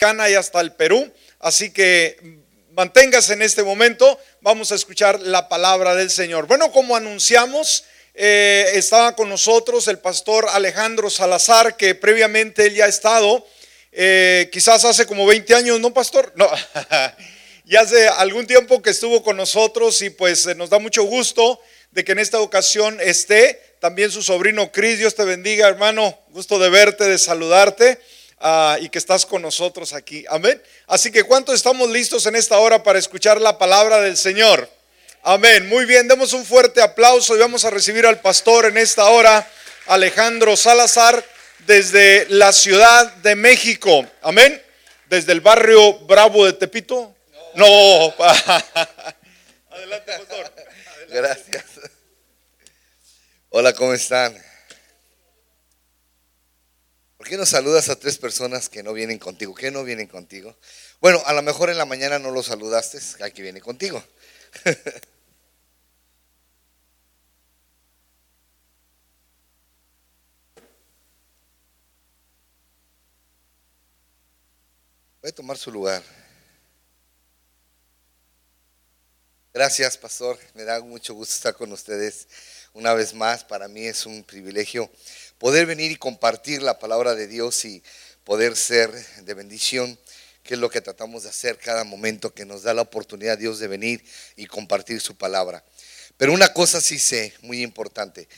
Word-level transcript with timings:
y 0.00 0.34
hasta 0.34 0.62
el 0.62 0.72
Perú. 0.72 1.12
Así 1.40 1.70
que 1.72 2.16
manténgase 2.72 3.34
en 3.34 3.42
este 3.42 3.62
momento. 3.62 4.18
Vamos 4.40 4.72
a 4.72 4.74
escuchar 4.74 5.20
la 5.20 5.46
palabra 5.46 5.94
del 5.94 6.10
Señor. 6.10 6.46
Bueno, 6.46 6.72
como 6.72 6.96
anunciamos, 6.96 7.84
eh, 8.14 8.70
estaba 8.74 9.14
con 9.14 9.28
nosotros 9.28 9.88
el 9.88 9.98
pastor 9.98 10.46
Alejandro 10.52 11.10
Salazar, 11.10 11.76
que 11.76 11.94
previamente 11.94 12.66
él 12.66 12.76
ya 12.76 12.86
ha 12.86 12.88
estado, 12.88 13.46
eh, 13.92 14.48
quizás 14.50 14.86
hace 14.86 15.04
como 15.04 15.26
20 15.26 15.54
años, 15.54 15.80
¿no, 15.80 15.92
pastor? 15.92 16.32
No, 16.34 16.48
ya 17.66 17.82
hace 17.82 18.08
algún 18.08 18.46
tiempo 18.46 18.80
que 18.80 18.90
estuvo 18.90 19.22
con 19.22 19.36
nosotros 19.36 20.00
y 20.00 20.08
pues 20.08 20.46
eh, 20.46 20.54
nos 20.54 20.70
da 20.70 20.78
mucho 20.78 21.02
gusto 21.02 21.60
de 21.90 22.04
que 22.04 22.12
en 22.12 22.20
esta 22.20 22.40
ocasión 22.40 22.98
esté. 23.02 23.60
También 23.80 24.10
su 24.10 24.22
sobrino 24.22 24.72
Cris, 24.72 24.98
Dios 24.98 25.14
te 25.14 25.24
bendiga, 25.24 25.68
hermano. 25.68 26.18
Gusto 26.30 26.58
de 26.58 26.70
verte, 26.70 27.04
de 27.04 27.18
saludarte. 27.18 27.98
Ah, 28.42 28.78
y 28.80 28.88
que 28.88 28.98
estás 28.98 29.26
con 29.26 29.42
nosotros 29.42 29.92
aquí. 29.92 30.24
Amén. 30.30 30.62
Así 30.86 31.12
que 31.12 31.24
¿cuántos 31.24 31.54
estamos 31.54 31.90
listos 31.90 32.24
en 32.24 32.36
esta 32.36 32.58
hora 32.58 32.82
para 32.82 32.98
escuchar 32.98 33.38
la 33.38 33.58
palabra 33.58 34.00
del 34.00 34.16
Señor? 34.16 34.66
Amén. 35.22 35.68
Muy 35.68 35.84
bien, 35.84 36.08
demos 36.08 36.32
un 36.32 36.46
fuerte 36.46 36.80
aplauso 36.80 37.36
y 37.36 37.38
vamos 37.38 37.66
a 37.66 37.70
recibir 37.70 38.06
al 38.06 38.20
pastor 38.20 38.64
en 38.64 38.78
esta 38.78 39.10
hora, 39.10 39.46
Alejandro 39.88 40.56
Salazar, 40.56 41.22
desde 41.66 42.26
la 42.30 42.54
Ciudad 42.54 43.12
de 43.16 43.34
México. 43.34 44.06
Amén. 44.22 44.62
Desde 45.10 45.32
el 45.32 45.42
barrio 45.42 45.98
Bravo 46.06 46.46
de 46.46 46.54
Tepito. 46.54 47.14
No. 47.54 47.66
Adelante, 49.70 50.12
pastor. 50.16 50.52
Gracias. 51.10 51.64
Hola, 53.50 53.74
¿cómo 53.74 53.92
están? 53.92 54.49
¿Por 57.20 57.28
qué 57.28 57.36
no 57.36 57.44
saludas 57.44 57.90
a 57.90 57.96
tres 57.96 58.16
personas 58.16 58.70
que 58.70 58.82
no 58.82 58.94
vienen 58.94 59.18
contigo? 59.18 59.54
¿Qué 59.54 59.70
no 59.70 59.84
vienen 59.84 60.06
contigo? 60.06 60.56
Bueno, 61.02 61.22
a 61.26 61.34
lo 61.34 61.42
mejor 61.42 61.68
en 61.68 61.76
la 61.76 61.84
mañana 61.84 62.18
no 62.18 62.30
lo 62.30 62.42
saludaste, 62.42 62.98
que 63.34 63.42
viene 63.42 63.60
contigo. 63.60 64.02
Voy 75.20 75.28
a 75.28 75.34
tomar 75.34 75.58
su 75.58 75.70
lugar. 75.70 76.02
Gracias, 79.52 79.98
pastor. 79.98 80.38
Me 80.54 80.64
da 80.64 80.80
mucho 80.80 81.12
gusto 81.12 81.34
estar 81.34 81.54
con 81.54 81.70
ustedes 81.70 82.28
una 82.72 82.94
vez 82.94 83.12
más. 83.12 83.44
Para 83.44 83.68
mí 83.68 83.84
es 83.84 84.06
un 84.06 84.24
privilegio 84.24 84.90
poder 85.40 85.64
venir 85.64 85.90
y 85.90 85.96
compartir 85.96 86.60
la 86.60 86.78
palabra 86.78 87.14
de 87.14 87.26
Dios 87.26 87.64
y 87.64 87.82
poder 88.24 88.56
ser 88.56 88.92
de 89.22 89.34
bendición, 89.34 89.98
que 90.42 90.52
es 90.54 90.60
lo 90.60 90.68
que 90.68 90.82
tratamos 90.82 91.22
de 91.22 91.30
hacer 91.30 91.56
cada 91.56 91.82
momento 91.82 92.34
que 92.34 92.44
nos 92.44 92.62
da 92.62 92.74
la 92.74 92.82
oportunidad 92.82 93.38
Dios 93.38 93.58
de 93.58 93.66
venir 93.66 94.04
y 94.36 94.44
compartir 94.44 95.00
su 95.00 95.16
palabra. 95.16 95.64
Pero 96.18 96.34
una 96.34 96.52
cosa 96.52 96.82
sí 96.82 96.98
sé, 96.98 97.32
muy 97.40 97.62
importante, 97.62 98.28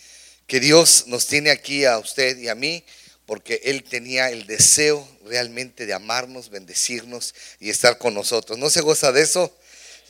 que 0.46 0.60
Dios 0.60 1.08
nos 1.08 1.26
tiene 1.26 1.50
aquí 1.50 1.84
a 1.84 1.98
usted 1.98 2.38
y 2.38 2.48
a 2.48 2.54
mí 2.54 2.84
porque 3.26 3.60
Él 3.64 3.82
tenía 3.82 4.30
el 4.30 4.46
deseo 4.46 5.06
realmente 5.24 5.86
de 5.86 5.94
amarnos, 5.94 6.50
bendecirnos 6.50 7.34
y 7.58 7.70
estar 7.70 7.98
con 7.98 8.14
nosotros. 8.14 8.58
¿No 8.58 8.70
se 8.70 8.80
goza 8.80 9.10
de 9.10 9.22
eso? 9.22 9.52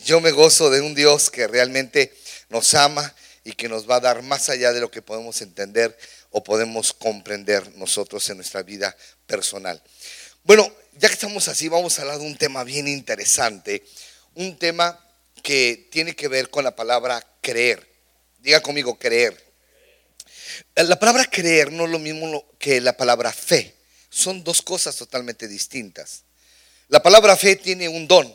Yo 0.05 0.20
me 0.20 0.31
gozo 0.31 0.69
de 0.69 0.83
un 0.83 0.95
Dios 0.95 1.31
que 1.31 1.47
realmente 1.47 2.13
nos 2.51 2.75
ama 2.75 3.15
y 3.45 3.53
que 3.53 3.69
nos 3.69 3.89
va 3.89 3.97
a 3.97 4.01
dar 4.01 4.23
más 4.23 4.51
allá 4.51 4.73
de 4.73 4.81
lo 4.81 4.91
que 4.91 5.01
podemos 5.01 5.41
entender 5.41 5.97
o 6.33 6.42
podemos 6.42 6.92
comprender 6.92 7.77
nosotros 7.77 8.28
en 8.30 8.38
nuestra 8.38 8.62
vida 8.62 8.97
personal. 9.27 9.83
Bueno, 10.44 10.70
ya 10.98 11.08
que 11.08 11.14
estamos 11.14 11.48
así, 11.48 11.69
vamos 11.69 11.98
a 11.98 12.02
hablar 12.02 12.19
de 12.19 12.27
un 12.27 12.36
tema 12.36 12.64
bien 12.64 12.89
interesante, 12.89 13.84
un 14.34 14.58
tema 14.58 14.98
que 15.42 15.89
tiene 15.91 16.16
que 16.16 16.28
ver 16.28 16.50
con 16.50 16.64
la 16.64 16.74
palabra 16.74 17.24
creer. 17.41 17.86
Diga 18.41 18.61
conmigo, 18.61 18.98
creer. 18.98 19.36
La 20.74 20.98
palabra 20.98 21.24
creer 21.27 21.73
no 21.73 21.84
es 21.84 21.90
lo 21.90 21.98
mismo 21.98 22.45
que 22.58 22.80
la 22.80 22.96
palabra 22.96 23.33
fe. 23.33 23.74
Son 24.11 24.42
dos 24.42 24.62
cosas 24.62 24.96
totalmente 24.96 25.48
distintas. 25.48 26.24
La 26.89 27.02
palabra 27.02 27.36
fe 27.36 27.57
tiene 27.57 27.89
un 27.89 28.08
don. 28.08 28.34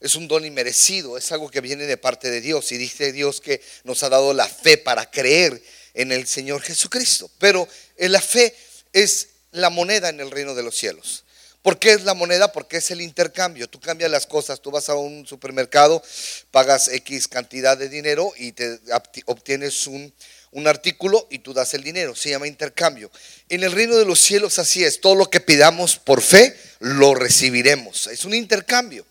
Es 0.00 0.16
un 0.16 0.26
don 0.26 0.44
inmerecido, 0.44 1.16
es 1.16 1.30
algo 1.30 1.48
que 1.48 1.60
viene 1.60 1.84
de 1.86 1.96
parte 1.96 2.28
de 2.28 2.40
Dios. 2.40 2.72
Y 2.72 2.76
dice 2.76 3.12
Dios 3.12 3.40
que 3.40 3.60
nos 3.84 4.02
ha 4.02 4.08
dado 4.08 4.34
la 4.34 4.48
fe 4.48 4.76
para 4.76 5.10
creer 5.10 5.62
en 5.94 6.12
el 6.12 6.26
Señor 6.26 6.62
Jesucristo. 6.62 7.30
Pero 7.38 7.68
la 7.98 8.20
fe 8.20 8.54
es 8.92 9.28
la 9.52 9.70
moneda 9.70 10.08
en 10.08 10.20
el 10.20 10.30
reino 10.30 10.54
de 10.54 10.62
los 10.62 10.76
cielos. 10.76 11.24
¿Por 11.62 11.78
qué 11.78 11.92
es 11.92 12.02
la 12.02 12.14
moneda? 12.14 12.52
Porque 12.52 12.78
es 12.78 12.90
el 12.90 13.00
intercambio. 13.00 13.68
Tú 13.68 13.78
cambias 13.78 14.10
las 14.10 14.26
cosas, 14.26 14.60
tú 14.60 14.72
vas 14.72 14.88
a 14.88 14.96
un 14.96 15.26
supermercado, 15.26 16.02
pagas 16.50 16.88
X 16.88 17.28
cantidad 17.28 17.78
de 17.78 17.88
dinero 17.88 18.32
y 18.36 18.50
te 18.50 18.80
obtienes 19.26 19.86
un, 19.86 20.12
un 20.50 20.66
artículo 20.66 21.28
y 21.30 21.38
tú 21.38 21.54
das 21.54 21.74
el 21.74 21.84
dinero. 21.84 22.16
Se 22.16 22.30
llama 22.30 22.48
intercambio. 22.48 23.12
En 23.48 23.62
el 23.62 23.70
reino 23.70 23.96
de 23.96 24.04
los 24.04 24.20
cielos 24.20 24.58
así 24.58 24.82
es. 24.82 25.00
Todo 25.00 25.14
lo 25.14 25.30
que 25.30 25.40
pidamos 25.40 25.98
por 25.98 26.20
fe, 26.20 26.56
lo 26.80 27.14
recibiremos. 27.14 28.08
Es 28.08 28.24
un 28.24 28.34
intercambio. 28.34 29.06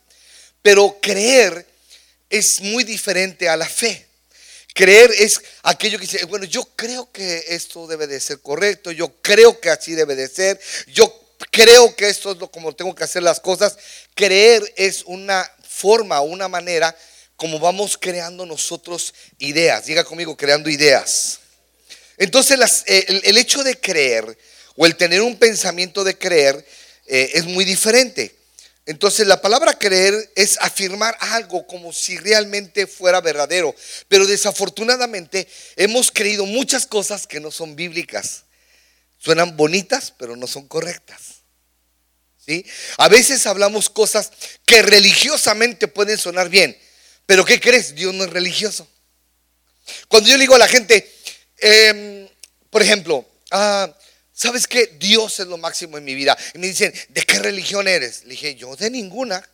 Pero 0.61 0.97
creer 1.01 1.65
es 2.29 2.59
muy 2.59 2.83
diferente 2.83 3.47
a 3.47 3.55
la 3.55 3.67
fe. 3.67 4.07
Creer 4.73 5.11
es 5.17 5.41
aquello 5.63 5.99
que 5.99 6.07
dice, 6.07 6.25
bueno, 6.25 6.45
yo 6.45 6.63
creo 6.75 7.11
que 7.11 7.45
esto 7.49 7.87
debe 7.87 8.07
de 8.07 8.19
ser 8.19 8.39
correcto, 8.39 8.91
yo 8.91 9.21
creo 9.21 9.59
que 9.59 9.69
así 9.69 9.93
debe 9.93 10.15
de 10.15 10.29
ser, 10.29 10.59
yo 10.87 11.13
creo 11.51 11.95
que 11.95 12.07
esto 12.07 12.31
es 12.31 12.37
lo 12.37 12.49
como 12.49 12.73
tengo 12.73 12.95
que 12.95 13.03
hacer 13.03 13.23
las 13.23 13.39
cosas. 13.39 13.77
Creer 14.15 14.63
es 14.77 15.03
una 15.05 15.49
forma, 15.67 16.21
una 16.21 16.47
manera 16.47 16.95
como 17.35 17.59
vamos 17.59 17.97
creando 17.97 18.45
nosotros 18.45 19.13
ideas. 19.39 19.85
Diga 19.85 20.03
conmigo, 20.03 20.37
creando 20.37 20.69
ideas. 20.69 21.39
Entonces 22.17 22.83
el, 22.85 23.37
hecho 23.37 23.63
de 23.63 23.79
creer 23.79 24.37
o 24.75 24.85
el 24.85 24.95
tener 24.95 25.21
un 25.21 25.37
pensamiento 25.37 26.03
de 26.03 26.17
creer 26.17 26.63
eh, 27.07 27.31
es 27.33 27.45
muy 27.45 27.65
diferente. 27.65 28.35
Entonces 28.85 29.27
la 29.27 29.41
palabra 29.41 29.77
creer 29.77 30.31
es 30.35 30.57
afirmar 30.59 31.15
algo 31.19 31.67
como 31.67 31.93
si 31.93 32.17
realmente 32.17 32.87
fuera 32.87 33.21
verdadero. 33.21 33.75
Pero 34.07 34.25
desafortunadamente 34.25 35.47
hemos 35.75 36.11
creído 36.11 36.45
muchas 36.45 36.87
cosas 36.87 37.27
que 37.27 37.39
no 37.39 37.51
son 37.51 37.75
bíblicas. 37.75 38.43
Suenan 39.19 39.55
bonitas, 39.55 40.13
pero 40.17 40.35
no 40.35 40.47
son 40.47 40.67
correctas. 40.67 41.41
¿Sí? 42.43 42.65
A 42.97 43.07
veces 43.07 43.45
hablamos 43.45 43.89
cosas 43.89 44.31
que 44.65 44.81
religiosamente 44.81 45.87
pueden 45.87 46.17
sonar 46.17 46.49
bien. 46.49 46.75
Pero 47.27 47.45
¿qué 47.45 47.59
crees? 47.59 47.93
Dios 47.93 48.15
no 48.15 48.23
es 48.23 48.31
religioso. 48.31 48.87
Cuando 50.07 50.27
yo 50.27 50.37
le 50.37 50.41
digo 50.41 50.55
a 50.55 50.59
la 50.59 50.67
gente, 50.67 51.09
em, 51.59 52.27
por 52.71 52.81
ejemplo, 52.81 53.27
ah, 53.51 53.95
¿sabes 54.41 54.65
qué? 54.65 54.95
Dios 54.97 55.39
es 55.39 55.45
lo 55.45 55.57
máximo 55.57 55.99
en 55.99 56.03
mi 56.03 56.15
vida. 56.15 56.35
Y 56.55 56.57
me 56.57 56.67
dicen, 56.67 56.91
¿de 57.09 57.21
qué 57.21 57.37
religión 57.37 57.87
eres? 57.87 58.23
Le 58.23 58.31
dije, 58.31 58.55
yo 58.55 58.75
de 58.75 58.89
ninguna. 58.89 59.47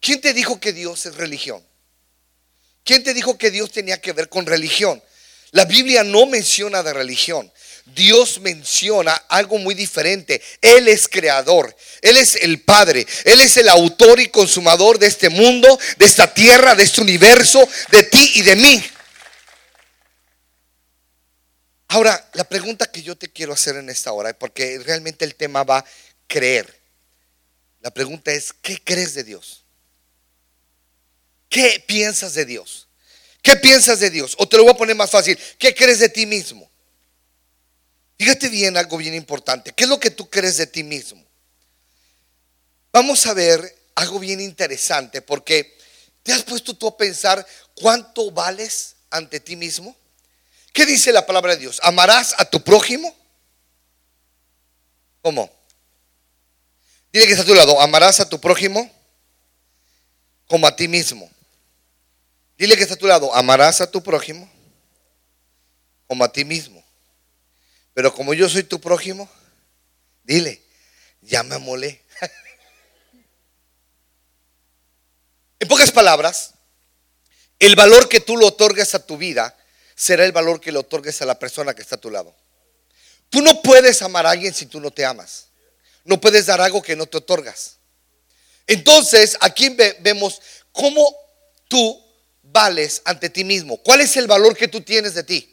¿Quién 0.00 0.20
te 0.20 0.32
dijo 0.32 0.60
que 0.60 0.72
Dios 0.72 1.06
es 1.06 1.16
religión? 1.16 1.66
¿Quién 2.84 3.02
te 3.02 3.12
dijo 3.12 3.36
que 3.36 3.50
Dios 3.50 3.72
tenía 3.72 4.00
que 4.00 4.12
ver 4.12 4.28
con 4.28 4.46
religión? 4.46 5.02
La 5.50 5.64
Biblia 5.64 6.04
no 6.04 6.26
menciona 6.26 6.84
de 6.84 6.92
religión. 6.92 7.50
Dios 7.86 8.38
menciona 8.40 9.14
algo 9.28 9.58
muy 9.58 9.74
diferente. 9.74 10.40
Él 10.60 10.86
es 10.86 11.08
creador, 11.08 11.74
Él 12.00 12.16
es 12.16 12.36
el 12.36 12.60
Padre, 12.62 13.06
Él 13.24 13.40
es 13.40 13.56
el 13.56 13.68
autor 13.68 14.20
y 14.20 14.28
consumador 14.28 14.98
de 14.98 15.08
este 15.08 15.28
mundo, 15.28 15.78
de 15.98 16.06
esta 16.06 16.32
tierra, 16.32 16.76
de 16.76 16.84
este 16.84 17.00
universo, 17.00 17.68
de 17.90 18.04
ti 18.04 18.32
y 18.36 18.42
de 18.42 18.56
mí. 18.56 18.84
Ahora, 21.94 22.28
la 22.32 22.42
pregunta 22.42 22.90
que 22.90 23.04
yo 23.04 23.14
te 23.14 23.30
quiero 23.30 23.52
hacer 23.52 23.76
en 23.76 23.88
esta 23.88 24.10
hora, 24.10 24.36
porque 24.36 24.80
realmente 24.80 25.24
el 25.24 25.36
tema 25.36 25.62
va 25.62 25.84
creer. 26.26 26.80
La 27.82 27.92
pregunta 27.92 28.32
es, 28.32 28.52
¿qué 28.52 28.82
crees 28.82 29.14
de 29.14 29.22
Dios? 29.22 29.62
¿Qué 31.48 31.84
piensas 31.86 32.34
de 32.34 32.46
Dios? 32.46 32.88
¿Qué 33.42 33.54
piensas 33.54 34.00
de 34.00 34.10
Dios? 34.10 34.34
O 34.38 34.48
te 34.48 34.56
lo 34.56 34.64
voy 34.64 34.72
a 34.72 34.76
poner 34.76 34.96
más 34.96 35.08
fácil, 35.08 35.38
¿qué 35.56 35.72
crees 35.72 36.00
de 36.00 36.08
ti 36.08 36.26
mismo? 36.26 36.68
Fíjate 38.18 38.48
bien 38.48 38.76
algo 38.76 38.96
bien 38.96 39.14
importante. 39.14 39.72
¿Qué 39.72 39.84
es 39.84 39.88
lo 39.88 40.00
que 40.00 40.10
tú 40.10 40.28
crees 40.28 40.56
de 40.56 40.66
ti 40.66 40.82
mismo? 40.82 41.24
Vamos 42.90 43.24
a 43.24 43.34
ver 43.34 43.72
algo 43.94 44.18
bien 44.18 44.40
interesante 44.40 45.22
porque 45.22 45.78
¿te 46.24 46.32
has 46.32 46.42
puesto 46.42 46.74
tú 46.74 46.88
a 46.88 46.96
pensar 46.96 47.46
cuánto 47.76 48.32
vales 48.32 48.96
ante 49.10 49.38
ti 49.38 49.54
mismo? 49.54 49.96
¿Qué 50.74 50.84
dice 50.86 51.12
la 51.12 51.24
palabra 51.24 51.52
de 51.52 51.60
Dios? 51.60 51.78
¿Amarás 51.84 52.34
a 52.36 52.44
tu 52.44 52.64
prójimo? 52.64 53.16
¿Cómo? 55.22 55.48
Dile 57.12 57.26
que 57.26 57.32
está 57.32 57.44
a 57.44 57.46
tu 57.46 57.54
lado, 57.54 57.80
¿amarás 57.80 58.18
a 58.18 58.28
tu 58.28 58.40
prójimo? 58.40 58.90
Como 60.48 60.66
a 60.66 60.74
ti 60.74 60.88
mismo. 60.88 61.30
Dile 62.58 62.76
que 62.76 62.82
está 62.82 62.94
a 62.94 62.98
tu 62.98 63.06
lado, 63.06 63.32
¿amarás 63.32 63.80
a 63.82 63.86
tu 63.88 64.02
prójimo? 64.02 64.50
Como 66.08 66.24
a 66.24 66.32
ti 66.32 66.44
mismo. 66.44 66.84
Pero 67.94 68.12
como 68.12 68.34
yo 68.34 68.48
soy 68.48 68.64
tu 68.64 68.80
prójimo, 68.80 69.30
dile, 70.24 70.60
ya 71.22 71.44
me 71.44 71.54
amolé. 71.54 72.02
pocas 75.68 75.92
palabras, 75.92 76.54
el 77.60 77.76
valor 77.76 78.08
que 78.08 78.18
tú 78.18 78.36
le 78.36 78.44
otorgues 78.44 78.96
a 78.96 79.06
tu 79.06 79.16
vida 79.16 79.56
será 79.94 80.24
el 80.24 80.32
valor 80.32 80.60
que 80.60 80.72
le 80.72 80.78
otorgues 80.78 81.20
a 81.22 81.26
la 81.26 81.38
persona 81.38 81.74
que 81.74 81.82
está 81.82 81.96
a 81.96 82.00
tu 82.00 82.10
lado. 82.10 82.34
Tú 83.30 83.42
no 83.42 83.62
puedes 83.62 84.02
amar 84.02 84.26
a 84.26 84.30
alguien 84.30 84.54
si 84.54 84.66
tú 84.66 84.80
no 84.80 84.90
te 84.90 85.04
amas. 85.04 85.48
No 86.04 86.20
puedes 86.20 86.46
dar 86.46 86.60
algo 86.60 86.82
que 86.82 86.96
no 86.96 87.06
te 87.06 87.16
otorgas. 87.16 87.76
Entonces, 88.66 89.36
aquí 89.40 89.76
vemos 90.00 90.40
cómo 90.72 91.14
tú 91.68 92.02
vales 92.42 93.02
ante 93.04 93.30
ti 93.30 93.44
mismo. 93.44 93.76
¿Cuál 93.78 94.00
es 94.00 94.16
el 94.16 94.26
valor 94.26 94.56
que 94.56 94.68
tú 94.68 94.80
tienes 94.80 95.14
de 95.14 95.24
ti? 95.24 95.50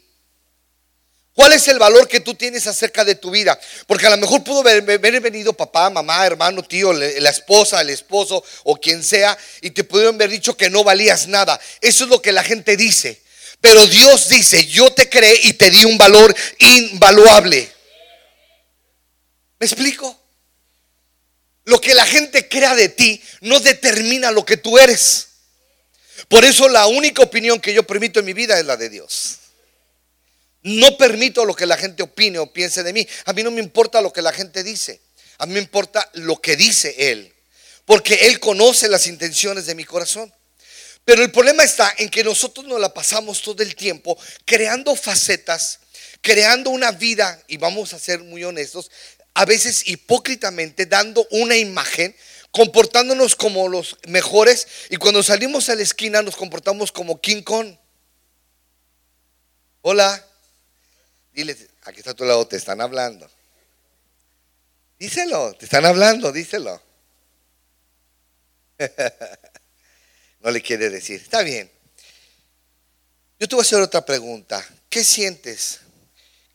¿Cuál 1.34 1.54
es 1.54 1.66
el 1.68 1.78
valor 1.78 2.06
que 2.08 2.20
tú 2.20 2.34
tienes 2.34 2.66
acerca 2.66 3.04
de 3.04 3.14
tu 3.14 3.30
vida? 3.30 3.58
Porque 3.86 4.06
a 4.06 4.10
lo 4.10 4.18
mejor 4.18 4.44
pudo 4.44 4.60
haber, 4.60 4.82
venido 5.20 5.54
papá, 5.54 5.88
mamá, 5.88 6.26
hermano, 6.26 6.62
tío, 6.62 6.92
la 6.92 7.30
esposa, 7.30 7.80
el 7.80 7.88
esposo 7.88 8.44
o 8.64 8.76
quien 8.76 9.02
sea 9.02 9.36
y 9.62 9.70
te 9.70 9.82
pudieron 9.82 10.16
haber 10.16 10.28
dicho 10.28 10.56
que 10.56 10.68
no 10.68 10.84
valías 10.84 11.26
nada. 11.26 11.58
Eso 11.80 12.04
es 12.04 12.10
lo 12.10 12.20
que 12.20 12.32
la 12.32 12.44
gente 12.44 12.76
dice. 12.76 13.22
Pero 13.62 13.86
Dios 13.86 14.28
dice, 14.28 14.66
yo 14.66 14.92
te 14.92 15.08
creé 15.08 15.38
y 15.44 15.52
te 15.52 15.70
di 15.70 15.84
un 15.84 15.96
valor 15.96 16.34
invaluable. 16.58 17.72
¿Me 19.60 19.66
explico? 19.66 20.20
Lo 21.66 21.80
que 21.80 21.94
la 21.94 22.04
gente 22.04 22.48
crea 22.48 22.74
de 22.74 22.88
ti 22.88 23.22
no 23.42 23.60
determina 23.60 24.32
lo 24.32 24.44
que 24.44 24.56
tú 24.56 24.78
eres. 24.78 25.28
Por 26.26 26.44
eso 26.44 26.68
la 26.68 26.88
única 26.88 27.22
opinión 27.22 27.60
que 27.60 27.72
yo 27.72 27.84
permito 27.84 28.18
en 28.18 28.26
mi 28.26 28.32
vida 28.32 28.58
es 28.58 28.66
la 28.66 28.76
de 28.76 28.88
Dios. 28.88 29.38
No 30.62 30.96
permito 30.96 31.44
lo 31.44 31.54
que 31.54 31.64
la 31.64 31.76
gente 31.76 32.02
opine 32.02 32.40
o 32.40 32.52
piense 32.52 32.82
de 32.82 32.92
mí. 32.92 33.06
A 33.26 33.32
mí 33.32 33.44
no 33.44 33.52
me 33.52 33.60
importa 33.60 34.00
lo 34.00 34.12
que 34.12 34.22
la 34.22 34.32
gente 34.32 34.64
dice. 34.64 35.00
A 35.38 35.46
mí 35.46 35.54
me 35.54 35.60
importa 35.60 36.10
lo 36.14 36.40
que 36.40 36.56
dice 36.56 36.96
Él. 37.12 37.32
Porque 37.84 38.26
Él 38.26 38.40
conoce 38.40 38.88
las 38.88 39.06
intenciones 39.06 39.66
de 39.66 39.76
mi 39.76 39.84
corazón. 39.84 40.34
Pero 41.04 41.22
el 41.22 41.32
problema 41.32 41.64
está 41.64 41.92
en 41.98 42.08
que 42.08 42.22
nosotros 42.22 42.66
nos 42.66 42.80
la 42.80 42.94
pasamos 42.94 43.42
todo 43.42 43.62
el 43.62 43.74
tiempo 43.74 44.16
creando 44.44 44.94
facetas, 44.94 45.80
creando 46.20 46.70
una 46.70 46.92
vida, 46.92 47.42
y 47.48 47.56
vamos 47.56 47.92
a 47.92 47.98
ser 47.98 48.20
muy 48.20 48.44
honestos, 48.44 48.90
a 49.34 49.44
veces 49.44 49.88
hipócritamente 49.88 50.86
dando 50.86 51.26
una 51.30 51.56
imagen, 51.56 52.14
comportándonos 52.52 53.34
como 53.34 53.66
los 53.68 53.96
mejores, 54.06 54.68
y 54.90 54.96
cuando 54.96 55.22
salimos 55.22 55.68
a 55.68 55.74
la 55.74 55.82
esquina 55.82 56.22
nos 56.22 56.36
comportamos 56.36 56.92
como 56.92 57.20
King 57.20 57.42
Kong. 57.42 57.76
Hola. 59.80 60.24
Dile, 61.32 61.56
aquí 61.82 61.98
está 61.98 62.10
a 62.12 62.14
tu 62.14 62.24
lado, 62.24 62.46
te 62.46 62.56
están 62.56 62.80
hablando. 62.80 63.28
Díselo, 64.98 65.54
te 65.54 65.64
están 65.64 65.84
hablando, 65.84 66.30
díselo. 66.30 66.80
no 70.42 70.50
le 70.50 70.60
quiere 70.60 70.90
decir. 70.90 71.20
Está 71.20 71.42
bien. 71.42 71.70
Yo 73.38 73.48
te 73.48 73.54
voy 73.54 73.62
a 73.62 73.66
hacer 73.66 73.80
otra 73.80 74.04
pregunta. 74.04 74.66
¿Qué 74.88 75.04
sientes 75.04 75.80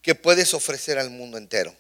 que 0.02 0.16
puedes 0.16 0.54
ofrecer 0.54 0.98
al 0.98 1.10
mundo 1.10 1.38
entero? 1.38 1.76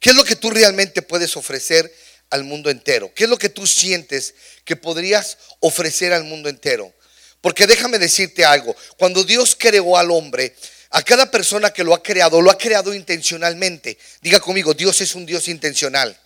¿Qué 0.00 0.10
es 0.10 0.16
lo 0.16 0.24
que 0.24 0.36
tú 0.36 0.50
realmente 0.50 1.02
puedes 1.02 1.36
ofrecer 1.36 1.92
al 2.30 2.44
mundo 2.44 2.70
entero? 2.70 3.12
¿Qué 3.14 3.24
es 3.24 3.30
lo 3.30 3.38
que 3.38 3.48
tú 3.48 3.66
sientes 3.66 4.34
que 4.64 4.76
podrías 4.76 5.38
ofrecer 5.60 6.12
al 6.12 6.24
mundo 6.24 6.48
entero? 6.48 6.92
Porque 7.40 7.66
déjame 7.66 7.98
decirte 7.98 8.44
algo. 8.44 8.74
Cuando 8.98 9.24
Dios 9.24 9.56
creó 9.58 9.96
al 9.96 10.10
hombre, 10.10 10.54
a 10.90 11.02
cada 11.02 11.30
persona 11.30 11.70
que 11.70 11.84
lo 11.84 11.94
ha 11.94 12.02
creado, 12.02 12.40
lo 12.40 12.50
ha 12.50 12.58
creado 12.58 12.94
intencionalmente. 12.94 13.98
Diga 14.20 14.40
conmigo, 14.40 14.74
Dios 14.74 15.00
es 15.00 15.14
un 15.14 15.26
Dios 15.26 15.48
intencional. 15.48 16.18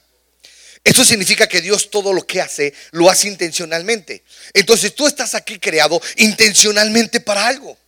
Eso 0.84 1.05
significa 1.05 1.46
que 1.46 1.61
Dios 1.61 1.90
todo 1.90 2.12
lo 2.12 2.26
que 2.26 2.40
hace, 2.40 2.75
lo 2.90 3.08
hace 3.08 3.29
intencionalmente. 3.29 4.25
Entonces 4.52 4.94
tú 4.94 5.06
estás 5.06 5.34
aquí 5.34 5.58
creado 5.58 6.00
intencionalmente 6.17 7.20
para 7.20 7.46
algo. 7.46 7.79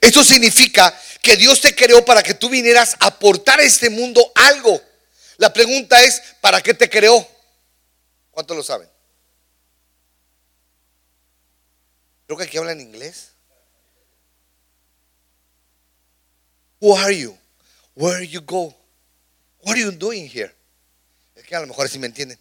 Eso 0.00 0.22
significa 0.22 0.98
que 1.22 1.36
Dios 1.36 1.60
te 1.60 1.74
creó 1.74 2.04
para 2.04 2.22
que 2.22 2.34
tú 2.34 2.48
vinieras 2.48 2.96
a 3.00 3.06
aportar 3.06 3.60
a 3.60 3.64
este 3.64 3.88
mundo 3.88 4.32
algo. 4.34 4.80
La 5.38 5.52
pregunta 5.52 6.02
es, 6.04 6.20
¿para 6.40 6.62
qué 6.62 6.74
te 6.74 6.90
creó? 6.90 7.26
¿Cuántos 8.30 8.56
lo 8.56 8.62
saben? 8.62 8.88
Creo 12.26 12.38
que 12.38 12.44
aquí 12.44 12.58
hablan 12.58 12.80
inglés. 12.80 13.30
Who 16.80 16.96
are 16.96 17.18
you? 17.18 17.36
Where 17.94 18.26
you 18.26 18.40
go? 18.42 18.74
What 19.62 19.76
are 19.76 19.80
you 19.80 19.90
doing 19.90 20.28
here? 20.28 20.54
Es 21.34 21.44
que 21.44 21.54
a 21.56 21.60
lo 21.60 21.66
mejor 21.66 21.86
así 21.86 21.98
me 21.98 22.06
entienden. 22.06 22.38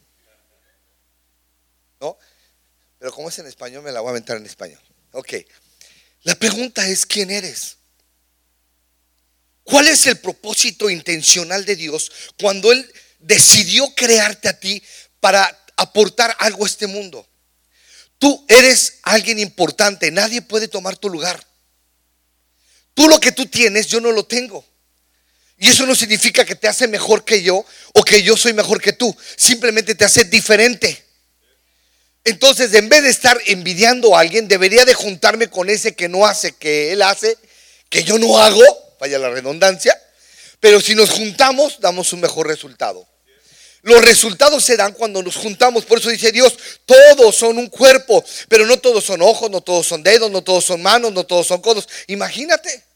¿No? 1.99 2.17
Pero 2.97 3.13
como 3.13 3.29
es 3.29 3.39
en 3.39 3.47
español, 3.47 3.83
me 3.83 3.91
la 3.91 4.01
voy 4.01 4.09
a 4.09 4.11
aventar 4.11 4.37
en 4.37 4.45
español. 4.45 4.81
Ok. 5.11 5.33
La 6.23 6.35
pregunta 6.35 6.87
es, 6.87 7.05
¿quién 7.05 7.31
eres? 7.31 7.77
¿Cuál 9.63 9.87
es 9.87 10.05
el 10.07 10.17
propósito 10.17 10.89
intencional 10.89 11.63
de 11.63 11.75
Dios 11.75 12.11
cuando 12.39 12.71
Él 12.71 12.91
decidió 13.19 13.93
crearte 13.95 14.49
a 14.49 14.59
ti 14.59 14.81
para 15.19 15.47
aportar 15.77 16.35
algo 16.39 16.65
a 16.65 16.67
este 16.67 16.87
mundo? 16.87 17.27
Tú 18.17 18.45
eres 18.49 18.99
alguien 19.03 19.39
importante, 19.39 20.11
nadie 20.11 20.41
puede 20.41 20.67
tomar 20.67 20.97
tu 20.97 21.09
lugar. 21.09 21.45
Tú 22.93 23.07
lo 23.07 23.19
que 23.19 23.31
tú 23.31 23.45
tienes, 23.45 23.87
yo 23.87 24.01
no 24.01 24.11
lo 24.11 24.25
tengo. 24.25 24.65
Y 25.59 25.67
eso 25.67 25.85
no 25.85 25.93
significa 25.93 26.45
que 26.45 26.55
te 26.55 26.69
hace 26.69 26.87
mejor 26.87 27.25
que 27.25 27.43
yo 27.43 27.65
o 27.93 28.03
que 28.03 28.23
yo 28.23 28.37
soy 28.37 28.53
mejor 28.53 28.81
que 28.81 28.93
tú. 28.93 29.15
Simplemente 29.35 29.93
te 29.93 30.05
hace 30.05 30.23
diferente. 30.23 31.03
Entonces, 32.23 32.73
en 32.73 32.87
vez 32.87 33.03
de 33.03 33.09
estar 33.09 33.37
envidiando 33.45 34.15
a 34.15 34.21
alguien, 34.21 34.47
debería 34.47 34.85
de 34.85 34.93
juntarme 34.93 35.49
con 35.49 35.69
ese 35.69 35.95
que 35.95 36.07
no 36.07 36.25
hace, 36.25 36.53
que 36.53 36.93
él 36.93 37.01
hace, 37.01 37.37
que 37.89 38.03
yo 38.05 38.17
no 38.17 38.39
hago, 38.39 38.63
vaya 38.99 39.19
la 39.19 39.29
redundancia. 39.29 39.99
Pero 40.61 40.79
si 40.79 40.95
nos 40.95 41.09
juntamos, 41.09 41.79
damos 41.81 42.13
un 42.13 42.21
mejor 42.21 42.47
resultado. 42.47 43.05
Los 43.81 44.03
resultados 44.03 44.63
se 44.63 44.77
dan 44.77 44.93
cuando 44.93 45.21
nos 45.21 45.35
juntamos. 45.35 45.85
Por 45.85 45.99
eso 45.99 46.09
dice 46.09 46.31
Dios, 46.31 46.57
todos 46.85 47.35
son 47.35 47.57
un 47.57 47.67
cuerpo, 47.67 48.23
pero 48.47 48.65
no 48.65 48.77
todos 48.77 49.03
son 49.03 49.21
ojos, 49.21 49.49
no 49.49 49.61
todos 49.61 49.87
son 49.87 50.03
dedos, 50.03 50.31
no 50.31 50.41
todos 50.41 50.63
son 50.63 50.81
manos, 50.81 51.11
no 51.11 51.25
todos 51.25 51.47
son 51.47 51.61
codos. 51.61 51.87
Imagínate. 52.07 52.88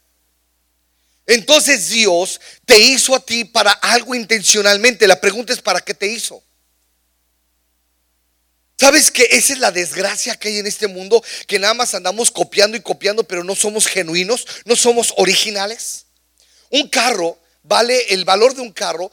Entonces 1.26 1.90
Dios 1.90 2.40
te 2.66 2.78
hizo 2.80 3.16
a 3.16 3.20
ti 3.20 3.46
para 3.46 3.72
algo 3.72 4.14
intencionalmente. 4.16 5.08
La 5.08 5.22
pregunta 5.22 5.54
es, 5.54 5.62
¿para 5.62 5.82
qué 5.82 5.94
te 5.94 6.08
hizo? 6.08 6.44
¿Sabes 8.78 9.12
que 9.12 9.28
esa 9.32 9.54
es 9.54 9.60
la 9.60 9.72
desgracia 9.72 10.36
que 10.36 10.50
hay 10.50 10.58
en 10.58 10.68
este 10.68 10.88
mundo? 10.88 11.24
Que 11.48 11.60
nada 11.60 11.74
más 11.74 11.94
andamos 11.94 12.32
copiando 12.32 12.76
y 12.76 12.82
copiando, 12.82 13.24
pero 13.24 13.44
no 13.44 13.56
somos 13.56 13.88
genuinos, 13.88 14.46
no 14.66 14.76
somos 14.76 15.14
originales. 15.18 16.08
Un 16.70 16.90
carro 16.90 17.40
vale 17.62 18.14
el 18.14 18.26
valor 18.26 18.56
de 18.56 18.62
un 18.62 18.72
carro 18.72 19.10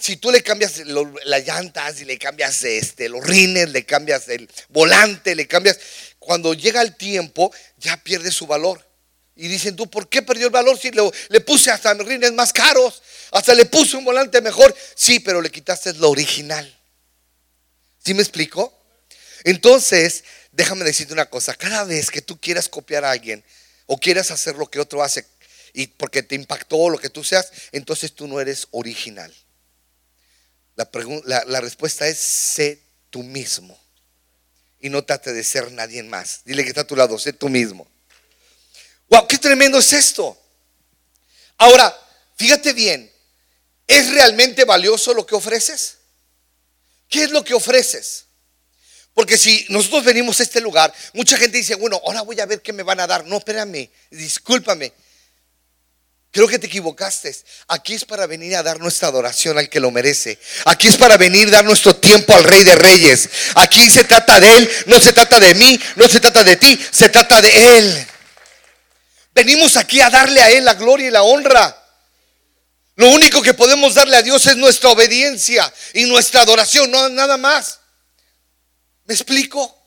si 0.00 0.16
tú 0.16 0.30
le 0.30 0.42
cambias 0.42 0.78
las 1.24 1.46
llantas 1.46 2.00
y 2.00 2.06
le 2.06 2.18
cambias 2.18 2.64
este, 2.64 3.10
los 3.10 3.22
rines, 3.22 3.68
le 3.70 3.84
cambias 3.84 4.28
el 4.28 4.48
volante, 4.70 5.34
le 5.34 5.46
cambias, 5.46 5.78
cuando 6.18 6.54
llega 6.54 6.80
el 6.80 6.96
tiempo 6.96 7.52
ya 7.76 7.98
pierde 7.98 8.30
su 8.30 8.46
valor. 8.46 8.89
Y 9.40 9.48
dicen, 9.48 9.74
tú, 9.74 9.88
¿por 9.88 10.06
qué 10.06 10.20
perdió 10.20 10.48
el 10.48 10.52
valor 10.52 10.78
si 10.78 10.90
le, 10.90 11.40
puse 11.40 11.70
hasta 11.70 11.94
rines 11.94 12.30
más 12.34 12.52
caros? 12.52 13.02
Hasta 13.30 13.54
le 13.54 13.64
puse 13.64 13.96
un 13.96 14.04
volante 14.04 14.42
mejor. 14.42 14.76
Sí, 14.94 15.18
pero 15.18 15.40
le 15.40 15.50
quitaste 15.50 15.94
lo 15.94 16.10
original. 16.10 16.78
¿Sí 18.04 18.12
me 18.12 18.20
explico? 18.20 18.78
Entonces, 19.44 20.24
déjame 20.52 20.84
decirte 20.84 21.14
una 21.14 21.24
cosa. 21.24 21.54
Cada 21.54 21.84
vez 21.84 22.10
que 22.10 22.20
tú 22.20 22.38
quieras 22.38 22.68
copiar 22.68 23.02
a 23.06 23.12
alguien 23.12 23.42
o 23.86 23.96
quieras 23.96 24.30
hacer 24.30 24.56
lo 24.56 24.66
que 24.66 24.78
otro 24.78 25.02
hace 25.02 25.24
y 25.72 25.86
porque 25.86 26.22
te 26.22 26.34
impactó 26.34 26.90
lo 26.90 26.98
que 26.98 27.08
tú 27.08 27.24
seas, 27.24 27.50
entonces 27.72 28.12
tú 28.12 28.28
no 28.28 28.42
eres 28.42 28.68
original. 28.72 29.34
La, 30.74 31.44
la 31.46 31.60
respuesta 31.62 32.06
es 32.06 32.18
sé 32.18 32.82
tú 33.08 33.22
mismo. 33.22 33.80
Y 34.80 34.90
no 34.90 35.02
trate 35.02 35.32
de 35.32 35.44
ser 35.44 35.72
nadie 35.72 36.02
más. 36.02 36.42
Dile 36.44 36.62
que 36.62 36.68
está 36.68 36.82
a 36.82 36.86
tu 36.86 36.94
lado, 36.94 37.18
sé 37.18 37.32
tú 37.32 37.48
mismo. 37.48 37.88
Wow, 39.10 39.26
qué 39.26 39.38
tremendo 39.38 39.78
es 39.78 39.92
esto. 39.92 40.38
Ahora, 41.58 41.94
fíjate 42.36 42.72
bien, 42.72 43.12
¿es 43.86 44.10
realmente 44.10 44.64
valioso 44.64 45.12
lo 45.12 45.26
que 45.26 45.34
ofreces? 45.34 45.98
¿Qué 47.08 47.24
es 47.24 47.30
lo 47.30 47.44
que 47.44 47.52
ofreces? 47.52 48.26
Porque 49.12 49.36
si 49.36 49.66
nosotros 49.68 50.04
venimos 50.04 50.38
a 50.38 50.44
este 50.44 50.60
lugar, 50.60 50.94
mucha 51.12 51.36
gente 51.36 51.58
dice, 51.58 51.74
bueno, 51.74 52.00
ahora 52.06 52.22
voy 52.22 52.38
a 52.40 52.46
ver 52.46 52.62
qué 52.62 52.72
me 52.72 52.84
van 52.84 53.00
a 53.00 53.06
dar. 53.06 53.26
No, 53.26 53.38
espérame, 53.38 53.90
discúlpame. 54.10 54.92
Creo 56.30 56.46
que 56.46 56.60
te 56.60 56.68
equivocaste. 56.68 57.36
Aquí 57.66 57.94
es 57.94 58.04
para 58.04 58.26
venir 58.26 58.54
a 58.54 58.62
dar 58.62 58.78
nuestra 58.78 59.08
adoración 59.08 59.58
al 59.58 59.68
que 59.68 59.80
lo 59.80 59.90
merece. 59.90 60.38
Aquí 60.66 60.86
es 60.86 60.96
para 60.96 61.16
venir 61.16 61.48
a 61.48 61.50
dar 61.50 61.64
nuestro 61.64 61.96
tiempo 61.96 62.32
al 62.32 62.44
Rey 62.44 62.62
de 62.62 62.76
Reyes. 62.76 63.28
Aquí 63.56 63.90
se 63.90 64.04
trata 64.04 64.38
de 64.38 64.56
Él, 64.56 64.70
no 64.86 65.00
se 65.00 65.12
trata 65.12 65.40
de 65.40 65.54
mí, 65.56 65.78
no 65.96 66.08
se 66.08 66.20
trata 66.20 66.44
de 66.44 66.56
ti, 66.56 66.78
se 66.92 67.08
trata 67.08 67.42
de 67.42 67.78
Él. 67.78 68.06
Venimos 69.32 69.76
aquí 69.76 70.00
a 70.00 70.10
darle 70.10 70.40
a 70.40 70.50
Él 70.50 70.64
la 70.64 70.74
gloria 70.74 71.08
y 71.08 71.10
la 71.10 71.22
honra. 71.22 71.76
Lo 72.96 73.08
único 73.08 73.40
que 73.40 73.54
podemos 73.54 73.94
darle 73.94 74.16
a 74.16 74.22
Dios 74.22 74.44
es 74.46 74.56
nuestra 74.56 74.90
obediencia 74.90 75.72
y 75.94 76.04
nuestra 76.04 76.42
adoración, 76.42 76.90
no 76.90 77.08
nada 77.08 77.36
más. 77.36 77.80
¿Me 79.06 79.14
explico? 79.14 79.80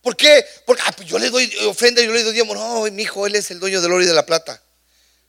¿Por 0.00 0.16
qué? 0.16 0.44
Porque 0.64 0.82
ah, 0.84 0.92
pues 0.92 1.08
yo 1.08 1.18
le 1.18 1.30
doy 1.30 1.54
ofrenda, 1.66 2.02
yo 2.02 2.12
le 2.12 2.22
doy 2.22 2.32
diezmo. 2.32 2.54
No, 2.54 2.82
mi 2.90 3.02
hijo, 3.02 3.26
él 3.26 3.36
es 3.36 3.50
el 3.50 3.60
dueño 3.60 3.80
del 3.80 3.92
oro 3.92 4.02
y 4.02 4.06
de 4.06 4.14
la 4.14 4.26
plata. 4.26 4.60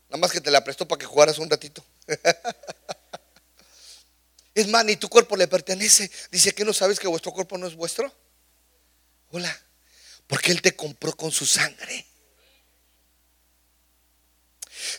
Nada 0.09 0.17
más 0.17 0.31
que 0.31 0.41
te 0.41 0.49
la 0.49 0.63
prestó 0.63 0.87
para 0.87 0.99
que 0.99 1.05
jugaras 1.05 1.37
un 1.39 1.49
ratito. 1.49 1.85
es 4.55 4.67
más, 4.67 4.85
ni 4.85 4.95
tu 4.95 5.09
cuerpo 5.09 5.35
le 5.35 5.47
pertenece. 5.47 6.09
Dice 6.31 6.53
que 6.53 6.65
no 6.65 6.73
sabes 6.73 6.99
que 6.99 7.07
vuestro 7.07 7.31
cuerpo 7.31 7.57
no 7.57 7.67
es 7.67 7.75
vuestro. 7.75 8.11
Hola, 9.29 9.61
porque 10.25 10.51
Él 10.51 10.61
te 10.61 10.75
compró 10.75 11.15
con 11.15 11.31
su 11.31 11.45
sangre. 11.45 12.05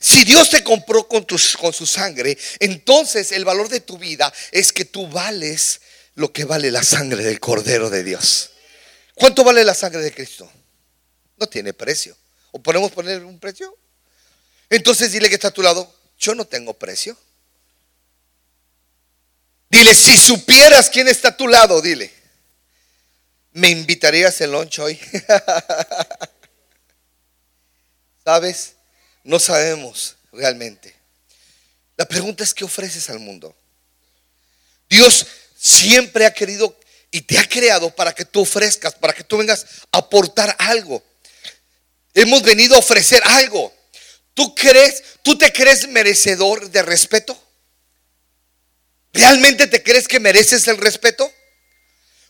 Si 0.01 0.25
Dios 0.25 0.51
te 0.51 0.63
compró 0.63 1.09
con, 1.09 1.27
su 1.39 1.87
sangre, 1.87 2.37
entonces 2.61 3.33
el 3.33 3.45
valor 3.45 3.69
de 3.69 3.81
tu 3.81 3.99
vida 3.99 4.33
es 4.53 4.73
que 4.73 4.85
tú 4.85 5.09
vales 5.09 5.81
lo 6.15 6.33
que 6.33 6.45
vale 6.45 6.71
la 6.71 6.83
sangre 6.83 7.23
del 7.23 7.41
Cordero 7.41 7.91
de 7.91 8.03
Dios. 8.03 8.51
¿Cuánto 9.15 9.45
vale 9.45 9.65
la 9.65 9.75
sangre 9.75 10.03
de 10.03 10.13
Cristo? 10.13 10.51
No 11.37 11.47
tiene 11.47 11.73
precio. 11.73 12.17
¿O 12.53 12.63
podemos 12.63 12.93
poner 12.93 13.25
un 13.25 13.39
precio? 13.39 13.77
Entonces 14.71 15.13
dile 15.13 15.29
que 15.29 15.35
está 15.35 15.49
a 15.49 15.53
tu 15.53 15.63
lado, 15.63 15.93
yo 16.19 16.35
no 16.35 16.47
tengo 16.47 16.75
precio. 16.75 17.17
Dile, 19.69 19.95
si 19.95 20.17
supieras 20.17 20.89
quién 20.89 21.09
está 21.09 21.29
a 21.29 21.37
tu 21.37 21.49
lado, 21.49 21.83
dile, 21.83 22.13
¿me 23.53 23.71
invitarías 23.71 24.41
el 24.41 24.53
lunch 24.53 24.79
hoy? 24.79 24.99
¿Sabes? 28.25 28.74
No 29.25 29.39
sabemos 29.39 30.17
realmente. 30.33 30.95
La 31.97 32.07
pregunta 32.07 32.45
es, 32.45 32.55
¿qué 32.55 32.65
ofreces 32.65 33.09
al 33.11 33.19
mundo? 33.19 33.57
Dios 34.89 35.27
siempre 35.57 36.27
ha 36.27 36.35
querido 36.35 36.79
y 37.11 37.23
te 37.23 37.39
ha 37.39 37.49
creado 37.49 37.95
para 37.95 38.13
que 38.13 38.25
tú 38.25 38.43
ofrezcas, 38.43 38.95
para 38.95 39.13
que 39.13 39.25
tú 39.25 39.39
vengas 39.39 39.65
a 39.93 39.99
aportar 39.99 40.55
algo. 40.59 41.03
Hemos 42.13 42.43
venido 42.43 42.77
a 42.77 42.81
ofrecer 42.81 43.23
algo. 43.25 43.73
¿Tú 44.35 44.55
crees, 44.55 45.03
tú 45.23 45.39
te 45.39 45.53
crees 45.53 45.89
merecedor 45.89 46.71
de 46.71 46.83
respeto? 46.83 47.41
¿Realmente 49.13 49.69
te 49.69 49.83
crees 49.83 50.09
que 50.09 50.21
mereces 50.21 50.67
el 50.67 50.77
respeto? 50.77 51.33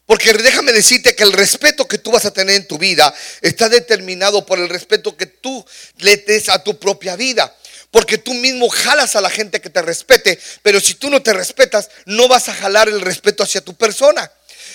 Porque 0.07 0.33
déjame 0.35 0.73
decirte 0.73 1.15
que 1.15 1.23
el 1.23 1.33
respeto 1.33 1.89
que 1.89 1.99
tú 1.99 2.11
vas 2.11 2.27
a 2.27 2.33
tener 2.33 2.57
en 2.57 2.69
tu 2.69 2.77
vida 2.77 3.15
está 3.41 3.69
determinado 3.69 4.45
por 4.45 4.59
el 4.59 4.69
respeto 4.69 5.17
que 5.17 5.27
tú 5.27 5.65
le 5.99 6.19
des 6.19 6.49
a 6.51 6.63
tu 6.63 6.79
propia 6.79 7.17
vida. 7.17 7.55
Porque 7.91 8.19
tú 8.19 8.35
mismo 8.35 8.69
jalas 8.69 9.17
a 9.17 9.21
la 9.21 9.31
gente 9.31 9.61
que 9.61 9.71
te 9.71 9.81
respete, 9.81 10.39
pero 10.63 10.81
si 10.81 10.95
tú 10.95 11.11
no 11.11 11.23
te 11.23 11.33
respetas, 11.33 11.91
no 12.07 12.29
vas 12.29 12.49
a 12.49 12.55
jalar 12.55 12.89
el 12.89 13.01
respeto 13.01 13.45
hacia 13.45 13.61
tu 13.61 13.75
persona. 13.75 14.31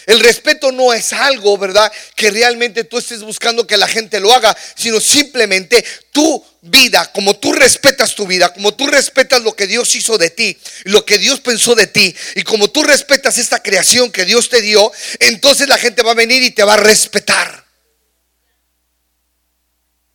El 0.06 0.20
respeto 0.22 0.72
no 0.72 0.94
es 0.94 1.14
algo, 1.14 1.58
¿verdad? 1.58 1.92
Que 2.16 2.32
realmente 2.32 2.84
tú 2.84 2.98
estés 2.98 3.22
buscando 3.22 3.68
que 3.68 3.78
la 3.78 3.88
gente 3.88 4.20
lo 4.20 4.34
haga, 4.34 4.58
sino 4.76 5.00
simplemente 5.00 5.84
tu 6.12 6.44
vida, 6.62 7.12
como 7.14 7.38
tú 7.38 7.54
respetas 7.54 8.16
tu 8.16 8.28
vida, 8.28 8.54
como 8.54 8.74
tú 8.74 8.88
respetas 8.88 9.42
lo 9.44 9.56
que 9.56 9.68
Dios 9.68 9.96
hizo 9.96 10.18
de 10.18 10.30
ti, 10.30 10.58
lo 10.84 11.06
que 11.06 11.18
Dios 11.18 11.40
pensó 11.40 11.76
de 11.76 11.88
ti, 11.88 12.16
y 12.36 12.44
como 12.44 12.70
tú 12.70 12.84
respetas 12.84 13.38
esta 13.38 13.62
creación 13.62 14.12
que 14.12 14.26
Dios 14.26 14.50
te 14.50 14.62
dio, 14.62 14.92
entonces 15.20 15.68
la 15.68 15.78
gente 15.78 16.04
va 16.04 16.12
a 16.12 16.16
venir 16.16 16.44
y 16.44 16.52
te 16.52 16.64
va 16.64 16.74
a 16.74 16.78
respetar. 16.78 17.66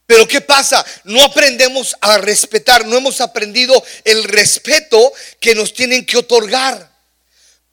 Pero 0.06 0.28
¿qué 0.28 0.42
pasa? 0.42 0.84
No 1.04 1.22
aprendemos 1.22 1.96
a 2.00 2.18
respetar, 2.18 2.84
no 2.86 2.96
hemos 2.96 3.20
aprendido 3.20 3.82
el 4.04 4.24
respeto 4.24 5.12
que 5.40 5.54
nos 5.54 5.72
tienen 5.72 6.04
que 6.04 6.18
otorgar. 6.18 6.92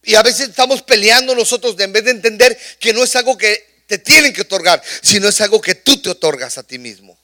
Y 0.04 0.16
a 0.16 0.24
veces 0.24 0.50
estamos 0.50 0.82
peleando 0.82 1.36
nosotros 1.36 1.76
en 1.80 1.92
vez 1.92 2.06
de 2.06 2.12
entender 2.12 2.58
que 2.80 2.94
no 2.94 3.04
es 3.04 3.16
algo 3.16 3.38
que 3.38 3.84
te 3.86 3.98
tienen 3.98 4.34
que 4.34 4.42
otorgar, 4.42 4.82
sino 5.02 5.28
es 5.28 5.42
algo 5.42 5.60
que 5.60 5.76
tú 5.76 6.02
te 6.02 6.10
otorgas 6.10 6.58
a 6.58 6.64
ti 6.64 6.80
mismo. 6.80 7.21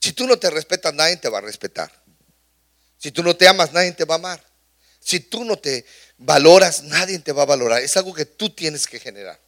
Si 0.00 0.12
tú 0.12 0.26
no 0.26 0.38
te 0.38 0.50
respetas, 0.50 0.94
nadie 0.94 1.16
te 1.16 1.28
va 1.28 1.38
a 1.38 1.42
respetar. 1.42 1.92
Si 2.98 3.10
tú 3.10 3.22
no 3.22 3.36
te 3.36 3.46
amas, 3.46 3.72
nadie 3.72 3.92
te 3.92 4.04
va 4.04 4.14
a 4.14 4.18
amar. 4.18 4.44
Si 5.00 5.20
tú 5.20 5.44
no 5.44 5.58
te 5.58 5.84
valoras, 6.18 6.82
nadie 6.84 7.18
te 7.18 7.32
va 7.32 7.42
a 7.42 7.46
valorar. 7.46 7.82
Es 7.82 7.96
algo 7.96 8.12
que 8.12 8.26
tú 8.26 8.50
tienes 8.50 8.86
que 8.86 8.98
generar. 8.98 9.40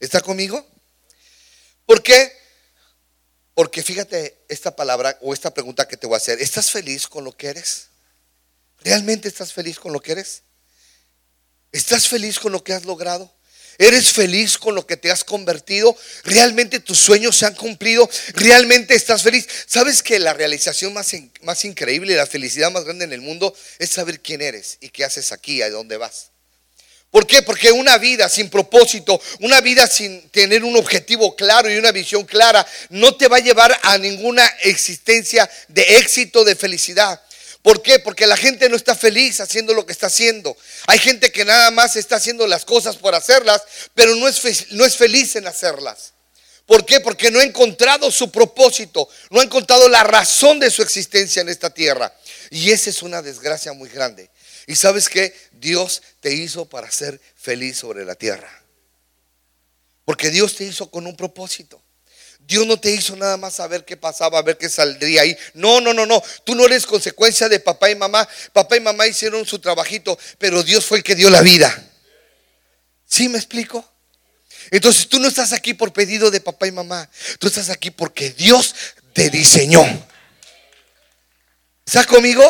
¿Está 0.00 0.20
conmigo? 0.20 0.66
¿Por 1.84 2.02
qué? 2.02 2.32
Porque 3.54 3.82
fíjate 3.82 4.44
esta 4.48 4.76
palabra 4.76 5.18
o 5.22 5.32
esta 5.32 5.52
pregunta 5.52 5.88
que 5.88 5.96
te 5.96 6.06
voy 6.06 6.14
a 6.14 6.18
hacer. 6.18 6.40
¿Estás 6.40 6.70
feliz 6.70 7.06
con 7.06 7.24
lo 7.24 7.32
que 7.32 7.48
eres? 7.48 7.88
¿Realmente 8.80 9.28
estás 9.28 9.52
feliz 9.52 9.78
con 9.78 9.92
lo 9.92 10.00
que 10.00 10.12
eres? 10.12 10.42
¿Estás 11.72 12.08
feliz 12.08 12.38
con 12.38 12.52
lo 12.52 12.62
que 12.62 12.72
has 12.72 12.84
logrado? 12.84 13.34
¿Eres 13.78 14.12
feliz 14.12 14.56
con 14.58 14.74
lo 14.74 14.86
que 14.86 14.96
te 14.96 15.10
has 15.10 15.24
convertido? 15.24 15.96
¿Realmente 16.24 16.80
tus 16.80 16.98
sueños 16.98 17.36
se 17.36 17.46
han 17.46 17.54
cumplido? 17.54 18.08
¿Realmente 18.34 18.94
estás 18.94 19.22
feliz? 19.22 19.46
¿Sabes 19.66 20.02
que 20.02 20.18
la 20.18 20.32
realización 20.32 20.92
más, 20.92 21.14
más 21.42 21.64
increíble 21.64 22.16
la 22.16 22.26
felicidad 22.26 22.70
más 22.70 22.84
grande 22.84 23.04
en 23.04 23.12
el 23.12 23.20
mundo 23.20 23.54
es 23.78 23.90
saber 23.90 24.20
quién 24.20 24.40
eres 24.42 24.78
y 24.80 24.88
qué 24.88 25.04
haces 25.04 25.32
aquí, 25.32 25.62
a 25.62 25.70
dónde 25.70 25.96
vas? 25.96 26.30
¿Por 27.10 27.26
qué? 27.26 27.40
Porque 27.40 27.72
una 27.72 27.96
vida 27.98 28.28
sin 28.28 28.50
propósito, 28.50 29.20
una 29.40 29.60
vida 29.60 29.86
sin 29.86 30.28
tener 30.30 30.64
un 30.64 30.76
objetivo 30.76 31.34
claro 31.34 31.70
y 31.70 31.76
una 31.76 31.92
visión 31.92 32.24
clara, 32.24 32.66
no 32.90 33.16
te 33.16 33.28
va 33.28 33.38
a 33.38 33.40
llevar 33.40 33.78
a 33.82 33.96
ninguna 33.96 34.44
existencia 34.62 35.48
de 35.68 35.96
éxito, 35.96 36.44
de 36.44 36.56
felicidad. 36.56 37.18
¿Por 37.66 37.82
qué? 37.82 37.98
Porque 37.98 38.28
la 38.28 38.36
gente 38.36 38.68
no 38.68 38.76
está 38.76 38.94
feliz 38.94 39.40
haciendo 39.40 39.74
lo 39.74 39.84
que 39.84 39.90
está 39.90 40.06
haciendo. 40.06 40.56
Hay 40.86 41.00
gente 41.00 41.32
que 41.32 41.44
nada 41.44 41.72
más 41.72 41.96
está 41.96 42.14
haciendo 42.14 42.46
las 42.46 42.64
cosas 42.64 42.94
por 42.94 43.12
hacerlas, 43.16 43.60
pero 43.92 44.14
no 44.14 44.28
es, 44.28 44.70
no 44.70 44.84
es 44.84 44.94
feliz 44.94 45.34
en 45.34 45.48
hacerlas. 45.48 46.12
¿Por 46.64 46.86
qué? 46.86 47.00
Porque 47.00 47.32
no 47.32 47.40
ha 47.40 47.42
encontrado 47.42 48.12
su 48.12 48.30
propósito, 48.30 49.08
no 49.30 49.40
ha 49.40 49.42
encontrado 49.42 49.88
la 49.88 50.04
razón 50.04 50.60
de 50.60 50.70
su 50.70 50.80
existencia 50.80 51.42
en 51.42 51.48
esta 51.48 51.70
tierra. 51.70 52.14
Y 52.50 52.70
esa 52.70 52.88
es 52.88 53.02
una 53.02 53.20
desgracia 53.20 53.72
muy 53.72 53.88
grande. 53.88 54.30
Y 54.68 54.76
sabes 54.76 55.08
que 55.08 55.34
Dios 55.50 56.02
te 56.20 56.32
hizo 56.32 56.66
para 56.66 56.88
ser 56.92 57.20
feliz 57.34 57.78
sobre 57.78 58.04
la 58.04 58.14
tierra. 58.14 58.62
Porque 60.04 60.30
Dios 60.30 60.54
te 60.54 60.62
hizo 60.62 60.88
con 60.88 61.04
un 61.04 61.16
propósito. 61.16 61.82
Dios 62.46 62.66
no 62.66 62.78
te 62.78 62.92
hizo 62.92 63.16
nada 63.16 63.36
más 63.36 63.54
saber 63.54 63.84
qué 63.84 63.96
pasaba, 63.96 64.38
a 64.38 64.42
ver 64.42 64.56
qué 64.56 64.68
saldría 64.68 65.22
ahí. 65.22 65.36
No, 65.54 65.80
no, 65.80 65.92
no, 65.92 66.06
no. 66.06 66.22
Tú 66.44 66.54
no 66.54 66.64
eres 66.64 66.86
consecuencia 66.86 67.48
de 67.48 67.58
papá 67.58 67.90
y 67.90 67.96
mamá. 67.96 68.28
Papá 68.52 68.76
y 68.76 68.80
mamá 68.80 69.06
hicieron 69.06 69.44
su 69.44 69.58
trabajito, 69.58 70.16
pero 70.38 70.62
Dios 70.62 70.86
fue 70.86 70.98
el 70.98 71.04
que 71.04 71.16
dio 71.16 71.28
la 71.28 71.42
vida. 71.42 71.90
¿Sí 73.04 73.28
me 73.28 73.38
explico? 73.38 73.84
Entonces 74.70 75.08
tú 75.08 75.18
no 75.18 75.28
estás 75.28 75.52
aquí 75.52 75.74
por 75.74 75.92
pedido 75.92 76.30
de 76.30 76.40
papá 76.40 76.68
y 76.68 76.72
mamá. 76.72 77.08
Tú 77.40 77.48
estás 77.48 77.68
aquí 77.68 77.90
porque 77.90 78.30
Dios 78.30 78.74
te 79.12 79.28
diseñó. 79.28 79.84
¿Estás 81.84 82.06
conmigo? 82.06 82.42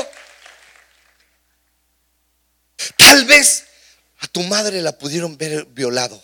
Tal 2.96 3.24
vez 3.24 3.64
a 4.18 4.26
tu 4.28 4.42
madre 4.42 4.82
la 4.82 4.96
pudieron 4.98 5.38
ver 5.38 5.64
violado. 5.66 6.22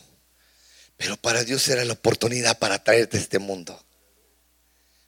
Pero 1.03 1.17
para 1.17 1.43
Dios 1.43 1.67
era 1.67 1.85
la 1.85 1.95
oportunidad 1.95 2.61
para 2.61 2.85
traerte 2.85 3.19
este 3.19 3.41
mundo. 3.41 3.85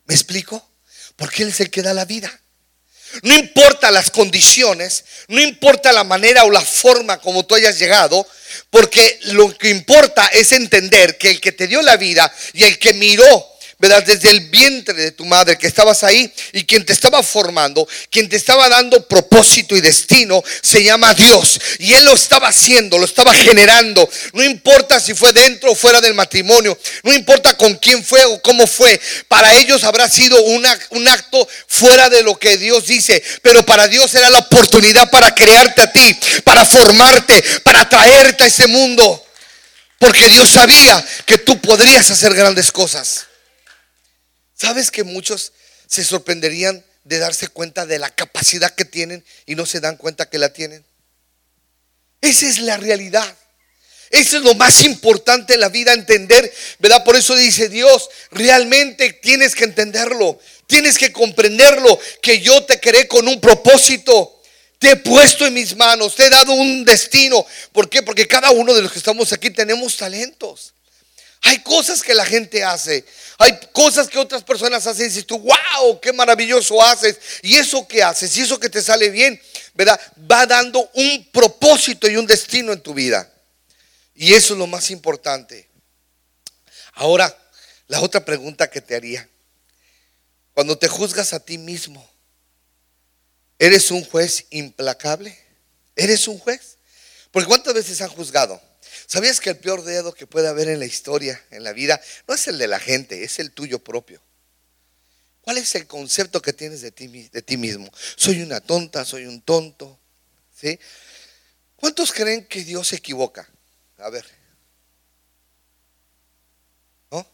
¿Me 0.06 0.14
explico? 0.14 0.68
Porque 1.14 1.44
Él 1.44 1.50
es 1.50 1.60
el 1.60 1.70
que 1.70 1.82
da 1.82 1.94
la 1.94 2.04
vida. 2.04 2.40
No 3.22 3.32
importa 3.32 3.92
las 3.92 4.10
condiciones, 4.10 5.04
no 5.28 5.40
importa 5.40 5.92
la 5.92 6.02
manera 6.02 6.42
o 6.42 6.50
la 6.50 6.60
forma 6.60 7.20
como 7.20 7.46
tú 7.46 7.54
hayas 7.54 7.78
llegado, 7.78 8.26
porque 8.70 9.20
lo 9.26 9.56
que 9.56 9.70
importa 9.70 10.26
es 10.32 10.50
entender 10.50 11.16
que 11.16 11.30
el 11.30 11.40
que 11.40 11.52
te 11.52 11.68
dio 11.68 11.80
la 11.80 11.96
vida 11.96 12.34
y 12.54 12.64
el 12.64 12.76
que 12.80 12.92
miró 12.94 13.53
desde 13.88 14.30
el 14.30 14.40
vientre 14.40 14.94
de 14.94 15.12
tu 15.12 15.24
madre 15.24 15.58
que 15.58 15.66
estabas 15.66 16.02
ahí 16.04 16.32
y 16.52 16.64
quien 16.64 16.84
te 16.84 16.92
estaba 16.92 17.22
formando, 17.22 17.86
quien 18.10 18.28
te 18.28 18.36
estaba 18.36 18.68
dando 18.68 19.06
propósito 19.06 19.76
y 19.76 19.80
destino, 19.80 20.42
se 20.62 20.82
llama 20.82 21.12
Dios. 21.14 21.60
Y 21.78 21.92
Él 21.92 22.04
lo 22.04 22.14
estaba 22.14 22.48
haciendo, 22.48 22.98
lo 22.98 23.04
estaba 23.04 23.34
generando. 23.34 24.08
No 24.32 24.42
importa 24.42 25.00
si 25.00 25.14
fue 25.14 25.32
dentro 25.32 25.72
o 25.72 25.74
fuera 25.74 26.00
del 26.00 26.14
matrimonio, 26.14 26.78
no 27.02 27.12
importa 27.12 27.56
con 27.56 27.74
quién 27.76 28.04
fue 28.04 28.24
o 28.24 28.40
cómo 28.40 28.66
fue. 28.66 29.00
Para 29.28 29.54
ellos 29.54 29.84
habrá 29.84 30.08
sido 30.08 30.42
un 30.42 31.08
acto 31.08 31.48
fuera 31.66 32.08
de 32.08 32.22
lo 32.22 32.38
que 32.38 32.56
Dios 32.56 32.86
dice, 32.86 33.22
pero 33.42 33.64
para 33.64 33.88
Dios 33.88 34.14
era 34.14 34.30
la 34.30 34.38
oportunidad 34.38 35.10
para 35.10 35.34
crearte 35.34 35.82
a 35.82 35.92
ti, 35.92 36.18
para 36.44 36.64
formarte, 36.64 37.42
para 37.62 37.88
traerte 37.88 38.44
a 38.44 38.46
ese 38.46 38.66
mundo. 38.66 39.20
Porque 39.98 40.28
Dios 40.28 40.50
sabía 40.50 41.04
que 41.24 41.38
tú 41.38 41.60
podrías 41.60 42.10
hacer 42.10 42.34
grandes 42.34 42.70
cosas. 42.70 43.26
¿Sabes 44.54 44.90
que 44.90 45.04
muchos 45.04 45.52
se 45.86 46.04
sorprenderían 46.04 46.84
de 47.04 47.18
darse 47.18 47.48
cuenta 47.48 47.86
de 47.86 47.98
la 47.98 48.10
capacidad 48.10 48.74
que 48.74 48.84
tienen 48.84 49.24
y 49.46 49.54
no 49.54 49.66
se 49.66 49.80
dan 49.80 49.96
cuenta 49.96 50.28
que 50.30 50.38
la 50.38 50.52
tienen? 50.52 50.84
Esa 52.20 52.46
es 52.46 52.58
la 52.58 52.76
realidad. 52.76 53.36
Eso 54.10 54.36
es 54.36 54.44
lo 54.44 54.54
más 54.54 54.84
importante 54.84 55.54
en 55.54 55.60
la 55.60 55.68
vida, 55.68 55.92
entender, 55.92 56.52
¿verdad? 56.78 57.02
Por 57.02 57.16
eso 57.16 57.34
dice 57.34 57.68
Dios, 57.68 58.08
realmente 58.30 59.12
tienes 59.14 59.56
que 59.56 59.64
entenderlo, 59.64 60.38
tienes 60.68 60.98
que 60.98 61.12
comprenderlo, 61.12 61.98
que 62.22 62.40
yo 62.40 62.64
te 62.64 62.78
creé 62.78 63.08
con 63.08 63.26
un 63.26 63.40
propósito, 63.40 64.40
te 64.78 64.90
he 64.90 64.96
puesto 64.96 65.46
en 65.46 65.54
mis 65.54 65.74
manos, 65.76 66.14
te 66.14 66.26
he 66.26 66.30
dado 66.30 66.52
un 66.52 66.84
destino. 66.84 67.44
¿Por 67.72 67.88
qué? 67.88 68.02
Porque 68.02 68.28
cada 68.28 68.52
uno 68.52 68.72
de 68.72 68.82
los 68.82 68.92
que 68.92 68.98
estamos 68.98 69.32
aquí 69.32 69.50
tenemos 69.50 69.96
talentos. 69.96 70.73
Hay 71.46 71.58
cosas 71.58 72.02
que 72.02 72.14
la 72.14 72.24
gente 72.24 72.64
hace. 72.64 73.04
Hay 73.38 73.58
cosas 73.72 74.08
que 74.08 74.18
otras 74.18 74.42
personas 74.42 74.86
hacen 74.86 75.04
y 75.04 75.08
dices 75.08 75.26
tú, 75.26 75.38
wow, 75.38 76.00
qué 76.00 76.10
maravilloso 76.12 76.82
haces. 76.82 77.18
Y 77.42 77.56
eso 77.56 77.86
que 77.86 78.02
haces, 78.02 78.34
y 78.36 78.40
eso 78.40 78.58
que 78.58 78.70
te 78.70 78.80
sale 78.80 79.10
bien, 79.10 79.40
¿verdad? 79.74 80.00
Va 80.30 80.46
dando 80.46 80.90
un 80.94 81.28
propósito 81.30 82.08
y 82.08 82.16
un 82.16 82.26
destino 82.26 82.72
en 82.72 82.80
tu 82.80 82.94
vida. 82.94 83.30
Y 84.14 84.32
eso 84.32 84.54
es 84.54 84.58
lo 84.58 84.66
más 84.66 84.90
importante. 84.90 85.68
Ahora, 86.94 87.36
la 87.88 88.00
otra 88.00 88.24
pregunta 88.24 88.70
que 88.70 88.80
te 88.80 88.96
haría. 88.96 89.28
Cuando 90.54 90.78
te 90.78 90.88
juzgas 90.88 91.34
a 91.34 91.40
ti 91.40 91.58
mismo, 91.58 92.08
¿eres 93.58 93.90
un 93.90 94.02
juez 94.02 94.46
implacable? 94.48 95.38
¿Eres 95.94 96.26
un 96.26 96.38
juez? 96.38 96.78
Porque 97.32 97.48
¿cuántas 97.48 97.74
veces 97.74 98.00
han 98.00 98.08
juzgado? 98.08 98.62
¿Sabías 99.06 99.40
que 99.40 99.50
el 99.50 99.58
peor 99.58 99.84
dedo 99.84 100.14
que 100.14 100.26
puede 100.26 100.48
haber 100.48 100.68
en 100.68 100.78
la 100.78 100.86
historia, 100.86 101.42
en 101.50 101.64
la 101.64 101.72
vida, 101.72 102.00
no 102.26 102.34
es 102.34 102.46
el 102.48 102.58
de 102.58 102.68
la 102.68 102.80
gente, 102.80 103.24
es 103.24 103.38
el 103.38 103.52
tuyo 103.52 103.78
propio? 103.78 104.22
¿Cuál 105.42 105.58
es 105.58 105.74
el 105.74 105.86
concepto 105.86 106.40
que 106.40 106.54
tienes 106.54 106.80
de 106.80 106.90
ti, 106.90 107.06
de 107.08 107.42
ti 107.42 107.56
mismo? 107.56 107.90
Soy 108.16 108.40
una 108.40 108.60
tonta, 108.60 109.04
soy 109.04 109.26
un 109.26 109.42
tonto. 109.42 109.98
¿sí? 110.58 110.78
¿Cuántos 111.76 112.12
creen 112.12 112.46
que 112.46 112.64
Dios 112.64 112.88
se 112.88 112.96
equivoca? 112.96 113.46
A 113.98 114.08
ver. 114.08 114.24
¿No? 117.10 117.26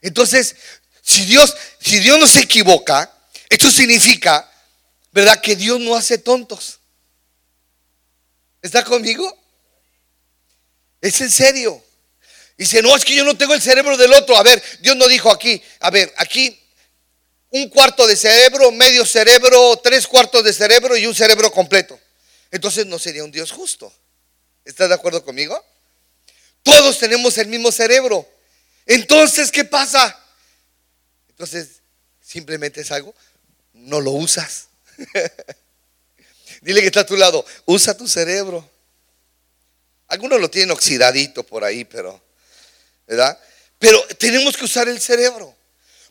Entonces, 0.00 0.56
si 1.02 1.26
Dios, 1.26 1.54
si 1.78 1.98
Dios 1.98 2.18
no 2.18 2.26
se 2.26 2.40
equivoca, 2.40 3.12
esto 3.50 3.70
significa, 3.70 4.50
¿verdad? 5.12 5.40
Que 5.40 5.56
Dios 5.56 5.78
no 5.78 5.94
hace 5.94 6.16
tontos. 6.18 6.80
¿Está 8.62 8.82
conmigo? 8.82 9.45
Es 11.06 11.20
en 11.20 11.30
serio. 11.30 11.82
Dice, 12.58 12.82
no, 12.82 12.96
es 12.96 13.04
que 13.04 13.14
yo 13.14 13.24
no 13.24 13.36
tengo 13.36 13.54
el 13.54 13.62
cerebro 13.62 13.96
del 13.96 14.12
otro. 14.12 14.36
A 14.36 14.42
ver, 14.42 14.62
Dios 14.80 14.96
no 14.96 15.06
dijo 15.06 15.30
aquí, 15.30 15.62
a 15.80 15.90
ver, 15.90 16.12
aquí 16.16 16.58
un 17.50 17.68
cuarto 17.68 18.06
de 18.06 18.16
cerebro, 18.16 18.72
medio 18.72 19.06
cerebro, 19.06 19.76
tres 19.82 20.06
cuartos 20.06 20.42
de 20.42 20.52
cerebro 20.52 20.96
y 20.96 21.06
un 21.06 21.14
cerebro 21.14 21.52
completo. 21.52 21.98
Entonces 22.50 22.86
no 22.86 22.98
sería 22.98 23.22
un 23.22 23.30
Dios 23.30 23.52
justo. 23.52 23.92
¿Estás 24.64 24.88
de 24.88 24.94
acuerdo 24.96 25.24
conmigo? 25.24 25.62
Todos 26.64 26.98
tenemos 26.98 27.38
el 27.38 27.46
mismo 27.46 27.70
cerebro. 27.70 28.28
Entonces, 28.84 29.52
¿qué 29.52 29.64
pasa? 29.64 30.20
Entonces, 31.28 31.82
simplemente 32.20 32.80
es 32.80 32.90
algo, 32.90 33.14
no 33.74 34.00
lo 34.00 34.10
usas. 34.10 34.66
Dile 36.62 36.80
que 36.80 36.86
está 36.86 37.00
a 37.00 37.06
tu 37.06 37.16
lado, 37.16 37.46
usa 37.64 37.96
tu 37.96 38.08
cerebro. 38.08 38.68
Algunos 40.08 40.40
lo 40.40 40.50
tienen 40.50 40.70
oxidadito 40.70 41.42
por 41.42 41.64
ahí, 41.64 41.84
pero, 41.84 42.20
¿verdad? 43.06 43.38
Pero 43.78 44.02
tenemos 44.18 44.56
que 44.56 44.64
usar 44.64 44.88
el 44.88 45.00
cerebro. 45.00 45.54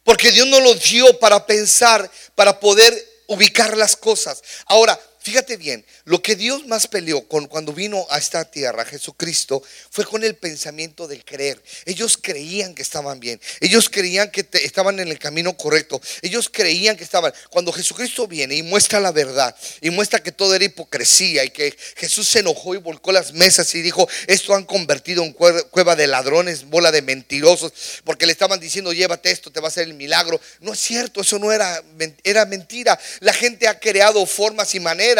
Porque 0.03 0.31
Dios 0.31 0.47
nos 0.47 0.61
lo 0.61 0.75
dio 0.75 1.17
para 1.19 1.45
pensar, 1.45 2.09
para 2.35 2.59
poder 2.59 2.93
ubicar 3.27 3.75
las 3.75 3.95
cosas. 3.95 4.43
Ahora, 4.67 4.99
Fíjate 5.25 5.57
bien, 5.57 5.83
lo 6.03 6.21
que 6.21 6.35
Dios 6.35 6.67
más 6.67 6.87
peleó 6.87 7.27
con 7.27 7.47
cuando 7.47 7.73
vino 7.73 8.05
a 8.11 8.19
esta 8.19 8.45
tierra, 8.45 8.85
Jesucristo, 8.85 9.63
fue 9.89 10.05
con 10.05 10.23
el 10.23 10.35
pensamiento 10.35 11.07
del 11.07 11.25
creer. 11.25 11.59
Ellos 11.85 12.19
creían 12.21 12.75
que 12.75 12.83
estaban 12.83 13.19
bien, 13.19 13.41
ellos 13.59 13.89
creían 13.89 14.29
que 14.29 14.47
estaban 14.63 14.99
en 14.99 15.07
el 15.07 15.17
camino 15.17 15.57
correcto, 15.57 15.99
ellos 16.21 16.47
creían 16.47 16.95
que 16.95 17.03
estaban. 17.03 17.33
Cuando 17.49 17.71
Jesucristo 17.71 18.27
viene 18.27 18.53
y 18.53 18.61
muestra 18.61 18.99
la 18.99 19.11
verdad 19.11 19.55
y 19.81 19.89
muestra 19.89 20.21
que 20.21 20.31
todo 20.31 20.53
era 20.53 20.63
hipocresía 20.63 21.43
y 21.43 21.49
que 21.49 21.75
Jesús 21.95 22.29
se 22.29 22.41
enojó 22.41 22.75
y 22.75 22.77
volcó 22.77 23.11
las 23.11 23.33
mesas 23.33 23.73
y 23.73 23.81
dijo, 23.81 24.07
esto 24.27 24.53
han 24.53 24.65
convertido 24.65 25.23
en 25.23 25.33
cueva 25.33 25.95
de 25.95 26.05
ladrones, 26.05 26.65
bola 26.65 26.91
de 26.91 27.01
mentirosos, 27.01 27.73
porque 28.03 28.27
le 28.27 28.31
estaban 28.31 28.59
diciendo, 28.59 28.93
llévate 28.93 29.31
esto, 29.31 29.51
te 29.51 29.59
va 29.59 29.69
a 29.69 29.69
hacer 29.69 29.87
el 29.87 29.95
milagro. 29.95 30.39
No 30.59 30.73
es 30.73 30.79
cierto, 30.79 31.21
eso 31.21 31.39
no 31.39 31.51
era, 31.51 31.83
era 32.23 32.45
mentira. 32.45 32.99
La 33.21 33.33
gente 33.33 33.67
ha 33.67 33.79
creado 33.79 34.23
formas 34.27 34.75
y 34.75 34.79
maneras 34.79 35.14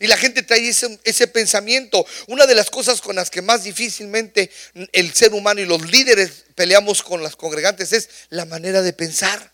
y 0.00 0.06
la 0.06 0.16
gente 0.16 0.42
trae 0.42 0.68
ese, 0.68 1.26
pensamiento. 1.28 2.06
Una 2.26 2.46
de 2.46 2.54
las 2.54 2.70
cosas 2.70 3.00
con 3.00 3.16
las 3.16 3.30
que 3.30 3.42
más 3.42 3.64
difícilmente 3.64 4.50
el 4.92 5.14
ser 5.14 5.32
humano 5.32 5.60
y 5.60 5.66
los 5.66 5.82
líderes 5.90 6.44
peleamos 6.54 7.02
con 7.02 7.22
las 7.22 7.36
congregantes 7.36 7.92
es 7.92 8.08
la 8.28 8.44
manera 8.44 8.82
de 8.82 8.92
pensar. 8.92 9.52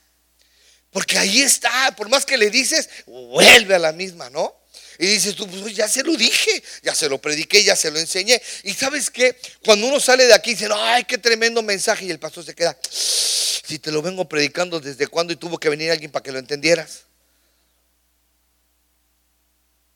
Porque 0.90 1.18
ahí 1.18 1.42
está, 1.42 1.94
por 1.96 2.08
más 2.08 2.24
que 2.24 2.36
le 2.36 2.50
dices, 2.50 2.88
vuelve 3.06 3.74
a 3.74 3.80
la 3.80 3.92
misma, 3.92 4.30
¿no? 4.30 4.54
Y 4.98 5.06
dices 5.06 5.34
tú, 5.34 5.48
pues 5.48 5.74
ya 5.74 5.88
se 5.88 6.04
lo 6.04 6.16
dije, 6.16 6.62
ya 6.82 6.94
se 6.94 7.08
lo 7.08 7.20
prediqué, 7.20 7.64
ya 7.64 7.74
se 7.74 7.90
lo 7.90 7.98
enseñé. 7.98 8.40
Y 8.62 8.74
sabes 8.74 9.10
que 9.10 9.36
cuando 9.64 9.88
uno 9.88 9.98
sale 9.98 10.26
de 10.26 10.34
aquí 10.34 10.50
dice, 10.50 10.68
ay, 10.72 11.04
qué 11.04 11.18
tremendo 11.18 11.62
mensaje, 11.62 12.04
y 12.04 12.10
el 12.10 12.20
pastor 12.20 12.44
se 12.44 12.54
queda, 12.54 12.78
si 12.90 13.78
te 13.78 13.90
lo 13.90 14.02
vengo 14.02 14.28
predicando 14.28 14.78
desde 14.78 15.08
cuándo 15.08 15.32
y 15.32 15.36
tuvo 15.36 15.58
que 15.58 15.68
venir 15.68 15.90
alguien 15.90 16.12
para 16.12 16.22
que 16.22 16.32
lo 16.32 16.38
entendieras. 16.38 17.04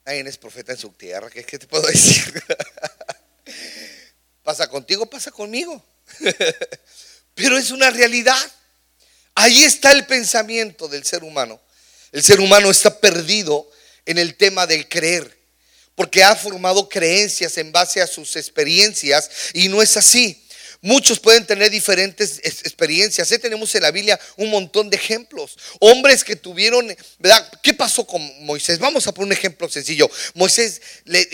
Alguien 0.09 0.27
es 0.27 0.39
profeta 0.39 0.73
en 0.73 0.79
su 0.79 0.89
tierra, 0.89 1.29
¿qué, 1.29 1.43
te 1.43 1.67
puedo 1.67 1.87
decir? 1.87 2.43
pasa 4.43 4.67
contigo, 4.67 5.05
pasa 5.05 5.31
conmigo. 5.31 5.85
Pero 7.35 7.59
es 7.59 7.71
una 7.71 7.91
realidad. 7.91 8.41
Ahí 9.35 9.65
está 9.65 9.93
el 9.93 10.07
pensamiento 10.07 10.89
del 10.89 11.05
ser 11.05 11.23
humano. 11.23 11.61
El 12.11 12.23
ser 12.23 12.41
humano 12.41 12.71
está 12.71 12.99
perdido 12.99 13.71
en 14.07 14.17
el 14.17 14.35
tema 14.37 14.67
del 14.67 14.89
creer, 14.89 15.39
porque 15.95 16.25
ha 16.25 16.35
formado 16.35 16.89
creencias 16.89 17.59
en 17.59 17.71
base 17.71 18.01
a 18.01 18.07
sus 18.07 18.35
experiencias 18.37 19.29
y 19.53 19.69
no 19.69 19.83
es 19.83 19.99
así. 19.99 20.43
Muchos 20.81 21.19
pueden 21.19 21.45
tener 21.45 21.71
diferentes 21.71 22.39
experiencias. 22.39 23.33
¿eh? 23.33 23.39
Tenemos 23.41 23.75
en 23.75 23.83
la 23.83 23.91
Biblia 23.91 24.19
un 24.37 24.49
montón 24.49 24.89
de 24.89 24.97
ejemplos. 24.97 25.57
Hombres 25.81 26.23
que 26.23 26.37
tuvieron, 26.37 26.95
¿verdad? 27.19 27.51
¿Qué 27.63 27.75
pasó 27.75 28.07
con 28.07 28.23
Moisés? 28.45 28.79
Vamos 28.79 29.09
a 29.09 29.13
poner 29.13 29.27
un 29.27 29.33
ejemplo 29.33 29.69
sencillo. 29.69 30.09
Moisés, 30.35 30.81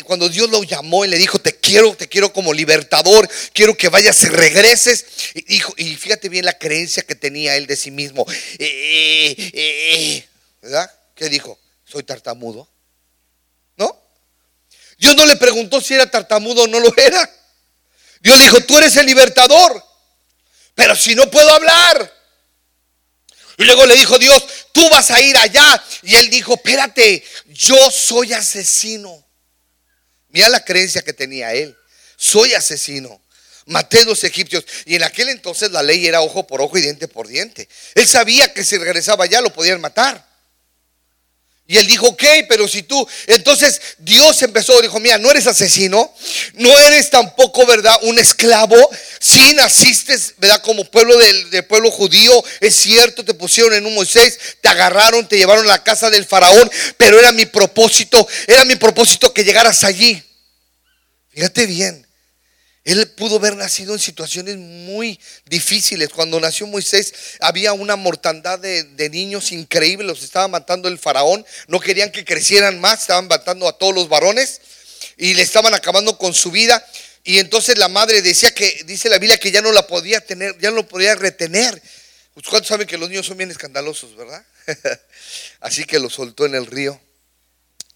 cuando 0.04 0.30
Dios 0.30 0.48
lo 0.48 0.62
llamó 0.62 1.04
y 1.04 1.08
le 1.08 1.18
dijo, 1.18 1.38
te 1.38 1.54
quiero, 1.56 1.94
te 1.94 2.08
quiero 2.08 2.32
como 2.32 2.54
libertador, 2.54 3.28
quiero 3.52 3.76
que 3.76 3.90
vayas 3.90 4.22
y 4.22 4.28
regreses. 4.28 5.04
Y, 5.34 5.42
dijo, 5.42 5.74
y 5.76 5.94
fíjate 5.94 6.30
bien 6.30 6.46
la 6.46 6.58
creencia 6.58 7.02
que 7.02 7.14
tenía 7.14 7.54
él 7.56 7.66
de 7.66 7.76
sí 7.76 7.90
mismo. 7.90 8.24
Eh, 8.58 9.36
eh, 9.52 10.28
¿Verdad? 10.62 10.90
¿Qué 11.14 11.28
dijo? 11.28 11.58
Soy 11.84 12.02
tartamudo. 12.02 12.66
¿No? 13.76 13.94
Dios 14.96 15.14
no 15.16 15.26
le 15.26 15.36
preguntó 15.36 15.82
si 15.82 15.92
era 15.92 16.10
tartamudo 16.10 16.62
o 16.62 16.66
no 16.66 16.80
lo 16.80 16.96
era. 16.96 17.43
Dios 18.24 18.38
dijo, 18.38 18.58
tú 18.62 18.78
eres 18.78 18.96
el 18.96 19.04
libertador, 19.04 19.84
pero 20.74 20.96
si 20.96 21.14
no 21.14 21.30
puedo 21.30 21.48
hablar. 21.50 22.10
Y 23.58 23.64
luego 23.64 23.84
le 23.84 23.94
dijo 23.94 24.18
Dios, 24.18 24.42
tú 24.72 24.88
vas 24.88 25.10
a 25.10 25.20
ir 25.20 25.36
allá. 25.36 25.84
Y 26.02 26.16
él 26.16 26.30
dijo, 26.30 26.54
espérate, 26.54 27.22
yo 27.48 27.90
soy 27.90 28.32
asesino. 28.32 29.24
Mira 30.30 30.48
la 30.48 30.64
creencia 30.64 31.02
que 31.02 31.12
tenía 31.12 31.52
él. 31.52 31.76
Soy 32.16 32.54
asesino. 32.54 33.20
Maté 33.66 34.06
los 34.06 34.24
egipcios. 34.24 34.64
Y 34.86 34.94
en 34.94 35.02
aquel 35.02 35.28
entonces 35.28 35.70
la 35.70 35.82
ley 35.82 36.06
era 36.06 36.22
ojo 36.22 36.46
por 36.46 36.62
ojo 36.62 36.78
y 36.78 36.80
diente 36.80 37.06
por 37.08 37.28
diente. 37.28 37.68
Él 37.94 38.08
sabía 38.08 38.54
que 38.54 38.64
si 38.64 38.78
regresaba 38.78 39.24
allá 39.24 39.42
lo 39.42 39.52
podían 39.52 39.82
matar. 39.82 40.26
Y 41.66 41.78
él 41.78 41.86
dijo, 41.86 42.08
ok, 42.08 42.22
pero 42.46 42.68
si 42.68 42.82
tú, 42.82 43.08
entonces 43.26 43.80
Dios 43.96 44.42
empezó, 44.42 44.78
dijo, 44.82 45.00
mira, 45.00 45.16
no 45.16 45.30
eres 45.30 45.46
asesino, 45.46 46.14
no 46.54 46.78
eres 46.78 47.08
tampoco, 47.08 47.64
¿verdad? 47.64 47.94
Un 48.02 48.18
esclavo, 48.18 48.76
si 49.18 49.54
naciste, 49.54 50.14
¿verdad? 50.36 50.60
Como 50.60 50.84
pueblo 50.84 51.16
del, 51.16 51.64
pueblo 51.64 51.90
judío, 51.90 52.32
es 52.60 52.74
cierto, 52.74 53.24
te 53.24 53.32
pusieron 53.32 53.72
en 53.72 53.86
un 53.86 53.94
Moisés, 53.94 54.38
te 54.60 54.68
agarraron, 54.68 55.26
te 55.26 55.38
llevaron 55.38 55.64
a 55.64 55.68
la 55.68 55.82
casa 55.82 56.10
del 56.10 56.26
faraón, 56.26 56.70
pero 56.98 57.18
era 57.18 57.32
mi 57.32 57.46
propósito, 57.46 58.28
era 58.46 58.66
mi 58.66 58.76
propósito 58.76 59.32
que 59.32 59.42
llegaras 59.42 59.84
allí. 59.84 60.22
Fíjate 61.30 61.64
bien, 61.64 62.06
él 62.84 63.10
pudo 63.12 63.36
haber 63.36 63.56
nacido 63.56 63.94
en 63.94 63.98
situaciones 63.98 64.56
muy 64.56 65.18
difíciles. 65.46 66.10
Cuando 66.10 66.38
nació 66.38 66.66
Moisés 66.66 67.14
había 67.40 67.72
una 67.72 67.96
mortandad 67.96 68.58
de, 68.58 69.08
niños 69.10 69.52
increíble. 69.52 70.06
Los 70.06 70.22
estaba 70.22 70.48
matando 70.48 70.88
el 70.88 70.98
faraón. 70.98 71.46
No 71.66 71.80
querían 71.80 72.12
que 72.12 72.26
crecieran 72.26 72.80
más. 72.80 73.00
Estaban 73.00 73.26
matando 73.26 73.66
a 73.66 73.78
todos 73.78 73.94
los 73.94 74.08
varones. 74.10 74.60
Y 75.16 75.32
le 75.32 75.42
estaban 75.42 75.72
acabando 75.72 76.18
con 76.18 76.34
su 76.34 76.50
vida. 76.50 76.86
Y 77.24 77.38
entonces 77.38 77.78
la 77.78 77.88
madre 77.88 78.20
decía 78.20 78.52
que, 78.54 78.82
dice 78.84 79.08
la 79.08 79.18
Biblia, 79.18 79.38
que 79.38 79.50
ya 79.50 79.62
no 79.62 79.72
la 79.72 79.86
podía 79.86 80.20
tener, 80.20 80.58
ya 80.58 80.68
no 80.68 80.76
lo 80.76 80.86
podía 80.86 81.14
retener. 81.14 81.80
¿Cuántos 82.50 82.68
saben 82.68 82.86
que 82.86 82.98
los 82.98 83.08
niños 83.08 83.24
son 83.24 83.38
bien 83.38 83.50
escandalosos, 83.50 84.14
verdad? 84.14 84.44
Así 85.60 85.84
que 85.84 85.98
lo 85.98 86.10
soltó 86.10 86.44
en 86.44 86.54
el 86.54 86.66
río. 86.66 87.00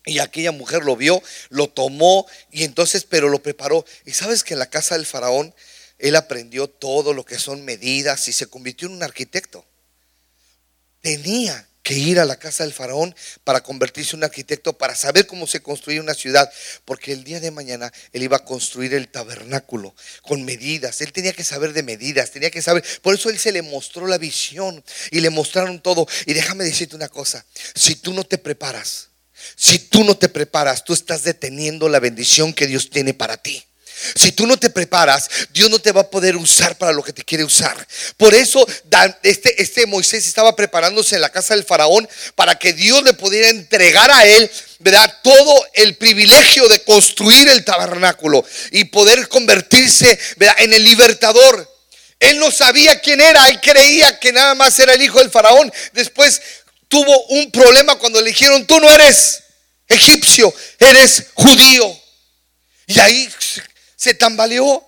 Y 0.08 0.20
aquella 0.20 0.52
mujer 0.52 0.84
lo 0.84 0.96
vio, 0.96 1.22
lo 1.50 1.68
tomó 1.68 2.26
y 2.50 2.64
entonces, 2.64 3.04
pero 3.04 3.28
lo 3.28 3.42
preparó. 3.42 3.84
Y 4.06 4.12
sabes 4.12 4.42
que 4.42 4.54
en 4.54 4.60
la 4.60 4.70
casa 4.70 4.96
del 4.96 5.04
faraón, 5.04 5.54
él 5.98 6.16
aprendió 6.16 6.66
todo 6.66 7.12
lo 7.12 7.24
que 7.24 7.38
son 7.38 7.64
medidas 7.64 8.26
y 8.28 8.32
se 8.32 8.46
convirtió 8.46 8.88
en 8.88 8.94
un 8.94 9.02
arquitecto. 9.02 9.66
Tenía 11.02 11.68
que 11.82 11.94
ir 11.94 12.20
a 12.20 12.24
la 12.24 12.38
casa 12.38 12.64
del 12.64 12.72
faraón 12.72 13.14
para 13.44 13.62
convertirse 13.62 14.14
en 14.14 14.20
un 14.20 14.24
arquitecto, 14.24 14.76
para 14.76 14.94
saber 14.94 15.26
cómo 15.26 15.46
se 15.46 15.60
construye 15.60 16.00
una 16.00 16.14
ciudad, 16.14 16.50
porque 16.84 17.12
el 17.12 17.24
día 17.24 17.40
de 17.40 17.50
mañana 17.50 17.92
él 18.12 18.22
iba 18.22 18.38
a 18.38 18.44
construir 18.44 18.94
el 18.94 19.08
tabernáculo 19.08 19.94
con 20.22 20.44
medidas, 20.44 21.00
él 21.00 21.12
tenía 21.12 21.32
que 21.32 21.44
saber 21.44 21.72
de 21.72 21.82
medidas, 21.82 22.30
tenía 22.30 22.50
que 22.50 22.62
saber, 22.62 22.84
por 23.02 23.14
eso 23.14 23.30
él 23.30 23.38
se 23.38 23.52
le 23.52 23.62
mostró 23.62 24.06
la 24.06 24.18
visión 24.18 24.84
y 25.10 25.20
le 25.20 25.30
mostraron 25.30 25.80
todo. 25.80 26.06
Y 26.26 26.34
déjame 26.34 26.64
decirte 26.64 26.96
una 26.96 27.08
cosa, 27.08 27.44
si 27.74 27.96
tú 27.96 28.12
no 28.12 28.24
te 28.24 28.38
preparas, 28.38 29.08
si 29.57 29.79
tú 29.79 30.05
no 30.05 30.16
te 30.16 30.29
preparas, 30.29 30.85
tú 30.85 30.92
estás 30.92 31.22
deteniendo 31.24 31.88
la 31.88 32.01
bendición 32.01 32.53
que 32.53 32.66
Dios 32.66 32.90
tiene 32.90 33.14
para 33.14 33.37
ti. 33.37 33.64
Si 34.14 34.33
tú 34.33 34.46
no 34.46 34.57
te 34.57 34.70
preparas, 34.70 35.29
Dios 35.53 35.70
no 35.70 35.79
te 35.79 35.92
va 35.92 36.03
a 36.03 36.11
poder 36.11 36.37
usar 36.37 36.79
para 36.79 36.92
lo 36.92 37.03
que 37.03 37.12
te 37.12 37.24
quiere 37.24 37.44
usar. 37.44 37.87
Por 38.16 38.35
eso 38.35 38.66
este, 39.22 39.61
este 39.61 39.87
Moisés 39.87 40.27
estaba 40.27 40.55
preparándose 40.55 41.16
en 41.16 41.20
la 41.20 41.31
casa 41.31 41.55
del 41.55 41.64
faraón 41.64 42.09
para 42.35 42.57
que 42.57 42.72
Dios 42.72 43.03
le 43.03 43.14
pudiera 43.14 43.48
entregar 43.48 44.11
a 44.11 44.24
él, 44.24 44.51
¿verdad? 44.79 45.12
Todo 45.22 45.66
el 45.74 45.96
privilegio 45.96 46.68
de 46.68 46.83
construir 46.85 47.48
el 47.48 47.64
tabernáculo 47.64 48.44
y 48.70 48.85
poder 48.85 49.29
convertirse, 49.29 50.18
En 50.59 50.72
el 50.72 50.85
libertador. 50.85 51.79
Él 52.20 52.40
no 52.40 52.51
sabía 52.51 53.01
quién 53.01 53.20
era, 53.20 53.48
él 53.48 53.61
creía 53.61 54.18
que 54.18 54.33
nada 54.33 54.55
más 54.57 54.77
era 54.81 54.92
el 54.92 55.03
hijo 55.03 55.20
del 55.20 55.31
faraón. 55.31 55.72
Después 55.92 56.40
tuvo 56.88 57.27
un 57.27 57.51
problema 57.51 57.98
cuando 57.98 58.20
le 58.20 58.31
dijeron, 58.31 58.66
tú 58.66 58.81
no 58.81 58.90
eres 58.90 59.42
egipcio, 59.87 60.53
eres 60.79 61.27
judío. 61.35 62.01
Y 62.87 62.98
ahí 62.98 63.29
se 63.96 64.14
tambaleó. 64.14 64.85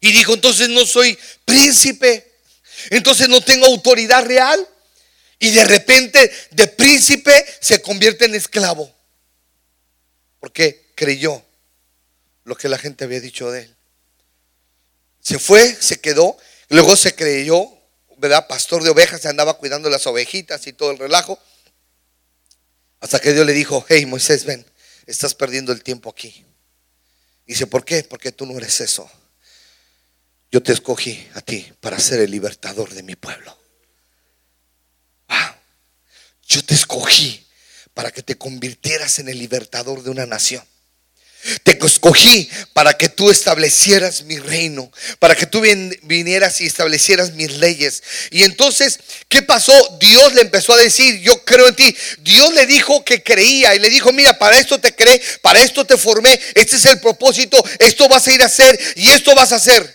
Y 0.00 0.12
dijo, 0.12 0.34
entonces 0.34 0.68
no 0.68 0.84
soy 0.84 1.18
príncipe, 1.44 2.32
entonces 2.90 3.28
no 3.28 3.40
tengo 3.40 3.66
autoridad 3.66 4.24
real. 4.24 4.66
Y 5.38 5.50
de 5.50 5.64
repente 5.64 6.32
de 6.50 6.66
príncipe 6.68 7.44
se 7.60 7.80
convierte 7.80 8.24
en 8.24 8.34
esclavo. 8.34 8.92
Porque 10.40 10.92
creyó 10.94 11.42
lo 12.44 12.56
que 12.56 12.68
la 12.68 12.78
gente 12.78 13.04
había 13.04 13.20
dicho 13.20 13.50
de 13.50 13.62
él. 13.62 13.76
Se 15.20 15.38
fue, 15.38 15.74
se 15.80 16.00
quedó, 16.00 16.36
luego 16.68 16.96
se 16.96 17.14
creyó, 17.14 17.66
¿verdad? 18.24 18.46
Pastor 18.46 18.82
de 18.82 18.88
ovejas, 18.88 19.20
se 19.20 19.28
andaba 19.28 19.58
cuidando 19.58 19.90
las 19.90 20.06
ovejitas 20.06 20.66
y 20.66 20.72
todo 20.72 20.90
el 20.90 20.98
relajo. 20.98 21.38
Hasta 23.00 23.20
que 23.20 23.34
Dios 23.34 23.44
le 23.44 23.52
dijo, 23.52 23.84
hey 23.86 24.06
Moisés, 24.06 24.46
ven, 24.46 24.64
estás 25.04 25.34
perdiendo 25.34 25.72
el 25.72 25.82
tiempo 25.82 26.08
aquí. 26.08 26.42
Dice, 27.46 27.66
¿por 27.66 27.84
qué? 27.84 28.02
Porque 28.04 28.32
tú 28.32 28.46
no 28.46 28.56
eres 28.56 28.80
eso. 28.80 29.10
Yo 30.50 30.62
te 30.62 30.72
escogí 30.72 31.28
a 31.34 31.42
ti 31.42 31.70
para 31.82 31.98
ser 31.98 32.20
el 32.20 32.30
libertador 32.30 32.94
de 32.94 33.02
mi 33.02 33.14
pueblo. 33.14 33.58
Yo 36.46 36.64
te 36.64 36.74
escogí 36.74 37.46
para 37.92 38.10
que 38.10 38.22
te 38.22 38.38
convirtieras 38.38 39.18
en 39.18 39.28
el 39.28 39.38
libertador 39.38 40.02
de 40.02 40.10
una 40.10 40.24
nación. 40.24 40.64
Te 41.62 41.78
escogí 41.84 42.48
para 42.72 42.94
que 42.94 43.08
tú 43.08 43.30
establecieras 43.30 44.22
mi 44.22 44.38
reino, 44.38 44.90
para 45.18 45.34
que 45.34 45.46
tú 45.46 45.60
vinieras 46.02 46.60
y 46.60 46.66
establecieras 46.66 47.32
mis 47.32 47.52
leyes. 47.58 48.02
Y 48.30 48.44
entonces, 48.44 48.98
¿qué 49.28 49.42
pasó? 49.42 49.72
Dios 50.00 50.34
le 50.34 50.42
empezó 50.42 50.72
a 50.72 50.78
decir, 50.78 51.20
yo 51.20 51.44
creo 51.44 51.68
en 51.68 51.76
ti. 51.76 51.96
Dios 52.20 52.52
le 52.54 52.66
dijo 52.66 53.04
que 53.04 53.22
creía 53.22 53.74
y 53.74 53.78
le 53.78 53.90
dijo, 53.90 54.12
mira, 54.12 54.38
para 54.38 54.58
esto 54.58 54.80
te 54.80 54.94
creé, 54.94 55.20
para 55.42 55.62
esto 55.62 55.84
te 55.84 55.96
formé, 55.96 56.38
este 56.54 56.76
es 56.76 56.84
el 56.86 57.00
propósito, 57.00 57.62
esto 57.78 58.08
vas 58.08 58.26
a 58.26 58.32
ir 58.32 58.42
a 58.42 58.46
hacer 58.46 58.78
y 58.96 59.10
esto 59.10 59.34
vas 59.34 59.52
a 59.52 59.56
hacer. 59.56 59.94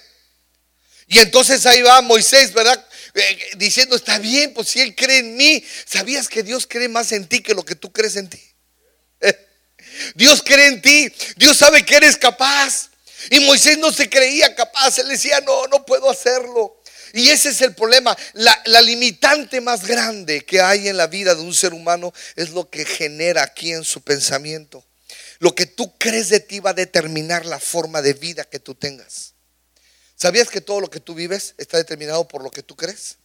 Y 1.07 1.19
entonces 1.19 1.65
ahí 1.65 1.81
va 1.81 2.01
Moisés, 2.01 2.53
¿verdad? 2.53 2.85
Eh, 3.15 3.39
diciendo, 3.57 3.95
está 3.95 4.19
bien, 4.19 4.53
pues 4.53 4.69
si 4.69 4.81
Él 4.81 4.95
cree 4.95 5.19
en 5.19 5.35
mí, 5.35 5.63
¿sabías 5.85 6.29
que 6.29 6.43
Dios 6.43 6.67
cree 6.67 6.87
más 6.87 7.11
en 7.11 7.25
ti 7.27 7.41
que 7.41 7.55
lo 7.55 7.65
que 7.65 7.75
tú 7.75 7.91
crees 7.91 8.15
en 8.15 8.29
ti? 8.29 8.39
Dios 10.15 10.41
cree 10.43 10.67
en 10.67 10.81
ti. 10.81 11.11
Dios 11.35 11.57
sabe 11.57 11.85
que 11.85 11.95
eres 11.95 12.17
capaz. 12.17 12.89
Y 13.31 13.39
Moisés 13.41 13.77
no 13.77 13.91
se 13.91 14.09
creía 14.09 14.55
capaz. 14.55 14.97
Él 14.99 15.09
decía, 15.09 15.41
no, 15.41 15.67
no 15.67 15.85
puedo 15.85 16.09
hacerlo. 16.09 16.79
Y 17.13 17.29
ese 17.29 17.49
es 17.49 17.61
el 17.61 17.73
problema. 17.73 18.15
La, 18.33 18.81
limitante 18.81 19.61
más 19.61 19.85
grande 19.85 20.45
que 20.45 20.61
hay 20.61 20.87
en 20.87 20.97
la 20.97 21.07
vida 21.07 21.35
de 21.35 21.41
un 21.41 21.53
ser 21.53 21.73
humano 21.73 22.13
es 22.35 22.51
lo 22.51 22.69
que 22.69 22.85
genera 22.85 23.43
aquí 23.43 23.71
en 23.71 23.83
su 23.83 24.01
pensamiento. 24.01 24.83
Lo 25.39 25.55
que 25.55 25.65
tú 25.65 25.97
crees 25.97 26.29
de 26.29 26.39
ti 26.39 26.59
va 26.59 26.71
a 26.71 26.73
determinar 26.73 27.45
la 27.45 27.59
forma 27.59 28.01
de 28.01 28.13
vida 28.13 28.43
que 28.43 28.59
tú 28.59 28.75
tengas. 28.75 29.33
¿Sabías 30.15 30.49
que 30.49 30.61
todo 30.61 30.81
lo 30.81 30.89
que 30.89 30.99
tú 30.99 31.15
vives 31.15 31.55
está 31.57 31.77
determinado 31.77 32.27
por 32.27 32.43
lo 32.43 32.51
que 32.51 32.61
tú 32.61 32.75
crees? 32.75 33.17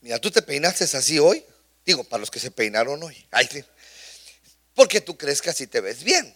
Mira, 0.00 0.18
tú 0.18 0.30
te 0.30 0.42
peinaste 0.42 0.84
así 0.84 1.18
hoy. 1.18 1.44
Digo, 1.86 2.04
para 2.04 2.20
los 2.20 2.30
que 2.30 2.40
se 2.40 2.50
peinaron 2.50 3.02
hoy. 3.02 3.26
Ay, 3.30 3.48
porque 4.74 5.00
tú 5.00 5.16
crees 5.16 5.40
que 5.42 5.50
así 5.50 5.66
te 5.66 5.80
ves 5.80 6.02
bien. 6.02 6.34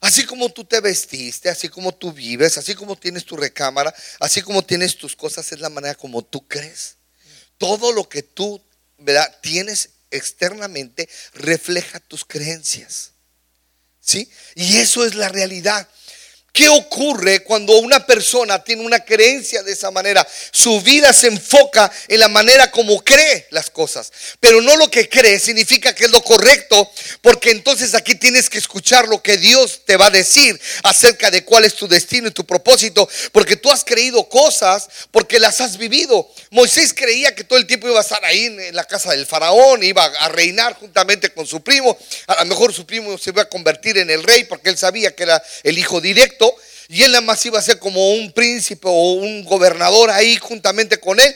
Así 0.00 0.26
como 0.26 0.50
tú 0.50 0.64
te 0.64 0.80
vestiste, 0.80 1.48
así 1.48 1.68
como 1.68 1.94
tú 1.94 2.12
vives, 2.12 2.58
así 2.58 2.74
como 2.74 2.94
tienes 2.94 3.24
tu 3.24 3.36
recámara, 3.36 3.94
así 4.20 4.42
como 4.42 4.62
tienes 4.62 4.98
tus 4.98 5.16
cosas, 5.16 5.50
es 5.50 5.60
la 5.60 5.70
manera 5.70 5.94
como 5.94 6.22
tú 6.22 6.46
crees. 6.46 6.96
Todo 7.56 7.90
lo 7.92 8.06
que 8.08 8.22
tú 8.22 8.62
tienes 9.40 9.90
externamente 10.10 11.08
refleja 11.32 12.00
tus 12.00 12.24
creencias. 12.24 13.12
¿Sí? 14.00 14.30
Y 14.54 14.76
eso 14.76 15.06
es 15.06 15.14
la 15.14 15.30
realidad. 15.30 15.88
¿Qué 16.54 16.68
ocurre 16.68 17.42
cuando 17.42 17.78
una 17.78 18.06
persona 18.06 18.62
tiene 18.62 18.84
una 18.84 19.00
creencia 19.00 19.64
de 19.64 19.72
esa 19.72 19.90
manera? 19.90 20.24
Su 20.52 20.80
vida 20.82 21.12
se 21.12 21.26
enfoca 21.26 21.90
en 22.06 22.20
la 22.20 22.28
manera 22.28 22.70
como 22.70 23.02
cree 23.02 23.48
las 23.50 23.70
cosas, 23.70 24.12
pero 24.38 24.60
no 24.60 24.76
lo 24.76 24.88
que 24.88 25.08
cree 25.08 25.40
significa 25.40 25.92
que 25.92 26.04
es 26.04 26.12
lo 26.12 26.22
correcto, 26.22 26.88
porque 27.22 27.50
entonces 27.50 27.92
aquí 27.94 28.14
tienes 28.14 28.48
que 28.48 28.58
escuchar 28.58 29.08
lo 29.08 29.20
que 29.20 29.36
Dios 29.36 29.80
te 29.84 29.96
va 29.96 30.06
a 30.06 30.10
decir 30.10 30.60
acerca 30.84 31.28
de 31.32 31.44
cuál 31.44 31.64
es 31.64 31.74
tu 31.74 31.88
destino 31.88 32.28
y 32.28 32.30
tu 32.30 32.46
propósito, 32.46 33.08
porque 33.32 33.56
tú 33.56 33.72
has 33.72 33.82
creído 33.82 34.28
cosas 34.28 34.88
porque 35.10 35.40
las 35.40 35.60
has 35.60 35.76
vivido. 35.76 36.30
Moisés 36.50 36.94
creía 36.94 37.34
que 37.34 37.42
todo 37.42 37.58
el 37.58 37.66
tiempo 37.66 37.88
iba 37.88 37.98
a 37.98 38.02
estar 38.02 38.24
ahí 38.24 38.44
en 38.44 38.76
la 38.76 38.84
casa 38.84 39.10
del 39.10 39.26
faraón, 39.26 39.82
iba 39.82 40.04
a 40.04 40.28
reinar 40.28 40.74
juntamente 40.74 41.30
con 41.30 41.48
su 41.48 41.64
primo, 41.64 41.98
a 42.28 42.44
lo 42.44 42.46
mejor 42.46 42.72
su 42.72 42.86
primo 42.86 43.18
se 43.18 43.30
iba 43.30 43.42
a 43.42 43.48
convertir 43.48 43.98
en 43.98 44.08
el 44.08 44.22
rey 44.22 44.44
porque 44.44 44.68
él 44.68 44.78
sabía 44.78 45.12
que 45.16 45.24
era 45.24 45.42
el 45.64 45.76
hijo 45.76 46.00
directo 46.00 46.43
y 46.88 47.02
él 47.02 47.12
nada 47.12 47.22
más 47.22 47.44
iba 47.46 47.58
a 47.58 47.62
ser 47.62 47.78
como 47.78 48.12
un 48.12 48.32
príncipe 48.32 48.86
o 48.88 49.12
un 49.12 49.44
gobernador 49.44 50.10
ahí 50.10 50.36
juntamente 50.36 50.98
con 50.98 51.20
él. 51.20 51.34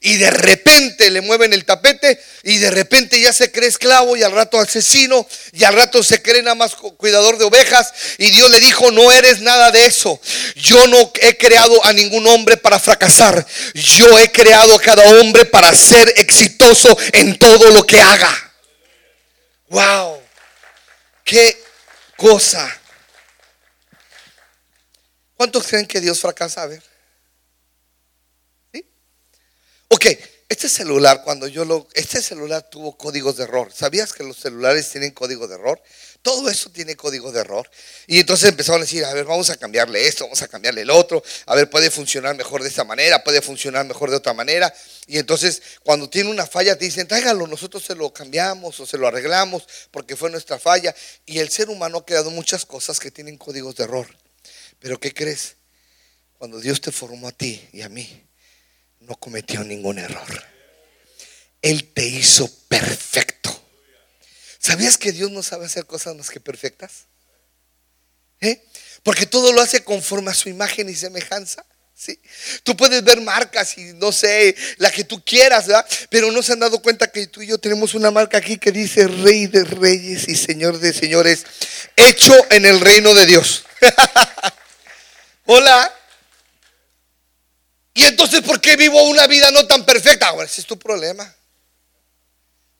Y 0.00 0.16
de 0.16 0.30
repente 0.30 1.10
le 1.10 1.20
mueven 1.20 1.52
el 1.52 1.64
tapete 1.64 2.20
y 2.44 2.58
de 2.58 2.70
repente 2.70 3.20
ya 3.20 3.32
se 3.32 3.50
cree 3.50 3.68
esclavo 3.68 4.16
y 4.16 4.22
al 4.22 4.30
rato 4.30 4.60
asesino 4.60 5.26
y 5.52 5.64
al 5.64 5.74
rato 5.74 6.04
se 6.04 6.22
cree 6.22 6.40
nada 6.40 6.54
más 6.54 6.76
cuidador 6.76 7.36
de 7.36 7.44
ovejas. 7.44 7.92
Y 8.16 8.30
Dios 8.30 8.48
le 8.50 8.60
dijo, 8.60 8.92
no 8.92 9.10
eres 9.10 9.40
nada 9.40 9.72
de 9.72 9.86
eso. 9.86 10.20
Yo 10.54 10.86
no 10.86 11.12
he 11.20 11.36
creado 11.36 11.84
a 11.84 11.92
ningún 11.92 12.28
hombre 12.28 12.56
para 12.56 12.78
fracasar. 12.78 13.44
Yo 13.74 14.16
he 14.20 14.30
creado 14.30 14.72
a 14.74 14.80
cada 14.80 15.02
hombre 15.18 15.46
para 15.46 15.74
ser 15.74 16.12
exitoso 16.16 16.96
en 17.12 17.36
todo 17.36 17.70
lo 17.70 17.84
que 17.84 18.00
haga. 18.00 18.52
Wow. 19.68 20.22
Qué 21.24 21.60
cosa. 22.16 22.77
¿Cuántos 25.38 25.68
creen 25.68 25.86
que 25.86 26.00
Dios 26.00 26.18
fracasa? 26.18 26.64
A 26.64 26.66
ver. 26.66 26.82
¿Sí? 28.72 28.84
Ok, 29.86 30.06
este 30.48 30.68
celular, 30.68 31.22
cuando 31.22 31.46
yo 31.46 31.64
lo. 31.64 31.86
Este 31.94 32.20
celular 32.20 32.68
tuvo 32.68 32.98
códigos 32.98 33.36
de 33.36 33.44
error. 33.44 33.72
¿Sabías 33.72 34.12
que 34.12 34.24
los 34.24 34.36
celulares 34.36 34.90
tienen 34.90 35.12
código 35.12 35.46
de 35.46 35.54
error? 35.54 35.80
Todo 36.22 36.50
eso 36.50 36.70
tiene 36.70 36.96
código 36.96 37.30
de 37.30 37.38
error. 37.38 37.70
Y 38.08 38.18
entonces 38.18 38.48
empezaron 38.48 38.80
a 38.80 38.84
decir, 38.84 39.04
a 39.04 39.14
ver, 39.14 39.26
vamos 39.26 39.48
a 39.50 39.56
cambiarle 39.56 40.08
esto, 40.08 40.24
vamos 40.24 40.42
a 40.42 40.48
cambiarle 40.48 40.80
el 40.80 40.90
otro. 40.90 41.22
A 41.46 41.54
ver, 41.54 41.70
puede 41.70 41.92
funcionar 41.92 42.34
mejor 42.34 42.64
de 42.64 42.70
esta 42.70 42.82
manera, 42.82 43.22
puede 43.22 43.40
funcionar 43.40 43.86
mejor 43.86 44.10
de 44.10 44.16
otra 44.16 44.32
manera. 44.32 44.74
Y 45.06 45.18
entonces, 45.18 45.62
cuando 45.84 46.10
tiene 46.10 46.30
una 46.30 46.48
falla, 46.48 46.76
te 46.76 46.84
dicen, 46.84 47.06
tráigalo, 47.06 47.46
nosotros 47.46 47.84
se 47.84 47.94
lo 47.94 48.12
cambiamos 48.12 48.80
o 48.80 48.86
se 48.86 48.98
lo 48.98 49.06
arreglamos 49.06 49.68
porque 49.92 50.16
fue 50.16 50.30
nuestra 50.30 50.58
falla. 50.58 50.92
Y 51.26 51.38
el 51.38 51.48
ser 51.48 51.70
humano 51.70 51.98
ha 51.98 52.04
creado 52.04 52.32
muchas 52.32 52.64
cosas 52.64 52.98
que 52.98 53.12
tienen 53.12 53.36
códigos 53.36 53.76
de 53.76 53.84
error. 53.84 54.08
Pero 54.80 54.98
¿qué 55.00 55.12
crees? 55.12 55.56
Cuando 56.38 56.60
Dios 56.60 56.80
te 56.80 56.92
formó 56.92 57.28
a 57.28 57.32
ti 57.32 57.68
y 57.72 57.82
a 57.82 57.88
mí, 57.88 58.24
no 59.00 59.16
cometió 59.16 59.64
ningún 59.64 59.98
error. 59.98 60.44
Él 61.62 61.92
te 61.92 62.06
hizo 62.06 62.48
perfecto. 62.68 63.54
¿Sabías 64.58 64.98
que 64.98 65.12
Dios 65.12 65.30
no 65.30 65.42
sabe 65.42 65.66
hacer 65.66 65.86
cosas 65.86 66.14
más 66.14 66.30
que 66.30 66.40
perfectas? 66.40 67.06
¿Eh? 68.40 68.64
Porque 69.02 69.26
todo 69.26 69.52
lo 69.52 69.60
hace 69.60 69.82
conforme 69.82 70.30
a 70.30 70.34
su 70.34 70.48
imagen 70.48 70.88
y 70.88 70.94
semejanza. 70.94 71.64
¿sí? 71.94 72.20
Tú 72.62 72.76
puedes 72.76 73.02
ver 73.02 73.20
marcas 73.20 73.76
y 73.78 73.92
no 73.94 74.12
sé, 74.12 74.54
la 74.76 74.90
que 74.90 75.04
tú 75.04 75.22
quieras, 75.24 75.66
¿verdad? 75.66 75.86
Pero 76.10 76.30
no 76.30 76.42
se 76.42 76.52
han 76.52 76.60
dado 76.60 76.80
cuenta 76.80 77.10
que 77.10 77.26
tú 77.26 77.42
y 77.42 77.48
yo 77.48 77.58
tenemos 77.58 77.94
una 77.94 78.10
marca 78.10 78.38
aquí 78.38 78.58
que 78.58 78.70
dice 78.70 79.08
Rey 79.08 79.46
de 79.46 79.64
Reyes 79.64 80.28
y 80.28 80.36
Señor 80.36 80.78
de 80.78 80.92
Señores, 80.92 81.44
hecho 81.96 82.34
en 82.50 82.66
el 82.66 82.80
reino 82.80 83.14
de 83.14 83.26
Dios. 83.26 83.64
Hola. 85.50 85.94
Y 87.94 88.04
entonces, 88.04 88.42
¿por 88.42 88.60
qué 88.60 88.76
vivo 88.76 89.02
una 89.04 89.26
vida 89.26 89.50
no 89.50 89.66
tan 89.66 89.82
perfecta? 89.86 90.28
Ahora, 90.28 90.44
ese 90.44 90.60
es 90.60 90.66
tu 90.66 90.78
problema. 90.78 91.34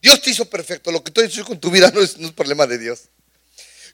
Dios 0.03 0.21
te 0.21 0.29
hizo 0.29 0.45
perfecto. 0.51 0.93
Lo 0.93 1.03
que 1.03 1.11
tú 1.11 1.23
hizo 1.23 1.47
con 1.47 1.59
tu 1.59 1.71
vida 1.71 1.91
no 1.91 2.03
es, 2.03 2.19
no 2.19 2.31
problema 2.35 2.67
de 2.67 2.77
Dios. 2.77 3.09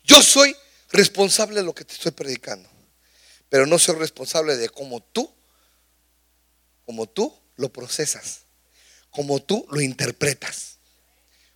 Yo 0.03 0.21
soy 0.21 0.57
responsable 0.91 1.61
de 1.61 1.63
lo 1.63 1.73
que 1.73 1.85
te 1.85 1.95
estoy 1.95 2.11
predicando. 2.11 2.69
Pero 3.49 3.65
no 3.65 3.79
soy 3.79 3.95
responsable 3.95 4.57
de 4.57 4.69
cómo 4.69 5.01
tú, 5.01 5.33
como 6.85 7.09
tú 7.09 7.33
lo 7.55 7.73
procesas, 7.73 8.41
como 9.11 9.41
tú 9.41 9.69
lo 9.71 9.83
interpretas, 9.83 10.79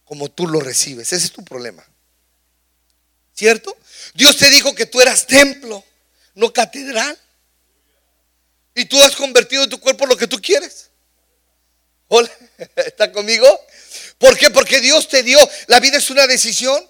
como 0.05 0.31
tú 0.31 0.47
lo 0.47 0.61
recibes. 0.61 1.13
Ese 1.13 1.27
es 1.27 1.33
tu 1.33 1.45
problema. 1.45 1.85
¿Cierto? 3.35 3.77
Dios 4.15 4.37
te 4.37 4.49
dijo 4.51 4.73
que 4.77 4.87
tú 4.87 5.01
eras 5.01 5.27
templo, 5.27 5.85
no 6.39 6.53
catedral. 6.53 7.19
Y 8.75 8.85
tú 8.85 9.01
has 9.03 9.17
convertido 9.17 9.69
tu 9.69 9.79
cuerpo 9.81 10.05
en 10.05 10.11
lo 10.11 10.17
que 10.17 10.29
tú 10.29 10.41
quieres. 10.41 10.91
Hola, 12.07 12.31
¿está 12.77 13.11
conmigo? 13.13 13.47
¿Por 14.19 14.39
qué? 14.39 14.49
Porque 14.49 14.81
Dios 14.81 15.09
te 15.09 15.23
dio. 15.23 15.39
La 15.67 15.81
vida 15.81 15.99
es 15.99 16.11
una 16.11 16.27
decisión. 16.27 16.83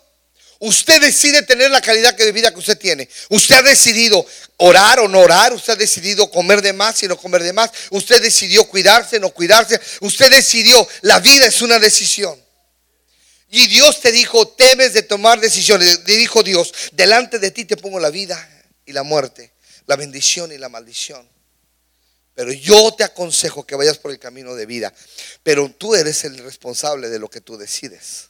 Usted 0.60 1.00
decide 1.00 1.42
tener 1.42 1.70
la 1.70 1.80
calidad 1.80 2.14
de 2.14 2.30
vida 2.30 2.52
que 2.52 2.58
usted 2.58 2.76
tiene. 2.76 3.08
Usted 3.30 3.54
ha 3.56 3.62
decidido 3.62 4.24
orar 4.58 5.00
o 5.00 5.08
no 5.08 5.20
orar. 5.20 5.54
Usted 5.54 5.72
ha 5.72 5.76
decidido 5.76 6.30
comer 6.30 6.60
de 6.60 6.74
más 6.74 7.02
y 7.02 7.08
no 7.08 7.16
comer 7.16 7.42
de 7.42 7.54
más. 7.54 7.70
Usted 7.90 8.20
decidió 8.20 8.68
cuidarse, 8.68 9.18
no 9.18 9.30
cuidarse. 9.30 9.80
Usted 10.00 10.30
decidió. 10.30 10.86
La 11.02 11.20
vida 11.20 11.46
es 11.46 11.62
una 11.62 11.78
decisión. 11.78 12.38
Y 13.50 13.66
Dios 13.68 14.00
te 14.02 14.12
dijo, 14.12 14.46
temes 14.48 14.92
de 14.92 15.02
tomar 15.02 15.40
decisiones. 15.40 16.04
Dijo 16.04 16.42
Dios, 16.42 16.74
delante 16.92 17.38
de 17.38 17.50
ti 17.50 17.64
te 17.64 17.78
pongo 17.78 17.98
la 17.98 18.10
vida 18.10 18.57
y 18.88 18.92
la 18.92 19.02
muerte, 19.02 19.52
la 19.86 19.96
bendición 19.96 20.50
y 20.50 20.58
la 20.58 20.70
maldición. 20.70 21.28
Pero 22.34 22.52
yo 22.52 22.94
te 22.94 23.04
aconsejo 23.04 23.66
que 23.66 23.74
vayas 23.74 23.98
por 23.98 24.10
el 24.10 24.18
camino 24.18 24.54
de 24.54 24.64
vida. 24.64 24.94
Pero 25.42 25.68
tú 25.70 25.94
eres 25.94 26.24
el 26.24 26.38
responsable 26.38 27.10
de 27.10 27.18
lo 27.18 27.28
que 27.28 27.40
tú 27.40 27.58
decides. 27.58 28.28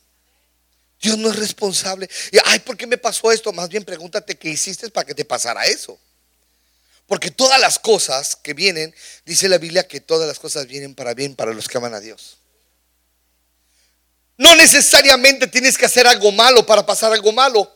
Dios 1.00 1.16
no 1.16 1.30
es 1.30 1.36
responsable. 1.36 2.08
Y, 2.32 2.38
ay, 2.44 2.58
¿por 2.58 2.76
qué 2.76 2.86
me 2.86 2.98
pasó 2.98 3.30
esto? 3.30 3.52
Más 3.52 3.68
bien 3.68 3.84
pregúntate 3.84 4.36
qué 4.36 4.48
hiciste 4.48 4.90
para 4.90 5.06
que 5.06 5.14
te 5.14 5.24
pasara 5.24 5.66
eso. 5.66 5.98
Porque 7.06 7.30
todas 7.30 7.60
las 7.60 7.78
cosas 7.78 8.34
que 8.34 8.52
vienen, 8.52 8.92
dice 9.24 9.48
la 9.48 9.58
Biblia 9.58 9.86
que 9.86 10.00
todas 10.00 10.26
las 10.26 10.40
cosas 10.40 10.66
vienen 10.66 10.94
para 10.94 11.14
bien 11.14 11.36
para 11.36 11.52
los 11.52 11.68
que 11.68 11.78
aman 11.78 11.94
a 11.94 12.00
Dios. 12.00 12.38
No 14.36 14.56
necesariamente 14.56 15.46
tienes 15.46 15.78
que 15.78 15.86
hacer 15.86 16.06
algo 16.06 16.32
malo 16.32 16.66
para 16.66 16.84
pasar 16.84 17.12
algo 17.12 17.30
malo. 17.30 17.72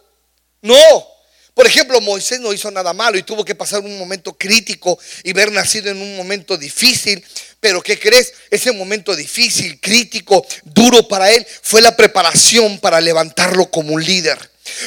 No. 0.62 1.12
Por 1.54 1.66
ejemplo, 1.66 2.00
Moisés 2.00 2.40
no 2.40 2.52
hizo 2.52 2.70
nada 2.70 2.94
malo 2.94 3.18
y 3.18 3.22
tuvo 3.22 3.44
que 3.44 3.54
pasar 3.54 3.80
un 3.80 3.98
momento 3.98 4.32
crítico 4.32 4.98
y 5.22 5.34
ver 5.34 5.52
nacido 5.52 5.90
en 5.90 6.00
un 6.00 6.16
momento 6.16 6.56
difícil. 6.56 7.22
Pero 7.60 7.82
¿qué 7.82 7.98
crees? 7.98 8.32
Ese 8.50 8.72
momento 8.72 9.14
difícil, 9.14 9.78
crítico, 9.78 10.46
duro 10.64 11.06
para 11.06 11.30
él 11.30 11.46
fue 11.62 11.82
la 11.82 11.94
preparación 11.94 12.78
para 12.78 13.00
levantarlo 13.00 13.70
como 13.70 13.92
un 13.92 14.02
líder. 14.02 14.38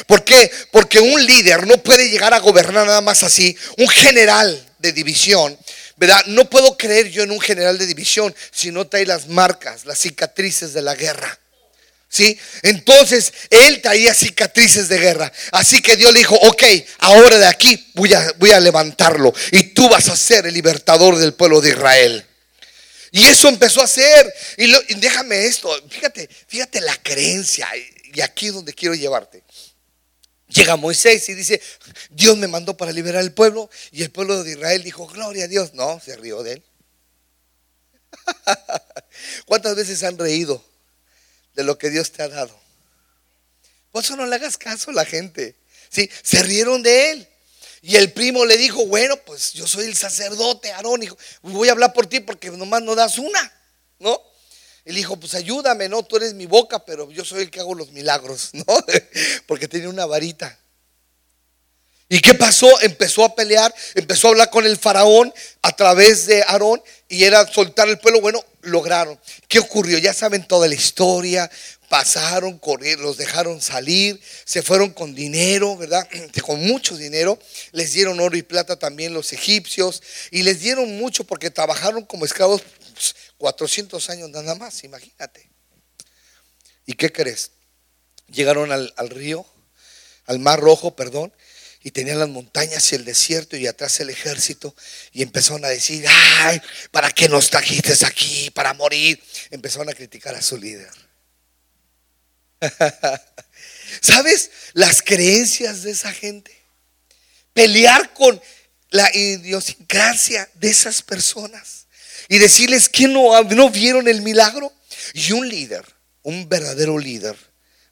¿Por 0.06 0.24
qué? 0.24 0.50
Porque 0.72 0.98
un 0.98 1.24
líder 1.24 1.66
no 1.66 1.76
puede 1.78 2.10
llegar 2.10 2.34
a 2.34 2.40
gobernar 2.40 2.86
nada 2.86 3.00
más 3.00 3.22
así. 3.22 3.56
Un 3.78 3.88
general 3.88 4.66
de 4.78 4.92
división, 4.92 5.56
¿verdad? 5.96 6.24
No 6.26 6.50
puedo 6.50 6.76
creer 6.76 7.10
yo 7.10 7.22
en 7.22 7.30
un 7.30 7.40
general 7.40 7.78
de 7.78 7.86
división 7.86 8.34
si 8.50 8.72
no 8.72 8.88
trae 8.88 9.06
las 9.06 9.28
marcas, 9.28 9.84
las 9.84 10.00
cicatrices 10.00 10.72
de 10.72 10.82
la 10.82 10.96
guerra. 10.96 11.38
Entonces 12.62 13.32
él 13.50 13.80
traía 13.82 14.14
cicatrices 14.14 14.88
de 14.88 14.98
guerra. 14.98 15.32
Así 15.52 15.80
que 15.82 15.96
Dios 15.96 16.12
le 16.12 16.20
dijo, 16.20 16.34
ok, 16.34 16.62
ahora 16.98 17.38
de 17.38 17.46
aquí 17.46 17.90
voy 17.94 18.12
a, 18.12 18.60
levantarlo 18.60 19.32
y 19.52 19.64
tú 19.74 19.88
vas 19.88 20.08
a 20.08 20.16
ser 20.16 20.46
el 20.46 20.54
libertador 20.54 21.16
del 21.16 21.34
pueblo 21.34 21.60
de 21.60 21.70
Israel. 21.70 22.26
Y 23.12 23.24
eso 23.24 23.48
empezó 23.48 23.80
a 23.80 23.84
hacer. 23.84 24.32
Y, 24.56 24.72
déjame 24.96 25.46
esto, 25.46 25.70
fíjate, 25.88 26.28
fíjate 26.48 26.80
la 26.80 26.96
creencia. 27.02 27.68
Y 28.12 28.20
aquí 28.20 28.48
es 28.48 28.54
donde 28.54 28.74
quiero 28.74 28.94
llevarte. 28.94 29.42
Llega 30.48 30.76
Moisés 30.76 31.28
y 31.28 31.34
dice, 31.34 31.60
Dios 32.10 32.36
me 32.36 32.46
mandó 32.46 32.76
para 32.76 32.92
liberar 32.92 33.22
el 33.22 33.32
pueblo. 33.32 33.70
Y 33.92 34.02
el 34.02 34.10
pueblo 34.10 34.42
de 34.42 34.52
Israel 34.52 34.82
dijo, 34.82 35.06
gloria 35.06 35.44
a 35.44 35.48
Dios. 35.48 35.74
No, 35.74 36.00
se 36.04 36.16
rió 36.16 36.42
de 36.42 36.54
él. 36.54 36.64
¿Cuántas 39.46 39.74
veces 39.76 40.02
han 40.02 40.18
reído 40.18 40.62
de 41.56 41.64
lo 41.64 41.76
que 41.78 41.90
Dios 41.90 42.12
te 42.12 42.22
ha 42.22 42.28
dado. 42.28 42.56
Por 43.90 44.04
eso 44.04 44.14
no 44.14 44.26
le 44.26 44.36
hagas 44.36 44.58
caso 44.58 44.90
a 44.90 44.94
la 44.94 45.04
gente. 45.04 45.56
¿Sí? 45.88 46.08
Se 46.22 46.42
rieron 46.42 46.82
de 46.82 47.10
él. 47.10 47.28
Y 47.82 47.96
el 47.96 48.12
primo 48.12 48.44
le 48.44 48.56
dijo, 48.56 48.86
bueno, 48.86 49.16
pues 49.16 49.52
yo 49.52 49.66
soy 49.66 49.86
el 49.86 49.96
sacerdote, 49.96 50.72
Aarón, 50.72 51.00
voy 51.42 51.68
a 51.68 51.72
hablar 51.72 51.92
por 51.92 52.06
ti 52.06 52.20
porque 52.20 52.50
nomás 52.50 52.82
no 52.82 52.94
das 52.94 53.18
una, 53.18 53.52
¿no? 53.98 54.20
Él 54.84 54.96
dijo, 54.96 55.18
pues 55.18 55.34
ayúdame, 55.34 55.88
¿no? 55.88 56.02
Tú 56.02 56.16
eres 56.16 56.34
mi 56.34 56.46
boca, 56.46 56.84
pero 56.84 57.10
yo 57.10 57.24
soy 57.24 57.42
el 57.42 57.50
que 57.50 57.60
hago 57.60 57.74
los 57.74 57.92
milagros, 57.92 58.50
¿no? 58.52 58.64
porque 59.46 59.68
tenía 59.68 59.88
una 59.88 60.06
varita. 60.06 60.58
¿Y 62.08 62.20
qué 62.20 62.34
pasó? 62.34 62.68
Empezó 62.82 63.24
a 63.24 63.34
pelear, 63.34 63.74
empezó 63.94 64.28
a 64.28 64.30
hablar 64.30 64.50
con 64.50 64.64
el 64.64 64.76
faraón 64.76 65.32
a 65.62 65.72
través 65.72 66.26
de 66.26 66.42
Aarón 66.42 66.82
y 67.08 67.24
era 67.24 67.46
soltar 67.46 67.88
el 67.88 67.98
pueblo. 67.98 68.20
Bueno, 68.20 68.44
lograron. 68.62 69.18
¿Qué 69.48 69.58
ocurrió? 69.58 69.98
Ya 69.98 70.12
saben 70.12 70.46
toda 70.46 70.68
la 70.68 70.74
historia. 70.74 71.50
Pasaron, 71.88 72.60
los 72.98 73.16
dejaron 73.16 73.62
salir, 73.62 74.20
se 74.44 74.60
fueron 74.60 74.90
con 74.90 75.14
dinero, 75.14 75.76
¿verdad? 75.76 76.08
Con 76.44 76.60
mucho 76.66 76.96
dinero. 76.96 77.38
Les 77.70 77.92
dieron 77.92 78.18
oro 78.18 78.36
y 78.36 78.42
plata 78.42 78.76
también 78.76 79.14
los 79.14 79.32
egipcios 79.32 80.02
y 80.32 80.42
les 80.42 80.60
dieron 80.60 80.96
mucho 80.98 81.22
porque 81.22 81.48
trabajaron 81.50 82.04
como 82.04 82.24
esclavos 82.24 82.62
400 83.38 84.04
pues, 84.04 84.10
años 84.10 84.30
nada 84.30 84.56
más, 84.56 84.82
imagínate. 84.82 85.48
¿Y 86.86 86.94
qué 86.94 87.12
crees? 87.12 87.52
Llegaron 88.32 88.72
al 88.72 89.10
río, 89.10 89.46
al 90.26 90.40
mar 90.40 90.58
rojo, 90.58 90.96
perdón, 90.96 91.32
y 91.86 91.92
tenían 91.92 92.18
las 92.18 92.28
montañas 92.28 92.90
y 92.90 92.96
el 92.96 93.04
desierto 93.04 93.56
y 93.56 93.68
atrás 93.68 94.00
el 94.00 94.10
ejército 94.10 94.74
y 95.12 95.22
empezaron 95.22 95.64
a 95.64 95.68
decir, 95.68 96.04
ay, 96.40 96.60
¿para 96.90 97.12
qué 97.12 97.28
nos 97.28 97.48
trajiste 97.48 97.94
aquí? 98.04 98.50
Para 98.50 98.74
morir. 98.74 99.22
Empezaron 99.50 99.88
a 99.88 99.92
criticar 99.92 100.34
a 100.34 100.42
su 100.42 100.56
líder. 100.56 100.90
¿Sabes 104.00 104.50
las 104.72 105.00
creencias 105.00 105.84
de 105.84 105.92
esa 105.92 106.12
gente? 106.12 106.60
Pelear 107.52 108.12
con 108.14 108.42
la 108.90 109.08
idiosincrasia 109.14 110.50
de 110.54 110.70
esas 110.70 111.02
personas 111.02 111.86
y 112.28 112.38
decirles 112.38 112.88
que 112.88 113.06
no, 113.06 113.40
no 113.44 113.70
vieron 113.70 114.08
el 114.08 114.22
milagro. 114.22 114.72
Y 115.14 115.30
un 115.30 115.48
líder, 115.48 115.84
un 116.24 116.48
verdadero 116.48 116.98
líder, 116.98 117.36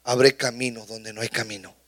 abre 0.03 0.35
camino 0.35 0.85
donde 0.85 1.13
no 1.13 1.21
hay 1.21 1.29
camino. 1.29 1.84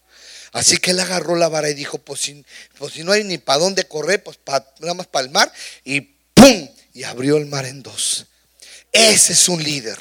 Así 0.57 0.77
que 0.77 0.89
él 0.89 0.99
agarró 0.99 1.35
la 1.35 1.49
vara 1.49 1.69
y 1.69 1.75
dijo, 1.75 1.99
pues 1.99 2.21
si, 2.21 2.43
pues 2.79 2.93
si 2.93 3.03
no 3.03 3.11
hay 3.11 3.23
ni 3.23 3.37
para 3.37 3.59
dónde 3.59 3.87
correr, 3.87 4.23
pues 4.23 4.39
nada 4.79 4.95
más 4.95 5.05
para 5.05 5.23
el 5.23 5.31
mar. 5.31 5.53
Y 5.83 6.01
¡pum! 6.01 6.67
Y 6.95 7.03
abrió 7.03 7.37
el 7.37 7.45
mar 7.45 7.65
en 7.65 7.83
dos. 7.83 8.25
Ese 8.91 9.33
es 9.33 9.49
un 9.49 9.61
líder. 9.61 9.99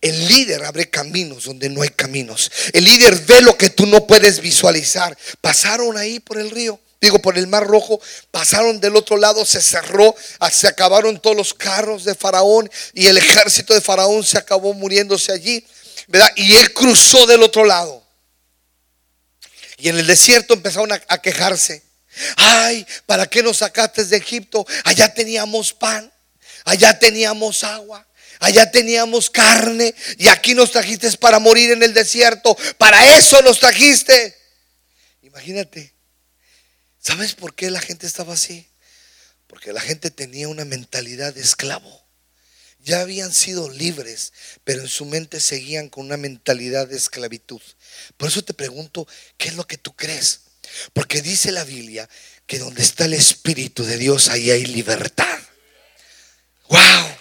El 0.00 0.26
líder 0.26 0.64
abre 0.64 0.90
caminos 0.90 1.44
donde 1.44 1.68
no 1.68 1.80
hay 1.80 1.90
caminos. 1.90 2.50
El 2.72 2.84
líder 2.84 3.14
ve 3.20 3.40
lo 3.40 3.56
que 3.56 3.70
tú 3.70 3.86
no 3.86 4.04
puedes 4.04 4.40
visualizar. 4.40 5.16
Pasaron 5.40 5.96
ahí 5.96 6.18
por 6.18 6.40
el 6.40 6.50
río, 6.50 6.80
digo 7.00 7.20
por 7.20 7.38
el 7.38 7.46
mar 7.46 7.64
rojo, 7.64 8.00
pasaron 8.32 8.80
del 8.80 8.96
otro 8.96 9.16
lado, 9.16 9.46
se 9.46 9.62
cerró, 9.62 10.12
se 10.50 10.66
acabaron 10.66 11.20
todos 11.20 11.36
los 11.36 11.54
carros 11.54 12.02
de 12.02 12.16
Faraón 12.16 12.68
y 12.94 13.06
el 13.06 13.16
ejército 13.16 13.72
de 13.72 13.80
Faraón 13.80 14.24
se 14.24 14.38
acabó 14.38 14.74
muriéndose 14.74 15.30
allí, 15.30 15.64
¿verdad? 16.08 16.32
Y 16.34 16.56
él 16.56 16.72
cruzó 16.74 17.26
del 17.26 17.44
otro 17.44 17.64
lado. 17.64 18.03
Y 19.76 19.88
en 19.88 19.98
el 19.98 20.06
desierto 20.06 20.54
empezaron 20.54 20.92
a, 20.92 21.18
quejarse. 21.18 21.82
Ay, 22.36 22.86
¿para 23.06 23.26
qué 23.26 23.42
nos 23.42 23.58
sacaste 23.58 24.04
de 24.04 24.16
Egipto? 24.16 24.66
Allá 24.84 25.12
teníamos 25.12 25.72
pan, 25.72 26.12
allá 26.64 26.98
teníamos 26.98 27.64
agua, 27.64 28.06
allá 28.38 28.70
teníamos 28.70 29.30
carne 29.30 29.94
y 30.18 30.28
aquí 30.28 30.54
nos 30.54 30.70
trajiste 30.70 31.10
para 31.18 31.38
morir 31.38 31.72
en 31.72 31.82
el 31.82 31.92
desierto. 31.92 32.56
Para 32.78 33.16
eso 33.16 33.42
nos 33.42 33.58
trajiste. 33.58 34.36
Imagínate. 35.22 35.94
¿Sabes 37.00 37.34
por 37.34 37.54
qué 37.54 37.70
la 37.70 37.80
gente 37.80 38.06
estaba 38.06 38.34
así? 38.34 38.66
Porque 39.46 39.72
la 39.72 39.80
gente 39.80 40.10
tenía 40.10 40.48
una 40.48 40.64
mentalidad 40.64 41.34
de 41.34 41.42
esclavo. 41.42 42.03
Ya 42.84 43.00
habían 43.00 43.32
sido 43.32 43.70
libres, 43.70 44.34
pero 44.62 44.82
en 44.82 44.88
su 44.88 45.06
mente 45.06 45.40
seguían 45.40 45.88
con 45.88 46.04
una 46.04 46.18
mentalidad 46.18 46.86
de 46.86 46.98
esclavitud. 46.98 47.62
Por 48.18 48.28
eso 48.28 48.44
te 48.44 48.52
pregunto, 48.52 49.08
¿qué 49.38 49.48
es 49.48 49.54
lo 49.54 49.66
que 49.66 49.78
tú 49.78 49.96
crees? 49.96 50.40
Porque 50.92 51.22
dice 51.22 51.50
la 51.50 51.64
Biblia 51.64 52.06
que 52.46 52.58
donde 52.58 52.82
está 52.82 53.06
el 53.06 53.14
Espíritu 53.14 53.84
de 53.84 53.96
Dios, 53.96 54.28
ahí 54.28 54.50
hay 54.50 54.66
libertad. 54.66 55.38
¡Wow! 56.68 57.16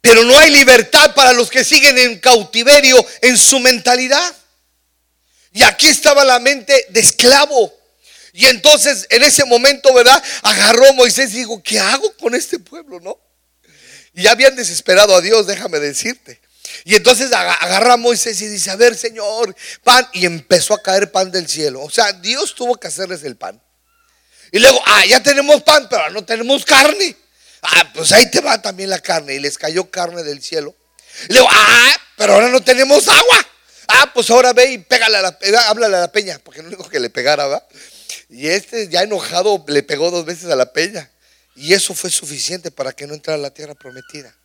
Pero 0.00 0.24
no 0.24 0.36
hay 0.36 0.50
libertad 0.50 1.14
para 1.14 1.32
los 1.32 1.48
que 1.48 1.62
siguen 1.62 1.96
en 1.96 2.18
cautiverio 2.18 3.06
en 3.22 3.38
su 3.38 3.60
mentalidad. 3.60 4.36
Y 5.52 5.62
aquí 5.62 5.86
estaba 5.86 6.24
la 6.24 6.40
mente 6.40 6.86
de 6.88 6.98
esclavo. 6.98 7.72
Y 8.36 8.44
entonces 8.48 9.06
en 9.08 9.22
ese 9.22 9.46
momento, 9.46 9.94
¿verdad? 9.94 10.22
Agarró 10.42 10.92
Moisés 10.92 11.32
y 11.32 11.38
dijo, 11.38 11.62
¿qué 11.62 11.78
hago 11.78 12.14
con 12.18 12.34
este 12.34 12.58
pueblo, 12.58 13.00
no? 13.00 13.18
Y 14.12 14.24
ya 14.24 14.32
habían 14.32 14.54
desesperado 14.54 15.16
a 15.16 15.22
Dios, 15.22 15.46
déjame 15.46 15.78
decirte. 15.78 16.38
Y 16.84 16.96
entonces 16.96 17.32
agarra 17.32 17.94
a 17.94 17.96
Moisés 17.96 18.38
y 18.42 18.48
dice, 18.48 18.70
a 18.70 18.76
ver, 18.76 18.94
Señor, 18.94 19.56
pan. 19.82 20.06
Y 20.12 20.26
empezó 20.26 20.74
a 20.74 20.82
caer 20.82 21.10
pan 21.10 21.30
del 21.30 21.48
cielo. 21.48 21.82
O 21.82 21.88
sea, 21.88 22.12
Dios 22.12 22.54
tuvo 22.54 22.76
que 22.76 22.88
hacerles 22.88 23.24
el 23.24 23.36
pan. 23.36 23.58
Y 24.52 24.58
luego, 24.58 24.82
ah, 24.84 25.06
ya 25.06 25.22
tenemos 25.22 25.62
pan, 25.62 25.86
pero 25.88 26.10
no 26.10 26.22
tenemos 26.22 26.62
carne. 26.66 27.16
Ah, 27.62 27.90
pues 27.94 28.12
ahí 28.12 28.30
te 28.30 28.42
va 28.42 28.60
también 28.60 28.90
la 28.90 28.98
carne. 28.98 29.32
Y 29.34 29.38
les 29.38 29.56
cayó 29.56 29.90
carne 29.90 30.22
del 30.22 30.42
cielo. 30.42 30.76
Y 31.30 31.32
luego, 31.32 31.48
ah, 31.50 31.96
pero 32.18 32.34
ahora 32.34 32.48
no 32.48 32.60
tenemos 32.60 33.08
agua. 33.08 33.48
Ah, 33.88 34.10
pues 34.12 34.28
ahora 34.28 34.52
ve 34.52 34.72
y 34.72 34.78
pégale 34.78 35.16
a 35.16 35.22
la, 35.22 35.38
háblale 35.68 35.96
a 35.96 36.00
la 36.00 36.12
peña, 36.12 36.38
porque 36.44 36.62
no 36.62 36.68
dijo 36.68 36.86
que 36.86 37.00
le 37.00 37.08
pegara, 37.08 37.46
¿va? 37.46 37.66
Y 38.28 38.48
este 38.48 38.88
ya 38.88 39.02
enojado 39.02 39.64
le 39.68 39.82
pegó 39.82 40.10
dos 40.10 40.24
veces 40.24 40.50
a 40.50 40.56
la 40.56 40.72
peña. 40.72 41.10
Y 41.54 41.72
eso 41.72 41.94
fue 41.94 42.10
suficiente 42.10 42.70
para 42.70 42.92
que 42.92 43.06
no 43.06 43.14
entrara 43.14 43.38
a 43.38 43.42
la 43.42 43.54
tierra 43.54 43.74
prometida. 43.74 44.36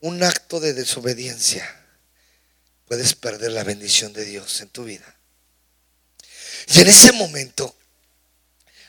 Un 0.00 0.22
acto 0.22 0.60
de 0.60 0.74
desobediencia 0.74 1.68
puedes 2.86 3.14
perder 3.14 3.52
la 3.52 3.64
bendición 3.64 4.12
de 4.12 4.24
Dios 4.24 4.60
en 4.60 4.68
tu 4.68 4.84
vida. 4.84 5.16
Y 6.68 6.80
en 6.80 6.88
ese 6.88 7.12
momento 7.12 7.74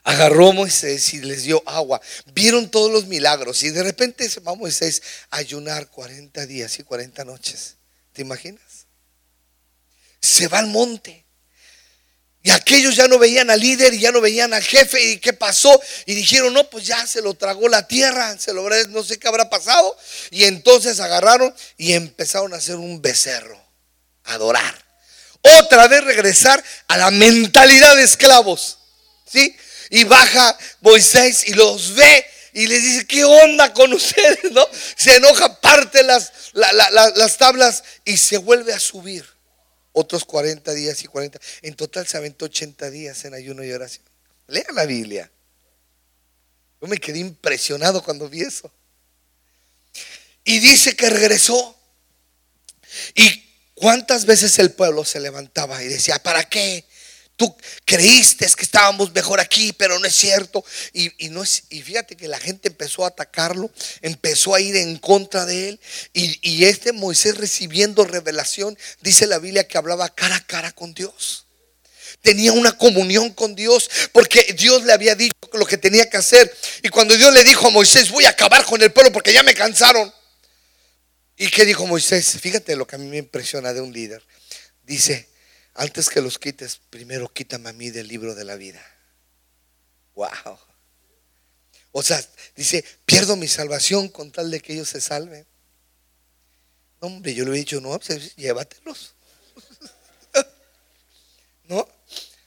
agarró 0.04 0.54
Moisés 0.54 1.14
y 1.14 1.22
les 1.22 1.44
dio 1.44 1.62
agua. 1.66 2.02
Vieron 2.34 2.72
todos 2.72 2.92
los 2.92 3.08
milagros 3.08 3.64
y 3.64 3.72
de 3.72 3.84
repente 3.84 4.30
se 4.30 4.40
va 4.40 4.56
Moisés 4.56 5.02
a 5.30 5.38
ayunar 5.38 5.90
40 5.90 6.46
días 6.46 6.80
y 6.80 6.84
40 6.84 7.26
noches. 7.26 7.76
¿Te 8.14 8.22
imaginas? 8.22 8.88
Se 10.22 10.48
va 10.48 10.60
al 10.60 10.68
monte. 10.68 11.27
Y 12.48 12.52
aquellos 12.52 12.96
ya 12.96 13.10
no 13.10 13.20
veían 13.20 13.50
al 13.50 13.60
líder 13.60 13.94
y 13.94 14.00
ya 14.00 14.10
no 14.14 14.22
veían 14.22 14.54
al 14.54 14.64
jefe. 14.64 15.04
¿Y 15.04 15.18
qué 15.18 15.34
pasó? 15.34 15.82
Y 16.06 16.16
dijeron, 16.16 16.54
no, 16.54 16.70
pues 16.70 16.86
ya 16.88 17.06
se 17.06 17.22
lo 17.22 17.34
tragó 17.34 17.68
la 17.68 17.86
tierra, 17.90 18.40
se 18.40 18.54
lo 18.54 18.70
no 18.88 19.04
sé 19.04 19.20
qué 19.20 19.28
habrá 19.28 19.50
pasado. 19.50 19.98
Y 20.32 20.46
entonces 20.46 21.02
agarraron 21.02 21.54
y 21.76 21.92
empezaron 21.92 22.54
a 22.54 22.56
hacer 22.56 22.78
un 22.78 23.02
becerro, 23.02 23.62
a 24.24 24.36
adorar. 24.36 24.82
Otra 25.60 25.90
vez 25.90 26.06
regresar 26.06 26.64
a 26.88 26.96
la 26.96 27.12
mentalidad 27.12 27.98
de 27.98 28.04
esclavos. 28.04 28.78
¿Sí? 29.30 29.54
Y 29.90 30.06
baja 30.06 30.58
Moisés 30.80 31.50
y 31.50 31.54
los 31.54 31.96
ve 31.96 32.26
y 32.54 32.68
les 32.68 32.82
dice, 32.82 33.08
¿qué 33.08 33.26
onda 33.26 33.74
con 33.74 33.92
ustedes? 33.92 34.54
¿No? 34.54 34.66
Se 34.96 35.18
enoja, 35.18 35.60
parte 35.60 36.02
las, 36.02 36.32
las 36.54 37.38
tablas 37.38 37.84
y 38.06 38.16
se 38.16 38.38
vuelve 38.38 38.72
a 38.72 38.80
subir. 38.80 39.37
Otros 40.00 40.26
40 40.26 40.76
días 40.76 41.04
y 41.04 41.08
40. 41.08 41.40
En 41.64 41.74
total 41.74 42.06
se 42.06 42.18
aventó 42.18 42.46
80 42.46 42.92
días 42.92 43.26
en 43.26 43.34
ayuno 43.34 43.64
y 43.64 43.72
oración. 43.72 44.06
Lea 44.46 44.68
la 44.72 44.86
Biblia. 44.86 45.32
Yo 46.80 46.88
me 46.88 47.00
quedé 47.00 47.18
impresionado 47.18 48.04
cuando 48.04 48.30
vi 48.30 48.42
eso. 48.42 48.72
Y 50.44 50.60
dice 50.60 50.96
que 50.96 51.10
regresó. 51.10 51.76
Y 53.16 53.44
cuántas 53.74 54.26
veces 54.26 54.60
el 54.60 54.72
pueblo 54.72 55.04
se 55.04 55.20
levantaba 55.20 55.82
y 55.82 55.88
decía, 55.88 56.22
¿para 56.22 56.48
qué? 56.48 56.86
Tú 57.38 57.56
creíste 57.86 58.48
que 58.56 58.64
estábamos 58.64 59.14
mejor 59.14 59.40
aquí, 59.40 59.72
pero 59.72 60.00
no 60.00 60.08
es 60.08 60.16
cierto. 60.16 60.66
Y, 60.92 61.12
no 61.30 61.44
es, 61.44 61.64
y 61.70 61.84
fíjate 61.84 62.18
que 62.18 62.28
la 62.28 62.40
gente 62.40 62.68
empezó 62.68 63.06
a 63.06 63.10
atacarlo, 63.10 63.72
empezó 64.02 64.56
a 64.56 64.60
ir 64.60 64.76
en 64.76 64.98
contra 64.98 65.46
de 65.46 65.70
él. 65.70 65.80
Y, 66.14 66.40
y 66.42 66.66
este 66.66 66.94
Moisés 66.94 67.38
recibiendo 67.38 68.06
revelación, 68.06 68.76
dice 69.02 69.28
la 69.28 69.38
Biblia 69.38 69.68
que 69.68 69.78
hablaba 69.78 70.10
cara 70.10 70.38
a 70.38 70.46
cara 70.46 70.72
con 70.72 70.96
Dios. 70.96 71.46
Tenía 72.24 72.54
una 72.54 72.76
comunión 72.76 73.30
con 73.30 73.54
Dios 73.54 73.90
porque 74.12 74.56
Dios 74.58 74.84
le 74.84 74.94
había 74.94 75.14
dicho 75.14 75.36
lo 75.54 75.68
que 75.68 75.78
tenía 75.78 76.10
que 76.10 76.18
hacer. 76.18 76.52
Y 76.82 76.90
cuando 76.90 77.16
Dios 77.16 77.32
le 77.32 77.44
dijo 77.44 77.68
a 77.68 77.70
Moisés, 77.70 78.10
voy 78.10 78.26
a 78.26 78.30
acabar 78.30 78.66
con 78.66 78.82
el 78.82 78.92
pueblo 78.92 79.12
porque 79.12 79.32
ya 79.32 79.44
me 79.44 79.54
cansaron. 79.54 80.12
¿Y 81.38 81.50
qué 81.52 81.66
dijo 81.66 81.86
Moisés? 81.86 82.40
Fíjate 82.42 82.76
lo 82.76 82.88
que 82.88 82.96
a 82.96 83.00
mí 83.00 83.06
me 83.06 83.18
impresiona 83.18 83.72
de 83.74 83.82
un 83.82 83.94
líder. 83.94 84.26
Dice, 84.84 85.30
antes 85.78 86.10
que 86.10 86.22
los 86.22 86.40
quites, 86.40 86.82
primero 86.90 87.32
quítame 87.32 87.70
a 87.70 87.74
mí 87.74 87.92
del 87.92 88.08
libro 88.08 88.34
de 88.36 88.44
la 88.44 88.56
vida. 88.56 88.84
Wow. 90.16 90.58
O 91.92 92.02
sea, 92.02 92.24
dice, 92.56 92.84
pierdo 93.06 93.36
mi 93.36 93.48
salvación 93.48 94.10
con 94.10 94.32
tal 94.32 94.50
de 94.50 94.60
que 94.60 94.74
ellos 94.74 94.90
se 94.90 95.00
salven. 95.00 95.46
No, 97.00 97.08
hombre, 97.08 97.34
yo 97.34 97.46
le 97.46 97.52
he 97.52 97.60
dicho, 97.60 97.80
no, 97.80 97.98
pues, 98.00 98.36
llévatelos. 98.36 99.14
¿No? 101.66 101.88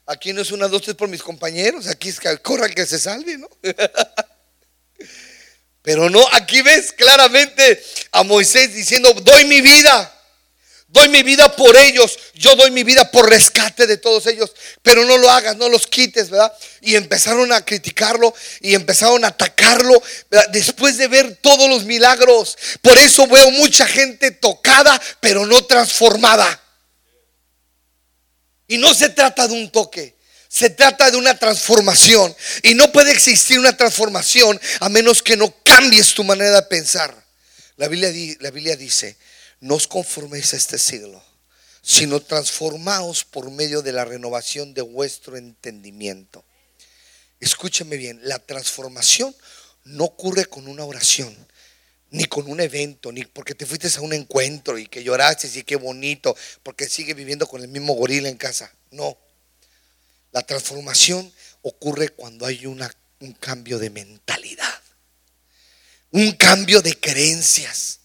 Aquí 0.07 0.33
no 0.33 0.43
es 0.43 0.51
una, 0.51 0.67
dos, 0.67 0.83
tres 0.83 0.97
por 0.97 1.09
mis 1.09 1.23
compañeros, 1.23 1.87
aquí 1.87 2.09
es 2.09 2.19
que 2.19 2.37
corra 2.39 2.67
el 2.67 2.75
que 2.75 2.85
se 2.85 2.99
salve, 2.99 3.39
¿no? 3.39 3.49
Pero 5.83 6.11
no, 6.11 6.27
aquí 6.33 6.63
ves 6.63 6.93
claramente 6.93 7.83
a 8.11 8.25
Moisés 8.25 8.75
diciendo, 8.75 9.15
doy 9.15 9.45
mi 9.45 9.61
vida. 9.61 10.20
Doy 10.93 11.09
mi 11.09 11.23
vida 11.23 11.55
por 11.55 11.77
ellos. 11.77 12.19
Yo 12.35 12.57
doy 12.57 12.73
mi 12.73 12.83
vida 12.83 13.09
por 13.13 13.29
rescate 13.29 13.87
de 13.87 13.97
todos 13.97 14.27
ellos. 14.27 14.53
Pero 14.83 15.05
no 15.05 15.19
lo 15.19 15.31
hagas, 15.31 15.57
no 15.57 15.69
los 15.69 15.87
quites, 15.87 16.31
¿verdad? 16.31 16.53
Y 16.81 16.97
empezaron 16.97 17.53
a 17.53 17.65
criticarlo 17.65 18.35
y 18.61 18.75
empezaron 18.75 19.25
a 19.25 19.29
atacarlo 19.29 20.03
después 20.53 20.99
de 20.99 21.07
ver 21.07 21.37
todos 21.37 21.69
los 21.69 21.85
milagros. 21.85 22.59
Por 22.83 22.99
eso 22.99 23.29
veo 23.29 23.53
mucha 23.53 23.87
gente 23.87 24.33
tocada, 24.33 25.01
pero 25.21 25.47
no 25.47 25.65
transformada. 25.65 26.61
Y 28.67 28.79
no 28.79 28.93
se 28.93 29.11
trata 29.11 29.47
de 29.47 29.55
un 29.55 29.71
toque. 29.71 30.17
Se 30.49 30.71
trata 30.71 31.09
de 31.13 31.17
una 31.17 31.39
transformación. 31.39 32.35
Y 32.65 32.75
no 32.75 32.91
puede 32.91 33.13
existir 33.13 33.61
una 33.61 33.77
transformación 33.77 34.61
a 34.81 34.89
menos 34.89 35.23
que 35.23 35.37
no 35.37 35.55
cambies 35.65 36.15
tu 36.15 36.25
manera 36.25 36.57
de 36.57 36.63
pensar. 36.63 37.15
La 37.77 37.87
Biblia, 37.87 38.11
la 38.41 38.51
Biblia 38.51 38.75
dice 38.75 39.17
no 39.61 39.75
os 39.77 39.87
conforméis 39.87 40.53
a 40.53 40.57
este 40.57 40.79
siglo, 40.79 41.23
sino 41.83 42.21
transformaos 42.21 43.25
por 43.25 43.51
medio 43.51 43.83
de 43.83 43.93
la 43.93 44.05
renovación 44.05 44.75
de 44.75 44.83
vuestro 44.83 45.37
entendimiento. 45.37 46.45
Escúcheme 47.41 47.97
bien, 47.97 48.21
la 48.23 48.39
transformación 48.39 49.35
no 49.85 50.05
ocurre 50.05 50.47
con 50.47 50.69
una 50.69 50.85
oración, 50.85 51.35
ni 52.11 52.25
con 52.25 52.51
un 52.51 52.61
evento, 52.61 53.13
ni 53.13 53.25
porque 53.25 53.55
te 53.55 53.67
fuiste 53.67 53.89
a 53.97 54.01
un 54.01 54.13
encuentro 54.13 54.79
y 54.79 54.87
que 54.87 55.05
lloraste 55.05 55.49
y 55.55 55.63
qué 55.63 55.77
bonito, 55.77 56.37
porque 56.63 56.89
sigue 56.89 57.15
viviendo 57.15 57.47
con 57.47 57.63
el 57.63 57.69
mismo 57.69 57.95
gorila 57.95 58.29
en 58.29 58.37
casa. 58.37 58.75
No. 58.91 59.17
La 60.33 60.43
transformación 60.43 61.33
ocurre 61.63 62.09
cuando 62.09 62.47
hay 62.47 62.67
un 62.67 62.83
cambio 63.39 63.79
de 63.79 63.91
mentalidad, 63.91 64.81
un 66.11 66.33
cambio 66.33 66.83
de 66.83 66.99
creencias. 66.99 68.00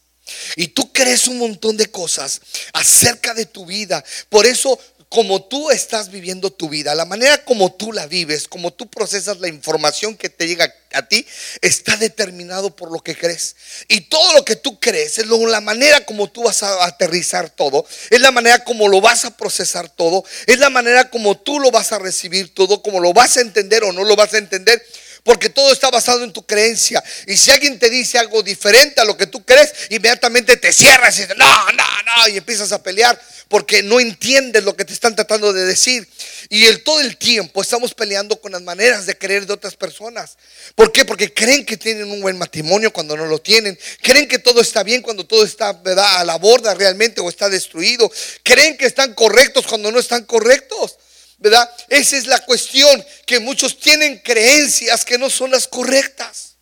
Y 0.55 0.69
tú 0.69 0.91
crees 0.91 1.27
un 1.27 1.37
montón 1.37 1.77
de 1.77 1.91
cosas 1.91 2.41
acerca 2.73 3.33
de 3.33 3.45
tu 3.45 3.65
vida. 3.65 4.03
Por 4.29 4.45
eso, 4.45 4.79
como 5.09 5.43
tú 5.43 5.69
estás 5.69 6.09
viviendo 6.09 6.51
tu 6.51 6.67
vida, 6.67 6.95
la 6.95 7.05
manera 7.05 7.43
como 7.45 7.71
tú 7.71 7.93
la 7.93 8.07
vives, 8.07 8.47
como 8.47 8.73
tú 8.73 8.87
procesas 8.89 9.39
la 9.39 9.47
información 9.47 10.17
que 10.17 10.29
te 10.29 10.47
llega 10.47 10.73
a 10.93 11.07
ti, 11.07 11.25
está 11.61 11.95
determinado 11.97 12.75
por 12.75 12.91
lo 12.91 12.99
que 12.99 13.15
crees. 13.15 13.55
Y 13.87 14.01
todo 14.01 14.33
lo 14.33 14.43
que 14.43 14.55
tú 14.55 14.79
crees 14.79 15.17
es 15.17 15.27
la 15.27 15.61
manera 15.61 16.05
como 16.05 16.29
tú 16.29 16.43
vas 16.43 16.63
a 16.63 16.85
aterrizar 16.85 17.49
todo, 17.49 17.85
es 18.09 18.19
la 18.19 18.31
manera 18.31 18.63
como 18.63 18.87
lo 18.87 18.99
vas 18.99 19.25
a 19.25 19.37
procesar 19.37 19.89
todo, 19.89 20.25
es 20.47 20.57
la 20.59 20.69
manera 20.69 21.09
como 21.09 21.37
tú 21.37 21.59
lo 21.59 21.71
vas 21.71 21.91
a 21.91 21.99
recibir 21.99 22.53
todo, 22.53 22.81
como 22.81 22.99
lo 22.99 23.13
vas 23.13 23.37
a 23.37 23.41
entender 23.41 23.83
o 23.83 23.93
no 23.93 24.03
lo 24.03 24.15
vas 24.15 24.33
a 24.33 24.37
entender 24.39 24.83
porque 25.25 25.49
todo 25.49 25.73
está 25.73 25.89
basado 25.89 26.23
en 26.23 26.31
tu 26.31 26.45
creencia. 26.45 27.03
Y 27.25 27.35
si 27.35 27.49
alguien 27.49 27.79
te 27.79 27.89
dice 27.89 28.19
algo 28.19 28.43
diferente 28.43 29.01
a 29.01 29.05
lo 29.05 29.17
que 29.17 29.25
tú 29.25 29.43
crees, 29.43 29.73
inmediatamente 29.89 30.55
te 30.55 30.71
cierras 30.71 31.17
y 31.17 31.23
dices, 31.23 31.35
no, 31.35 31.71
no, 31.71 31.83
no, 32.05 32.27
y 32.27 32.37
empiezas 32.37 32.71
a 32.71 32.83
pelear 32.83 33.19
porque 33.47 33.81
no 33.81 33.99
entiendes 33.99 34.63
lo 34.63 34.75
que 34.75 34.85
te 34.85 34.93
están 34.93 35.15
tratando 35.15 35.51
de 35.51 35.65
decir. 35.65 36.07
Y 36.49 36.65
el, 36.65 36.83
todo 36.83 37.01
el 37.01 37.17
tiempo 37.17 37.63
estamos 37.63 37.95
peleando 37.95 38.39
con 38.39 38.51
las 38.51 38.61
maneras 38.61 39.07
de 39.07 39.17
creer 39.17 39.47
de 39.47 39.53
otras 39.53 39.75
personas. 39.75 40.37
¿Por 40.75 40.91
qué? 40.91 41.05
Porque 41.05 41.33
creen 41.33 41.65
que 41.65 41.77
tienen 41.77 42.11
un 42.11 42.21
buen 42.21 42.37
matrimonio 42.37 42.93
cuando 42.93 43.17
no 43.17 43.25
lo 43.25 43.39
tienen. 43.39 43.79
Creen 44.03 44.27
que 44.27 44.37
todo 44.37 44.61
está 44.61 44.83
bien 44.83 45.01
cuando 45.01 45.25
todo 45.25 45.43
está 45.43 45.73
¿verdad? 45.73 46.17
a 46.17 46.23
la 46.23 46.35
borda 46.35 46.75
realmente 46.75 47.19
o 47.19 47.29
está 47.29 47.49
destruido. 47.49 48.11
Creen 48.43 48.77
que 48.77 48.85
están 48.85 49.15
correctos 49.15 49.65
cuando 49.65 49.91
no 49.91 49.99
están 49.99 50.23
correctos. 50.25 50.97
¿Verdad? 51.37 51.69
Esa 51.89 52.17
es 52.17 52.27
la 52.27 52.39
cuestión, 52.39 53.03
que 53.25 53.39
muchos 53.39 53.79
tienen 53.79 54.19
creencias 54.19 55.05
que 55.05 55.17
no 55.17 55.29
son 55.29 55.51
las 55.51 55.67
correctas. 55.67 56.55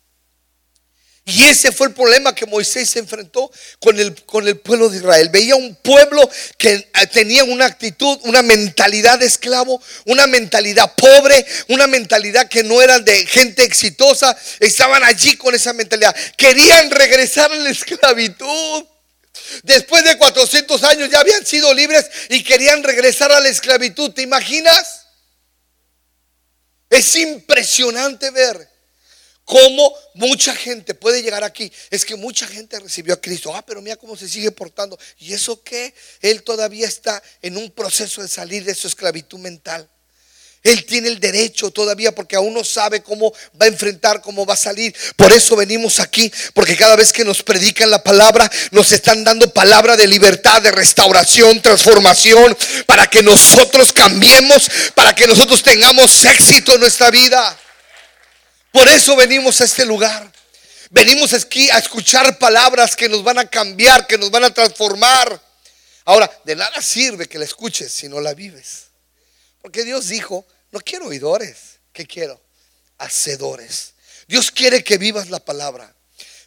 Y 1.26 1.44
ese 1.44 1.72
fue 1.72 1.86
el 1.86 1.94
problema 1.94 2.34
que 2.34 2.44
Moisés 2.44 2.90
se 2.90 2.98
enfrentó 2.98 3.50
con 3.80 3.98
el, 3.98 4.14
con 4.24 4.46
el 4.46 4.58
pueblo 4.58 4.90
de 4.90 4.98
Israel. 4.98 5.30
Veía 5.30 5.56
un 5.56 5.74
pueblo 5.76 6.28
que 6.58 6.74
eh, 6.74 7.06
tenía 7.10 7.44
una 7.44 7.64
actitud, 7.64 8.18
una 8.24 8.42
mentalidad 8.42 9.18
de 9.18 9.24
esclavo, 9.24 9.82
una 10.04 10.26
mentalidad 10.26 10.94
pobre, 10.94 11.46
una 11.68 11.86
mentalidad 11.86 12.46
que 12.48 12.62
no 12.62 12.82
era 12.82 12.98
de 12.98 13.24
gente 13.24 13.64
exitosa. 13.64 14.36
Estaban 14.60 15.02
allí 15.02 15.36
con 15.38 15.54
esa 15.54 15.72
mentalidad. 15.72 16.14
Querían 16.36 16.90
regresar 16.90 17.50
a 17.50 17.56
la 17.56 17.70
esclavitud. 17.70 18.84
Después 19.62 20.04
de 20.04 20.16
400 20.16 20.82
años 20.84 21.10
ya 21.10 21.20
habían 21.20 21.44
sido 21.44 21.72
libres 21.74 22.06
y 22.28 22.42
querían 22.42 22.82
regresar 22.82 23.32
a 23.32 23.40
la 23.40 23.48
esclavitud. 23.48 24.12
¿Te 24.12 24.22
imaginas? 24.22 25.06
Es 26.90 27.16
impresionante 27.16 28.30
ver 28.30 28.68
cómo 29.44 29.94
mucha 30.14 30.54
gente 30.54 30.94
puede 30.94 31.22
llegar 31.22 31.44
aquí. 31.44 31.70
Es 31.90 32.04
que 32.04 32.16
mucha 32.16 32.46
gente 32.46 32.78
recibió 32.78 33.14
a 33.14 33.20
Cristo. 33.20 33.54
Ah, 33.54 33.64
pero 33.64 33.82
mira 33.82 33.96
cómo 33.96 34.16
se 34.16 34.28
sigue 34.28 34.50
portando. 34.50 34.98
¿Y 35.18 35.32
eso 35.32 35.62
qué? 35.62 35.94
Él 36.20 36.42
todavía 36.42 36.86
está 36.86 37.22
en 37.42 37.56
un 37.56 37.70
proceso 37.70 38.22
de 38.22 38.28
salir 38.28 38.64
de 38.64 38.74
su 38.74 38.86
esclavitud 38.86 39.38
mental. 39.38 39.88
Él 40.64 40.86
tiene 40.86 41.08
el 41.08 41.20
derecho 41.20 41.70
todavía 41.70 42.14
porque 42.14 42.36
aún 42.36 42.54
no 42.54 42.64
sabe 42.64 43.02
cómo 43.02 43.34
va 43.60 43.66
a 43.66 43.68
enfrentar, 43.68 44.22
cómo 44.22 44.46
va 44.46 44.54
a 44.54 44.56
salir. 44.56 44.96
Por 45.14 45.30
eso 45.30 45.56
venimos 45.56 46.00
aquí, 46.00 46.32
porque 46.54 46.74
cada 46.74 46.96
vez 46.96 47.12
que 47.12 47.22
nos 47.22 47.42
predican 47.42 47.90
la 47.90 48.02
palabra, 48.02 48.50
nos 48.70 48.90
están 48.90 49.22
dando 49.24 49.52
palabra 49.52 49.94
de 49.94 50.06
libertad, 50.06 50.62
de 50.62 50.72
restauración, 50.72 51.60
transformación, 51.60 52.56
para 52.86 53.06
que 53.06 53.22
nosotros 53.22 53.92
cambiemos, 53.92 54.70
para 54.94 55.14
que 55.14 55.26
nosotros 55.26 55.62
tengamos 55.62 56.24
éxito 56.24 56.74
en 56.74 56.80
nuestra 56.80 57.10
vida. 57.10 57.58
Por 58.72 58.88
eso 58.88 59.16
venimos 59.16 59.60
a 59.60 59.64
este 59.64 59.84
lugar. 59.84 60.32
Venimos 60.88 61.34
aquí 61.34 61.68
a 61.68 61.76
escuchar 61.76 62.38
palabras 62.38 62.96
que 62.96 63.10
nos 63.10 63.22
van 63.22 63.38
a 63.38 63.46
cambiar, 63.46 64.06
que 64.06 64.16
nos 64.16 64.30
van 64.30 64.44
a 64.44 64.54
transformar. 64.54 65.42
Ahora, 66.06 66.30
de 66.44 66.56
nada 66.56 66.80
sirve 66.80 67.28
que 67.28 67.38
la 67.38 67.44
escuches 67.44 67.92
si 67.92 68.08
no 68.08 68.18
la 68.18 68.32
vives. 68.32 68.93
Porque 69.64 69.82
Dios 69.82 70.08
dijo, 70.08 70.46
no 70.72 70.80
quiero 70.80 71.06
oidores. 71.06 71.80
¿Qué 71.90 72.06
quiero? 72.06 72.38
Hacedores. 72.98 73.94
Dios 74.28 74.50
quiere 74.50 74.84
que 74.84 74.98
vivas 74.98 75.30
la 75.30 75.42
palabra. 75.42 75.90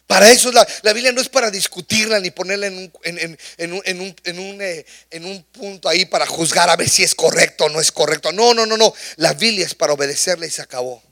Para 0.06 0.30
eso 0.30 0.52
la, 0.52 0.64
Biblia 0.94 1.10
no 1.10 1.20
es 1.20 1.28
para 1.28 1.50
discutirla 1.50 2.20
ni 2.20 2.30
ponerla 2.30 2.68
en 2.68 2.78
un, 2.78 2.92
en, 3.02 4.38
un, 4.38 4.62
eh, 4.62 4.86
en 5.10 5.24
un 5.24 5.42
punto 5.42 5.88
ahí 5.88 6.04
para 6.04 6.26
juzgar 6.26 6.70
a 6.70 6.76
ver 6.76 6.88
si 6.88 7.02
es 7.02 7.16
correcto 7.16 7.64
o 7.64 7.68
no 7.68 7.80
es 7.80 7.90
correcto. 7.90 8.30
No, 8.30 8.54
no, 8.54 8.66
no, 8.66 8.76
no. 8.76 8.94
La 9.16 9.34
Biblia 9.34 9.66
es 9.66 9.74
para 9.74 9.94
obedecerla 9.94 10.46
y 10.46 10.50
se 10.50 10.62
acabó. 10.62 11.02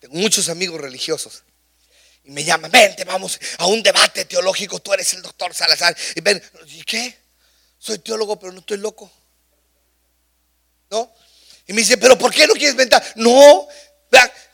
Tengo 0.00 0.14
muchos 0.14 0.48
amigos 0.48 0.80
religiosos 0.80 1.42
y 2.24 2.30
me 2.30 2.42
llaman, 2.42 2.70
vente, 2.70 3.04
vamos 3.04 3.38
a 3.58 3.66
un 3.66 3.82
debate 3.82 4.24
teológico, 4.24 4.80
tú 4.80 4.94
eres 4.94 5.12
el 5.12 5.20
doctor 5.20 5.52
Salazar. 5.54 5.94
Y 6.14 6.22
ven, 6.22 6.42
¿y 6.68 6.82
qué? 6.84 7.18
Soy 7.78 7.98
teólogo, 7.98 8.38
pero 8.38 8.50
no 8.50 8.60
estoy 8.60 8.78
loco. 8.78 9.12
Y 11.66 11.72
me 11.72 11.80
dice, 11.80 11.96
pero 11.96 12.18
¿por 12.18 12.32
qué 12.32 12.46
no 12.46 12.54
quieres 12.54 12.72
inventar? 12.72 13.02
No, 13.16 13.66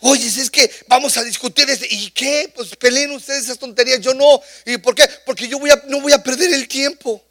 oye, 0.01 0.27
es 0.27 0.51
que 0.51 0.71
vamos 0.87 1.17
a 1.17 1.25
discutir 1.25 1.69
este, 1.69 1.87
¿y 1.91 2.11
qué? 2.11 2.53
Pues 2.55 2.77
peleen 2.77 3.11
ustedes 3.13 3.45
esas 3.45 3.59
tonterías, 3.59 4.01
yo 4.01 4.15
no. 4.15 4.41
¿Y 4.67 4.79
por 4.79 4.95
qué? 4.95 5.09
Porque 5.27 5.49
yo 5.49 5.59
voy 5.59 5.71
a, 5.71 5.83
no 5.89 6.01
voy 6.01 6.13
a 6.13 6.23
perder 6.23 6.53
el 6.53 6.69
tiempo. 6.69 7.25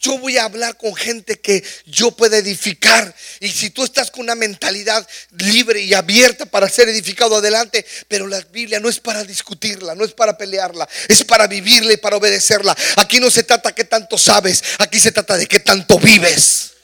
Yo 0.00 0.16
voy 0.18 0.36
a 0.36 0.44
hablar 0.44 0.76
con 0.76 0.94
gente 0.94 1.40
que 1.40 1.64
yo 1.84 2.12
pueda 2.12 2.36
edificar. 2.36 3.12
Y 3.40 3.48
si 3.48 3.70
tú 3.70 3.82
estás 3.82 4.12
con 4.12 4.20
una 4.22 4.36
mentalidad 4.36 5.06
libre 5.36 5.80
y 5.80 5.92
abierta 5.92 6.46
para 6.46 6.68
ser 6.68 6.88
edificado 6.88 7.34
adelante, 7.34 7.84
pero 8.06 8.28
la 8.28 8.40
Biblia 8.40 8.78
no 8.78 8.88
es 8.88 9.00
para 9.00 9.24
discutirla, 9.24 9.96
no 9.96 10.04
es 10.04 10.12
para 10.12 10.38
pelearla, 10.38 10.88
es 11.08 11.24
para 11.24 11.48
vivirla 11.48 11.94
y 11.94 11.96
para 11.96 12.16
obedecerla. 12.16 12.76
Aquí 12.96 13.18
no 13.18 13.28
se 13.28 13.42
trata 13.42 13.74
qué 13.74 13.82
tanto 13.82 14.16
sabes, 14.16 14.62
aquí 14.78 15.00
se 15.00 15.10
trata 15.10 15.36
de 15.36 15.48
qué 15.48 15.58
tanto 15.58 15.98
vives. 15.98 16.77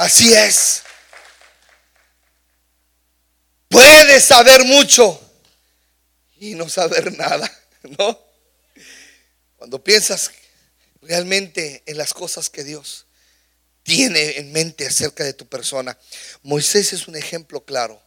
Así 0.00 0.32
es. 0.32 0.82
Puedes 3.68 4.24
saber 4.24 4.64
mucho 4.64 5.20
y 6.38 6.54
no 6.54 6.70
saber 6.70 7.18
nada, 7.18 7.52
¿no? 7.98 8.18
Cuando 9.56 9.84
piensas 9.84 10.30
realmente 11.02 11.82
en 11.84 11.98
las 11.98 12.14
cosas 12.14 12.48
que 12.48 12.64
Dios 12.64 13.08
tiene 13.82 14.38
en 14.38 14.50
mente 14.52 14.86
acerca 14.86 15.22
de 15.22 15.34
tu 15.34 15.46
persona, 15.46 15.98
Moisés 16.42 16.94
es 16.94 17.06
un 17.06 17.14
ejemplo 17.14 17.66
claro. 17.66 18.02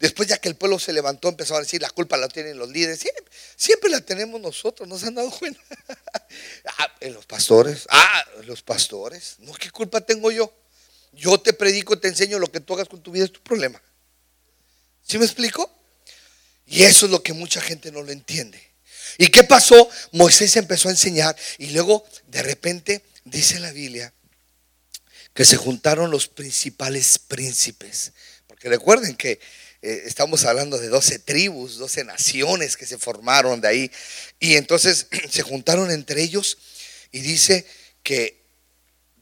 Después 0.00 0.28
ya 0.28 0.36
que 0.36 0.50
el 0.50 0.56
pueblo 0.56 0.78
se 0.78 0.92
levantó, 0.92 1.30
empezó 1.30 1.56
a 1.56 1.60
decir, 1.60 1.80
la 1.80 1.88
culpa 1.88 2.18
la 2.18 2.28
tienen 2.28 2.58
los 2.58 2.68
líderes. 2.68 3.02
Siempre, 3.56 3.88
la 3.88 4.02
tenemos 4.02 4.38
nosotros, 4.38 4.86
¿nos 4.86 5.02
han 5.02 5.14
dado 5.14 5.30
cuenta? 5.30 5.62
ah, 6.78 6.94
en 7.00 7.14
los 7.14 7.24
pastores. 7.24 7.86
Ah, 7.88 8.22
los 8.44 8.62
pastores. 8.62 9.36
No, 9.38 9.54
¿qué 9.54 9.70
culpa 9.70 10.02
tengo 10.02 10.30
yo? 10.30 10.52
Yo 11.12 11.38
te 11.40 11.52
predico, 11.52 11.98
te 11.98 12.08
enseño 12.08 12.38
lo 12.38 12.50
que 12.50 12.60
tú 12.60 12.74
hagas 12.74 12.88
con 12.88 13.02
tu 13.02 13.10
vida 13.10 13.24
es 13.24 13.32
tu 13.32 13.42
problema. 13.42 13.80
¿Sí 15.02 15.18
me 15.18 15.24
explico? 15.24 15.74
Y 16.66 16.82
eso 16.82 17.06
es 17.06 17.12
lo 17.12 17.22
que 17.22 17.32
mucha 17.32 17.60
gente 17.60 17.90
no 17.90 18.02
lo 18.02 18.12
entiende. 18.12 18.62
¿Y 19.16 19.28
qué 19.28 19.42
pasó? 19.44 19.88
Moisés 20.12 20.56
empezó 20.56 20.88
a 20.88 20.92
enseñar 20.92 21.34
y 21.56 21.70
luego 21.70 22.06
de 22.26 22.42
repente 22.42 23.02
dice 23.24 23.58
la 23.58 23.72
Biblia 23.72 24.12
que 25.32 25.44
se 25.44 25.56
juntaron 25.56 26.10
los 26.10 26.28
principales 26.28 27.18
príncipes. 27.18 28.12
Porque 28.46 28.68
recuerden 28.68 29.16
que 29.16 29.40
eh, 29.82 30.02
estamos 30.04 30.44
hablando 30.44 30.78
de 30.78 30.88
12 30.88 31.20
tribus, 31.20 31.78
12 31.78 32.04
naciones 32.04 32.76
que 32.76 32.86
se 32.86 32.98
formaron 32.98 33.60
de 33.60 33.68
ahí. 33.68 33.90
Y 34.40 34.56
entonces 34.56 35.06
se 35.30 35.42
juntaron 35.42 35.90
entre 35.90 36.22
ellos 36.22 36.58
y 37.12 37.20
dice 37.20 37.66
que 38.02 38.37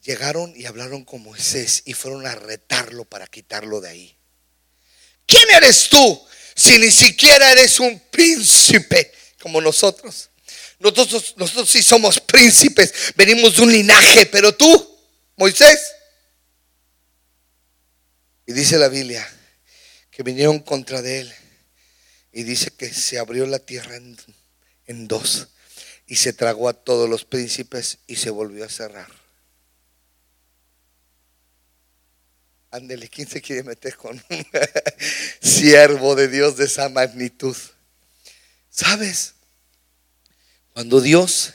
llegaron 0.07 0.55
y 0.57 0.67
hablaron 0.67 1.05
con 1.05 1.23
Moisés 1.23 1.83
y 1.85 1.93
fueron 1.93 2.27
a 2.27 2.35
retarlo 2.35 3.05
para 3.05 3.27
quitarlo 3.27 3.81
de 3.81 3.89
ahí. 3.89 4.17
¿Quién 5.27 5.43
eres 5.51 5.89
tú 5.91 6.27
si 6.55 6.79
ni 6.79 6.93
siquiera 6.93 7.51
eres 7.51 7.81
un 7.81 8.01
príncipe 8.11 9.13
como 9.41 9.61
nosotros? 9.61 10.31
Nosotros, 10.79 11.35
nosotros 11.37 11.69
sí 11.69 11.83
somos 11.83 12.21
príncipes, 12.21 12.93
venimos 13.17 13.57
de 13.57 13.63
un 13.63 13.73
linaje, 13.73 14.27
pero 14.27 14.55
tú, 14.55 14.99
Moisés. 15.37 15.81
Y 18.47 18.53
dice 18.53 18.79
la 18.79 18.89
Biblia 18.89 19.29
que 20.13 20.23
vinieron 20.23 20.61
contra 20.61 21.03
de 21.03 21.21
él 21.21 21.35
y 22.33 22.45
dice 22.45 22.71
que 22.71 22.95
se 22.95 23.19
abrió 23.19 23.45
la 23.47 23.59
tierra 23.59 23.97
en, 23.97 24.17
en 24.87 25.09
dos 25.09 25.49
y 26.07 26.17
se 26.17 26.33
tragó 26.33 26.69
a 26.69 26.75
todos 26.75 27.11
los 27.11 27.25
príncipes 27.25 27.99
y 28.07 28.17
se 28.17 28.31
volvió 28.31 28.65
a 28.65 28.69
cerrar. 28.69 29.26
Ándele, 32.77 33.09
¿quién 33.09 33.27
se 33.27 33.41
quiere 33.41 33.63
meter 33.63 33.97
con 33.97 34.23
un 34.29 34.47
siervo 35.41 36.15
de 36.15 36.29
Dios 36.29 36.59
de 36.59 36.67
esa 36.67 36.91
magnitud? 36.91 37.57
¿Sabes? 38.69 39.33
Cuando 40.75 41.01
Dios 41.01 41.55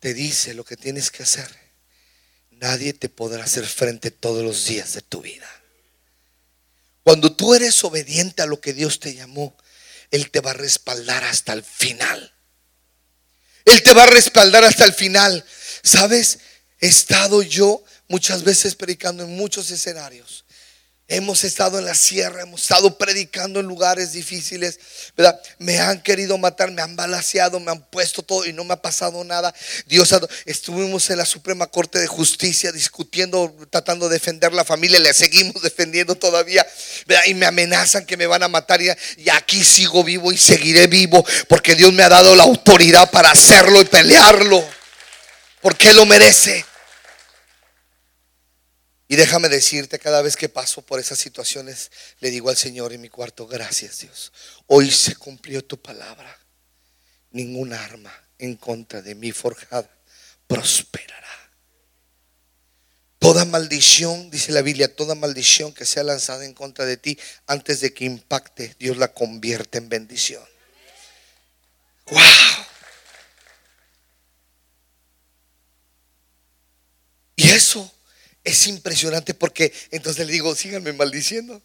te 0.00 0.12
dice 0.12 0.52
lo 0.52 0.62
que 0.62 0.76
tienes 0.76 1.10
que 1.10 1.22
hacer, 1.22 1.48
nadie 2.50 2.92
te 2.92 3.08
podrá 3.08 3.44
hacer 3.44 3.64
frente 3.64 4.10
todos 4.10 4.44
los 4.44 4.66
días 4.66 4.92
de 4.92 5.00
tu 5.00 5.22
vida. 5.22 5.48
Cuando 7.04 7.34
tú 7.34 7.54
eres 7.54 7.82
obediente 7.82 8.42
a 8.42 8.46
lo 8.46 8.60
que 8.60 8.74
Dios 8.74 9.00
te 9.00 9.14
llamó, 9.14 9.56
Él 10.10 10.30
te 10.30 10.40
va 10.40 10.50
a 10.50 10.54
respaldar 10.54 11.24
hasta 11.24 11.54
el 11.54 11.64
final. 11.64 12.34
Él 13.64 13.82
te 13.82 13.94
va 13.94 14.02
a 14.02 14.08
respaldar 14.08 14.62
hasta 14.62 14.84
el 14.84 14.92
final. 14.92 15.42
¿Sabes? 15.82 16.40
He 16.80 16.88
estado 16.88 17.40
yo 17.40 17.82
muchas 18.08 18.44
veces 18.44 18.74
predicando 18.74 19.24
en 19.24 19.36
muchos 19.36 19.70
escenarios. 19.70 20.44
Hemos 21.06 21.44
estado 21.44 21.78
en 21.78 21.84
la 21.84 21.94
sierra, 21.94 22.40
hemos 22.40 22.62
estado 22.62 22.96
predicando 22.96 23.60
en 23.60 23.66
lugares 23.66 24.12
difíciles, 24.12 24.80
¿verdad? 25.14 25.38
Me 25.58 25.78
han 25.78 26.02
querido 26.02 26.38
matar, 26.38 26.70
me 26.70 26.80
han 26.80 26.96
balaseado, 26.96 27.60
me 27.60 27.70
han 27.70 27.82
puesto 27.90 28.22
todo 28.22 28.46
y 28.46 28.54
no 28.54 28.64
me 28.64 28.72
ha 28.72 28.80
pasado 28.80 29.22
nada. 29.22 29.54
Dios, 29.84 30.14
estuvimos 30.46 31.10
en 31.10 31.18
la 31.18 31.26
Suprema 31.26 31.66
Corte 31.66 31.98
de 31.98 32.06
Justicia 32.06 32.72
discutiendo, 32.72 33.54
tratando 33.68 34.08
de 34.08 34.14
defender 34.14 34.54
la 34.54 34.64
familia, 34.64 34.98
le 34.98 35.12
seguimos 35.12 35.60
defendiendo 35.62 36.14
todavía, 36.14 36.66
¿verdad? 37.06 37.24
Y 37.26 37.34
me 37.34 37.44
amenazan 37.44 38.06
que 38.06 38.16
me 38.16 38.26
van 38.26 38.42
a 38.42 38.48
matar 38.48 38.80
y, 38.80 38.88
y 39.18 39.28
aquí 39.28 39.62
sigo 39.62 40.04
vivo 40.04 40.32
y 40.32 40.38
seguiré 40.38 40.86
vivo 40.86 41.22
porque 41.50 41.74
Dios 41.74 41.92
me 41.92 42.02
ha 42.02 42.08
dado 42.08 42.34
la 42.34 42.44
autoridad 42.44 43.10
para 43.10 43.30
hacerlo 43.30 43.82
y 43.82 43.84
pelearlo, 43.84 44.66
porque 45.60 45.92
lo 45.92 46.06
merece. 46.06 46.64
Y 49.06 49.16
déjame 49.16 49.48
decirte, 49.48 49.98
cada 49.98 50.22
vez 50.22 50.36
que 50.36 50.48
paso 50.48 50.82
por 50.82 50.98
esas 50.98 51.18
situaciones, 51.18 51.90
le 52.20 52.30
digo 52.30 52.48
al 52.48 52.56
Señor 52.56 52.92
en 52.92 53.02
mi 53.02 53.10
cuarto, 53.10 53.46
gracias 53.46 53.98
Dios. 53.98 54.32
Hoy 54.66 54.90
se 54.90 55.14
cumplió 55.16 55.64
tu 55.64 55.80
palabra. 55.80 56.38
Ninguna 57.30 57.84
arma 57.84 58.12
en 58.38 58.56
contra 58.56 59.02
de 59.02 59.14
mí 59.14 59.32
forjada 59.32 59.90
prosperará. 60.46 61.24
Toda 63.18 63.44
maldición, 63.44 64.30
dice 64.30 64.52
la 64.52 64.62
Biblia, 64.62 64.94
toda 64.94 65.14
maldición 65.14 65.72
que 65.72 65.86
sea 65.86 66.02
lanzada 66.02 66.44
en 66.44 66.52
contra 66.52 66.84
de 66.84 66.96
ti, 66.96 67.18
antes 67.46 67.80
de 67.80 67.92
que 67.92 68.04
impacte, 68.04 68.76
Dios 68.78 68.96
la 68.98 69.12
convierte 69.12 69.78
en 69.78 69.88
bendición. 69.88 70.44
¡Wow! 72.06 72.20
Y 77.36 77.50
eso 77.50 77.90
es 78.44 78.66
impresionante 78.66 79.34
porque 79.34 79.72
entonces 79.90 80.26
le 80.26 80.32
digo, 80.32 80.54
síganme 80.54 80.92
maldiciendo. 80.92 81.62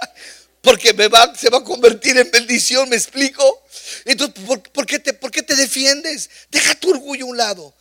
porque 0.62 0.94
me 0.94 1.08
va, 1.08 1.34
se 1.36 1.50
va 1.50 1.58
a 1.58 1.64
convertir 1.64 2.16
en 2.16 2.30
bendición, 2.30 2.88
¿me 2.88 2.96
explico? 2.96 3.62
Entonces, 4.04 4.42
¿por, 4.72 4.86
qué 4.86 5.00
te, 5.00 5.12
¿por 5.12 5.32
qué 5.32 5.42
te 5.42 5.56
defiendes? 5.56 6.30
Deja 6.50 6.76
tu 6.76 6.90
orgullo 6.90 7.26
a 7.26 7.28
un 7.28 7.36
lado. 7.36 7.74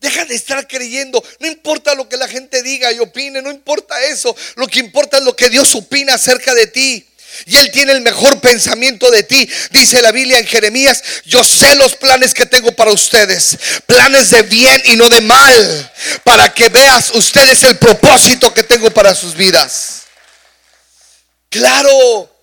Deja 0.00 0.24
de 0.24 0.34
estar 0.34 0.66
creyendo. 0.68 1.22
No 1.38 1.46
importa 1.46 1.94
lo 1.94 2.08
que 2.08 2.16
la 2.16 2.28
gente 2.28 2.62
diga 2.62 2.92
y 2.92 2.98
opine, 2.98 3.40
no 3.40 3.50
importa 3.50 4.04
eso. 4.06 4.36
Lo 4.56 4.66
que 4.66 4.80
importa 4.80 5.18
es 5.18 5.24
lo 5.24 5.34
que 5.34 5.48
Dios 5.48 5.74
opina 5.74 6.14
acerca 6.14 6.54
de 6.54 6.66
ti. 6.66 7.06
Y 7.44 7.56
Él 7.56 7.70
tiene 7.70 7.92
el 7.92 8.00
mejor 8.00 8.40
pensamiento 8.40 9.10
de 9.10 9.22
ti. 9.22 9.48
Dice 9.70 10.00
la 10.00 10.12
Biblia 10.12 10.38
en 10.38 10.46
Jeremías, 10.46 11.02
yo 11.24 11.44
sé 11.44 11.74
los 11.76 11.94
planes 11.96 12.32
que 12.34 12.46
tengo 12.46 12.72
para 12.72 12.92
ustedes. 12.92 13.58
Planes 13.86 14.30
de 14.30 14.42
bien 14.42 14.82
y 14.86 14.96
no 14.96 15.08
de 15.08 15.20
mal. 15.20 15.92
Para 16.24 16.52
que 16.54 16.68
veas 16.68 17.10
ustedes 17.14 17.62
el 17.64 17.76
propósito 17.76 18.54
que 18.54 18.62
tengo 18.62 18.90
para 18.90 19.14
sus 19.14 19.34
vidas. 19.34 20.02
Claro. 21.50 22.35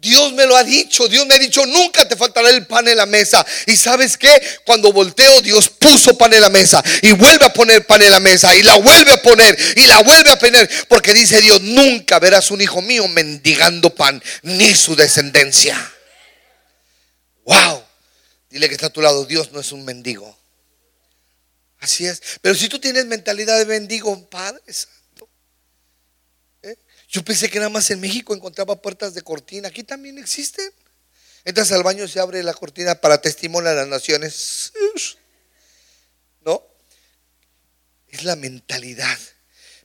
Dios 0.00 0.32
me 0.32 0.46
lo 0.46 0.56
ha 0.56 0.64
dicho, 0.64 1.08
Dios 1.08 1.26
me 1.26 1.34
ha 1.34 1.38
dicho, 1.38 1.66
nunca 1.66 2.08
te 2.08 2.16
faltará 2.16 2.48
el 2.48 2.66
pan 2.66 2.88
en 2.88 2.96
la 2.96 3.04
mesa. 3.04 3.44
Y 3.66 3.76
sabes 3.76 4.16
que 4.16 4.30
cuando 4.64 4.92
volteo, 4.92 5.42
Dios 5.42 5.68
puso 5.68 6.16
pan 6.16 6.32
en 6.32 6.40
la 6.40 6.48
mesa 6.48 6.82
y 7.02 7.12
vuelve 7.12 7.44
a 7.44 7.52
poner 7.52 7.86
pan 7.86 8.00
en 8.00 8.10
la 8.10 8.20
mesa 8.20 8.56
y 8.56 8.62
la 8.62 8.76
vuelve 8.76 9.12
a 9.12 9.20
poner 9.20 9.58
y 9.76 9.86
la 9.86 10.02
vuelve 10.02 10.30
a 10.30 10.38
poner. 10.38 10.70
Porque 10.88 11.12
dice 11.12 11.40
Dios, 11.42 11.60
nunca 11.60 12.18
verás 12.18 12.50
un 12.50 12.62
hijo 12.62 12.80
mío 12.80 13.06
mendigando 13.08 13.94
pan, 13.94 14.22
ni 14.42 14.74
su 14.74 14.96
descendencia. 14.96 15.76
Wow. 17.44 17.84
Dile 18.48 18.68
que 18.68 18.74
está 18.74 18.86
a 18.86 18.90
tu 18.90 19.02
lado, 19.02 19.26
Dios 19.26 19.52
no 19.52 19.60
es 19.60 19.70
un 19.70 19.84
mendigo. 19.84 20.36
Así 21.78 22.06
es. 22.06 22.22
Pero 22.40 22.54
si 22.54 22.68
tú 22.68 22.78
tienes 22.78 23.04
mentalidad 23.04 23.58
de 23.58 23.66
mendigo, 23.66 24.28
Padre 24.30 24.62
yo 27.10 27.24
pensé 27.24 27.50
que 27.50 27.58
nada 27.58 27.70
más 27.70 27.90
en 27.90 28.00
México 28.00 28.34
encontraba 28.34 28.80
puertas 28.80 29.14
de 29.14 29.22
cortina. 29.22 29.68
Aquí 29.68 29.82
también 29.82 30.16
existen. 30.18 30.72
Entras 31.44 31.72
al 31.72 31.82
baño 31.82 32.04
y 32.04 32.08
se 32.08 32.20
abre 32.20 32.42
la 32.44 32.54
cortina 32.54 32.94
para 32.94 33.20
testimonio 33.20 33.70
a 33.70 33.74
las 33.74 33.88
naciones. 33.88 34.72
¿No? 36.44 36.64
Es 38.08 38.22
la 38.22 38.36
mentalidad 38.36 39.18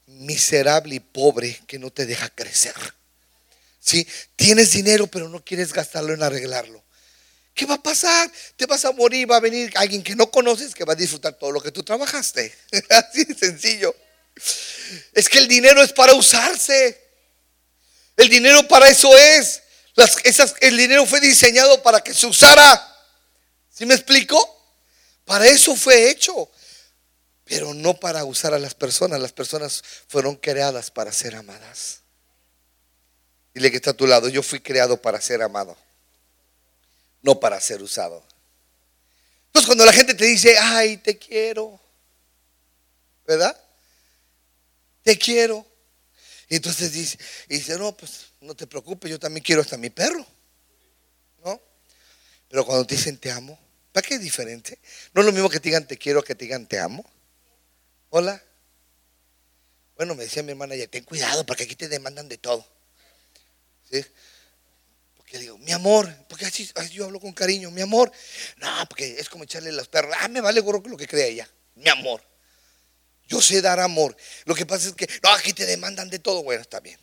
miserable 0.05 0.95
y 0.95 0.99
pobre 0.99 1.59
que 1.65 1.79
no 1.79 1.89
te 1.89 2.05
deja 2.05 2.29
crecer. 2.29 2.75
¿Sí? 3.79 4.07
Tienes 4.35 4.71
dinero 4.71 5.07
pero 5.07 5.27
no 5.27 5.43
quieres 5.43 5.73
gastarlo 5.73 6.13
en 6.13 6.21
arreglarlo. 6.21 6.83
¿Qué 7.55 7.65
va 7.65 7.75
a 7.75 7.81
pasar? 7.81 8.31
Te 8.55 8.67
vas 8.67 8.85
a 8.85 8.91
morir, 8.91 9.31
va 9.31 9.37
a 9.37 9.39
venir 9.39 9.71
alguien 9.77 10.03
que 10.03 10.15
no 10.15 10.29
conoces 10.29 10.75
que 10.75 10.83
va 10.83 10.93
a 10.93 10.97
disfrutar 10.97 11.33
todo 11.39 11.51
lo 11.51 11.61
que 11.61 11.71
tú 11.71 11.81
trabajaste. 11.81 12.53
Así 12.89 13.25
de 13.25 13.33
sencillo. 13.33 13.95
Es 15.13 15.27
que 15.27 15.39
el 15.39 15.47
dinero 15.47 15.81
es 15.81 15.91
para 15.91 16.13
usarse. 16.13 17.04
El 18.17 18.29
dinero 18.29 18.67
para 18.67 18.89
eso 18.89 19.15
es. 19.17 19.61
el 20.61 20.77
dinero 20.77 21.05
fue 21.05 21.19
diseñado 21.19 21.81
para 21.81 22.01
que 22.01 22.13
se 22.13 22.27
usara. 22.27 22.95
¿Sí 23.69 23.85
me 23.85 23.93
explico? 23.93 24.37
Para 25.25 25.47
eso 25.47 25.75
fue 25.75 26.09
hecho. 26.09 26.49
Pero 27.43 27.73
no 27.73 27.93
para 27.93 28.23
usar 28.25 28.53
a 28.53 28.59
las 28.59 28.73
personas. 28.73 29.19
Las 29.19 29.31
personas 29.31 29.83
fueron 30.07 30.35
creadas 30.35 30.91
para 30.91 31.11
ser 31.11 31.35
amadas. 31.35 31.99
Dile 33.53 33.71
que 33.71 33.77
está 33.77 33.91
a 33.91 33.93
tu 33.93 34.07
lado. 34.07 34.29
Yo 34.29 34.41
fui 34.43 34.59
creado 34.59 35.01
para 35.01 35.19
ser 35.21 35.41
amado. 35.41 35.77
No 37.21 37.39
para 37.39 37.59
ser 37.59 37.81
usado. 37.81 38.23
Entonces 39.47 39.67
cuando 39.67 39.85
la 39.85 39.93
gente 39.93 40.13
te 40.13 40.25
dice, 40.25 40.57
ay, 40.57 40.97
te 40.97 41.17
quiero. 41.17 41.79
¿Verdad? 43.25 43.59
Te 45.03 45.17
quiero. 45.17 45.65
Y 46.49 46.55
entonces 46.57 46.91
dice, 46.91 47.17
dice, 47.47 47.77
no, 47.77 47.95
pues 47.95 48.27
no 48.41 48.55
te 48.55 48.67
preocupes, 48.67 49.09
yo 49.09 49.19
también 49.19 49.43
quiero 49.43 49.61
hasta 49.61 49.77
mi 49.77 49.89
perro. 49.89 50.25
¿No? 51.43 51.61
Pero 52.49 52.65
cuando 52.65 52.85
te 52.85 52.95
dicen 52.95 53.17
te 53.17 53.31
amo, 53.31 53.59
¿para 53.91 54.07
qué 54.07 54.15
es 54.15 54.21
diferente? 54.21 54.79
No 55.13 55.21
es 55.21 55.25
lo 55.25 55.31
mismo 55.31 55.49
que 55.49 55.59
te 55.59 55.69
digan 55.69 55.87
te 55.87 55.97
quiero 55.97 56.23
que 56.23 56.35
te 56.35 56.45
digan 56.45 56.67
te 56.67 56.79
amo. 56.79 57.03
Hola. 58.09 58.41
Bueno, 59.95 60.13
me 60.15 60.23
decía 60.23 60.43
mi 60.43 60.51
hermana, 60.51 60.75
ya 60.75 60.87
ten 60.87 61.03
cuidado 61.03 61.45
porque 61.45 61.63
aquí 61.63 61.75
te 61.75 61.87
demandan 61.87 62.27
de 62.27 62.37
todo. 62.37 62.67
¿Sí? 63.89 64.05
Porque 65.15 65.39
digo, 65.39 65.57
mi 65.57 65.71
amor, 65.71 66.13
porque 66.27 66.45
así, 66.45 66.69
yo 66.91 67.05
hablo 67.05 67.19
con 67.19 67.33
cariño, 67.33 67.71
mi 67.71 67.81
amor. 67.81 68.11
No, 68.57 68.67
porque 68.89 69.19
es 69.19 69.29
como 69.29 69.45
echarle 69.45 69.71
los 69.71 69.87
perros. 69.87 70.13
Ah, 70.19 70.27
me 70.27 70.41
vale 70.41 70.59
gorro 70.59 70.83
lo 70.85 70.97
que 70.97 71.07
crea 71.07 71.25
ella. 71.25 71.49
Mi 71.75 71.89
amor. 71.89 72.21
Yo 73.27 73.41
sé 73.41 73.61
dar 73.61 73.79
amor. 73.79 74.15
Lo 74.45 74.55
que 74.55 74.65
pasa 74.65 74.87
es 74.87 74.93
que, 74.93 75.07
aquí 75.35 75.53
te 75.53 75.65
demandan 75.65 76.09
de 76.09 76.19
todo. 76.19 76.43
Bueno, 76.43 76.61
está 76.61 76.79
bien. 76.79 76.99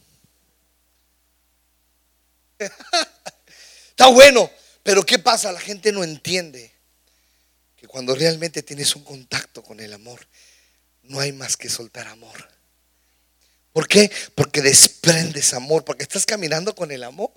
está 3.90 4.06
bueno. 4.08 4.50
Pero 4.82 5.04
¿qué 5.04 5.18
pasa? 5.18 5.52
La 5.52 5.60
gente 5.60 5.92
no 5.92 6.02
entiende 6.02 6.72
que 7.76 7.86
cuando 7.86 8.14
realmente 8.14 8.62
tienes 8.62 8.94
un 8.96 9.04
contacto 9.04 9.62
con 9.62 9.80
el 9.80 9.92
amor, 9.92 10.26
no 11.02 11.20
hay 11.20 11.32
más 11.32 11.56
que 11.56 11.68
soltar 11.68 12.06
amor. 12.08 12.48
¿Por 13.72 13.88
qué? 13.88 14.10
Porque 14.34 14.60
desprendes 14.60 15.54
amor, 15.54 15.84
porque 15.84 16.02
estás 16.02 16.26
caminando 16.26 16.74
con 16.74 16.90
el 16.90 17.04
amor. 17.04 17.32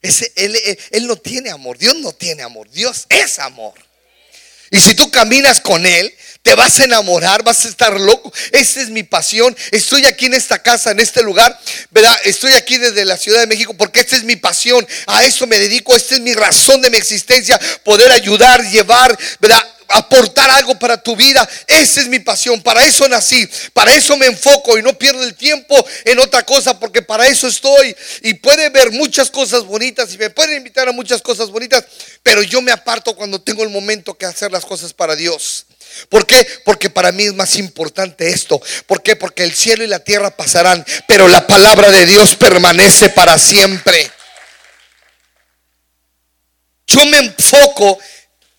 Ese, 0.00 0.32
él 0.36 1.06
no 1.06 1.16
tiene 1.16 1.50
amor, 1.50 1.76
Dios 1.76 1.96
no 1.96 2.12
tiene 2.12 2.42
amor, 2.42 2.70
Dios 2.70 3.06
es 3.08 3.38
amor. 3.38 3.74
Y 4.70 4.80
si 4.80 4.94
tú 4.94 5.10
caminas 5.10 5.60
con 5.60 5.84
Él, 5.86 6.14
te 6.42 6.54
vas 6.54 6.80
a 6.80 6.84
enamorar, 6.84 7.42
vas 7.42 7.64
a 7.64 7.68
estar 7.68 7.98
loco. 8.00 8.32
Esa 8.52 8.80
es 8.80 8.90
mi 8.90 9.02
pasión. 9.02 9.56
Estoy 9.70 10.06
aquí 10.06 10.26
en 10.26 10.34
esta 10.34 10.62
casa, 10.62 10.90
en 10.90 11.00
este 11.00 11.22
lugar, 11.22 11.58
¿verdad? 11.90 12.16
Estoy 12.24 12.52
aquí 12.52 12.78
desde 12.78 13.04
la 13.04 13.16
Ciudad 13.16 13.40
de 13.40 13.46
México 13.46 13.74
porque 13.74 14.00
esta 14.00 14.16
es 14.16 14.24
mi 14.24 14.36
pasión. 14.36 14.86
A 15.06 15.24
eso 15.24 15.46
me 15.46 15.58
dedico, 15.58 15.94
esta 15.94 16.14
es 16.14 16.20
mi 16.20 16.34
razón 16.34 16.80
de 16.80 16.90
mi 16.90 16.96
existencia. 16.96 17.60
Poder 17.84 18.10
ayudar, 18.12 18.62
llevar, 18.70 19.18
¿verdad? 19.40 19.62
Aportar 19.88 20.50
algo 20.50 20.78
para 20.78 21.02
tu 21.02 21.16
vida. 21.16 21.48
Esa 21.66 22.00
es 22.00 22.08
mi 22.08 22.18
pasión. 22.20 22.62
Para 22.62 22.84
eso 22.84 23.08
nací. 23.08 23.48
Para 23.72 23.94
eso 23.94 24.16
me 24.16 24.26
enfoco 24.26 24.78
y 24.78 24.82
no 24.82 24.96
pierdo 24.96 25.22
el 25.24 25.34
tiempo 25.34 25.74
en 26.04 26.18
otra 26.18 26.44
cosa 26.44 26.78
porque 26.78 27.02
para 27.02 27.26
eso 27.26 27.48
estoy. 27.48 27.96
Y 28.22 28.34
puede 28.34 28.68
ver 28.68 28.92
muchas 28.92 29.30
cosas 29.30 29.64
bonitas 29.64 30.12
y 30.12 30.18
me 30.18 30.30
pueden 30.30 30.58
invitar 30.58 30.88
a 30.88 30.92
muchas 30.92 31.22
cosas 31.22 31.50
bonitas. 31.50 31.84
Pero 32.22 32.42
yo 32.42 32.60
me 32.60 32.70
aparto 32.72 33.16
cuando 33.16 33.40
tengo 33.40 33.62
el 33.62 33.70
momento 33.70 34.14
que 34.14 34.26
hacer 34.26 34.52
las 34.52 34.64
cosas 34.64 34.92
para 34.92 35.16
Dios. 35.16 35.66
¿Por 36.08 36.26
qué? 36.26 36.46
Porque 36.64 36.90
para 36.90 37.12
mí 37.12 37.24
es 37.24 37.34
más 37.34 37.56
importante 37.56 38.28
esto. 38.28 38.60
¿Por 38.86 39.02
qué? 39.02 39.16
Porque 39.16 39.42
el 39.42 39.54
cielo 39.54 39.82
y 39.82 39.86
la 39.86 39.98
tierra 40.00 40.30
pasarán, 40.30 40.84
pero 41.06 41.28
la 41.28 41.46
palabra 41.46 41.90
de 41.90 42.06
Dios 42.06 42.36
permanece 42.36 43.08
para 43.10 43.38
siempre. 43.38 44.10
Yo 46.86 47.04
me 47.06 47.18
enfoco 47.18 47.98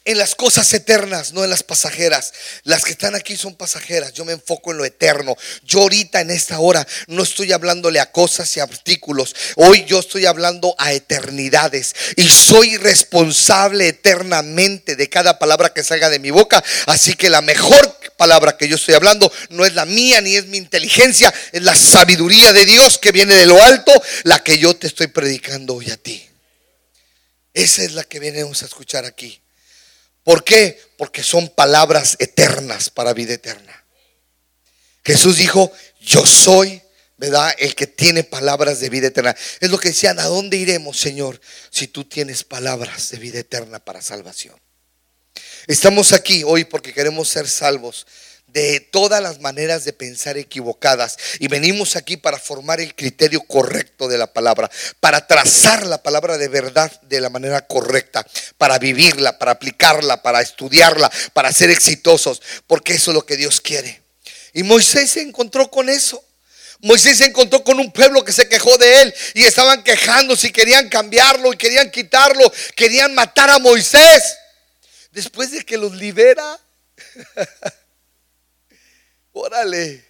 en 0.10 0.18
las 0.18 0.34
cosas 0.34 0.74
eternas, 0.74 1.34
no 1.34 1.44
en 1.44 1.52
las 1.52 1.62
pasajeras. 1.62 2.34
Las 2.64 2.84
que 2.84 2.94
están 2.94 3.14
aquí 3.14 3.38
son 3.38 3.56
pasajeras. 3.56 4.12
Yo 4.12 4.26
me 4.26 4.32
enfoco 4.32 4.72
en 4.72 4.80
lo 4.80 4.86
eterno. 4.86 5.38
Yo 5.64 5.82
ahorita 5.82 6.22
en 6.22 6.32
esta 6.32 6.60
hora 6.60 6.86
no 7.06 7.22
estoy 7.22 7.52
hablándole 7.52 8.00
a 8.00 8.12
cosas 8.12 8.58
y 8.58 8.60
artículos. 8.60 9.36
Hoy 9.56 9.86
yo 9.86 10.00
estoy 10.00 10.26
hablando 10.26 10.74
a 10.80 10.94
eternidades 10.94 11.96
y 12.16 12.28
soy 12.28 12.78
responsable 12.78 13.90
eternamente 13.90 14.96
de 14.96 15.10
cada 15.10 15.38
palabra 15.38 15.74
que 15.76 15.84
salga 15.84 16.10
de 16.10 16.18
mi 16.18 16.32
boca. 16.32 16.64
Así 16.88 17.14
que 17.14 17.30
la 17.30 17.42
mejor 17.42 18.00
palabra 18.18 18.58
que 18.58 18.68
yo 18.68 18.78
estoy 18.78 18.96
hablando 18.96 19.32
no 19.50 19.64
es 19.64 19.76
la 19.76 19.86
mía 19.86 20.22
ni 20.22 20.36
es 20.36 20.48
mi 20.48 20.58
inteligencia, 20.58 21.32
es 21.52 21.62
la 21.62 21.76
sabiduría 21.76 22.52
de 22.52 22.66
Dios 22.66 22.98
que 22.98 23.12
viene 23.12 23.36
de 23.36 23.46
lo 23.46 23.62
alto, 23.62 23.92
la 24.24 24.40
que 24.40 24.58
yo 24.58 24.76
te 24.76 24.88
estoy 24.88 25.06
predicando 25.06 25.76
hoy 25.76 25.92
a 25.92 25.98
ti. 25.98 26.28
Esa 27.54 27.84
es 27.84 27.92
la 27.92 28.04
que 28.04 28.20
venimos 28.20 28.64
a 28.64 28.66
escuchar 28.66 29.06
aquí. 29.06 29.40
¿Por 30.24 30.44
qué? 30.44 30.80
Porque 30.98 31.24
son 31.24 31.50
palabras 31.50 32.16
eternas 32.20 32.90
para 32.90 33.14
vida 33.14 33.34
eterna. 33.34 33.86
Jesús 35.04 35.38
dijo, 35.38 35.72
yo 36.02 36.26
soy, 36.26 36.82
¿verdad? 37.18 37.54
El 37.58 37.76
que 37.76 37.88
tiene 37.88 38.24
palabras 38.24 38.80
de 38.80 38.90
vida 38.90 39.08
eterna. 39.08 39.36
Es 39.60 39.70
lo 39.70 39.78
que 39.80 39.90
decían, 39.90 40.20
¿a 40.20 40.26
dónde 40.26 40.58
iremos, 40.58 41.00
Señor, 41.00 41.40
si 41.70 41.88
tú 41.88 42.06
tienes 42.06 42.44
palabras 42.44 43.10
de 43.12 43.18
vida 43.18 43.40
eterna 43.40 43.80
para 43.80 44.02
salvación? 44.02 44.60
Estamos 45.68 46.14
aquí 46.14 46.44
hoy 46.44 46.66
porque 46.66 46.94
queremos 46.94 47.30
ser 47.30 47.48
salvos 47.48 48.08
de 48.54 48.80
todas 48.80 49.22
las 49.22 49.40
maneras 49.40 49.86
de 49.86 49.94
pensar 49.94 50.38
equivocadas. 50.38 51.18
Y 51.40 51.48
venimos 51.48 51.96
aquí 51.96 52.18
para 52.18 52.40
formar 52.40 52.82
el 52.82 52.96
criterio 52.96 53.42
correcto 53.42 54.08
de 54.08 54.18
la 54.18 54.32
palabra, 54.32 54.70
para 55.00 55.26
trazar 55.28 55.86
la 55.86 56.02
palabra 56.02 56.38
de 56.38 56.48
verdad 56.48 56.92
de 57.04 57.22
la 57.22 57.30
manera 57.30 57.66
correcta, 57.68 58.26
para 58.58 58.80
vivirla, 58.80 59.38
para 59.38 59.52
aplicarla, 59.52 60.22
para 60.22 60.42
estudiarla, 60.42 61.12
para 61.34 61.52
ser 61.52 61.70
exitosos, 61.70 62.42
porque 62.68 62.94
eso 62.94 63.12
es 63.12 63.16
lo 63.16 63.26
que 63.26 63.38
Dios 63.38 63.62
quiere. 63.62 64.02
Y 64.54 64.64
Moisés 64.64 65.12
se 65.12 65.22
encontró 65.22 65.70
con 65.70 65.90
eso. 65.90 66.24
Moisés 66.82 67.18
se 67.18 67.26
encontró 67.26 67.64
con 67.64 67.78
un 67.80 67.92
pueblo 67.92 68.24
que 68.24 68.32
se 68.32 68.48
quejó 68.48 68.78
de 68.78 69.02
él 69.02 69.14
y 69.34 69.44
estaban 69.44 69.84
quejándose 69.84 70.48
y 70.48 70.52
querían 70.52 70.88
cambiarlo 70.88 71.52
y 71.52 71.58
querían 71.58 71.92
quitarlo, 71.92 72.52
querían 72.76 73.14
matar 73.14 73.50
a 73.50 73.60
Moisés. 73.60 74.24
Después 75.12 75.52
de 75.52 75.66
que 75.66 75.78
los 75.78 75.94
libera, 75.96 76.58
Órale. 79.42 80.04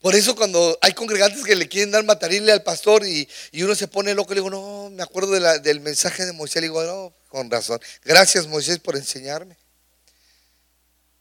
Por 0.00 0.14
eso 0.14 0.36
cuando 0.36 0.78
hay 0.82 0.92
congregantes 0.92 1.42
que 1.42 1.56
le 1.56 1.68
quieren 1.68 1.90
dar 1.90 2.04
matarile 2.04 2.52
al 2.52 2.62
pastor 2.62 3.04
y, 3.06 3.28
uno 3.54 3.74
se 3.74 3.88
pone 3.88 4.14
loco, 4.14 4.34
le 4.34 4.40
digo, 4.40 4.50
no, 4.50 4.90
me 4.90 5.02
acuerdo 5.02 5.32
del 5.32 5.80
mensaje 5.80 6.26
de 6.26 6.32
Moisés, 6.32 6.56
le 6.56 6.68
digo, 6.68 6.84
no, 6.84 7.14
con 7.28 7.50
razón. 7.50 7.80
Gracias 8.04 8.46
Moisés 8.46 8.78
por 8.78 8.94
enseñarme. 8.94 9.56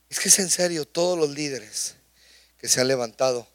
Es 0.10 0.20
que 0.20 0.28
es 0.28 0.38
en 0.40 0.50
serio, 0.50 0.86
todos 0.86 1.18
los 1.18 1.30
líderes 1.30 1.96
que 2.60 2.68
se 2.68 2.82
han 2.82 2.88
levantado, 2.90 3.48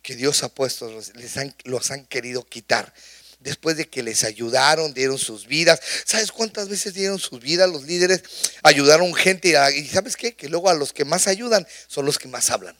que 0.00 0.14
Dios 0.14 0.42
ha 0.44 0.48
puesto, 0.48 0.88
les 1.14 1.36
han, 1.36 1.54
los 1.64 1.90
han 1.90 2.06
querido 2.06 2.46
quitar. 2.46 2.94
Después 3.40 3.76
de 3.76 3.88
que 3.88 4.02
les 4.02 4.24
ayudaron, 4.24 4.94
dieron 4.94 5.18
sus 5.18 5.46
vidas. 5.46 5.80
¿Sabes 6.04 6.32
cuántas 6.32 6.68
veces 6.68 6.94
dieron 6.94 7.18
sus 7.18 7.40
vidas 7.40 7.68
los 7.68 7.82
líderes? 7.82 8.22
Ayudaron 8.62 9.12
gente 9.14 9.54
y 9.76 9.86
¿sabes 9.88 10.16
qué? 10.16 10.34
Que 10.34 10.48
luego 10.48 10.70
a 10.70 10.74
los 10.74 10.92
que 10.92 11.04
más 11.04 11.26
ayudan 11.26 11.66
son 11.88 12.06
los 12.06 12.18
que 12.18 12.28
más 12.28 12.50
hablan. 12.50 12.76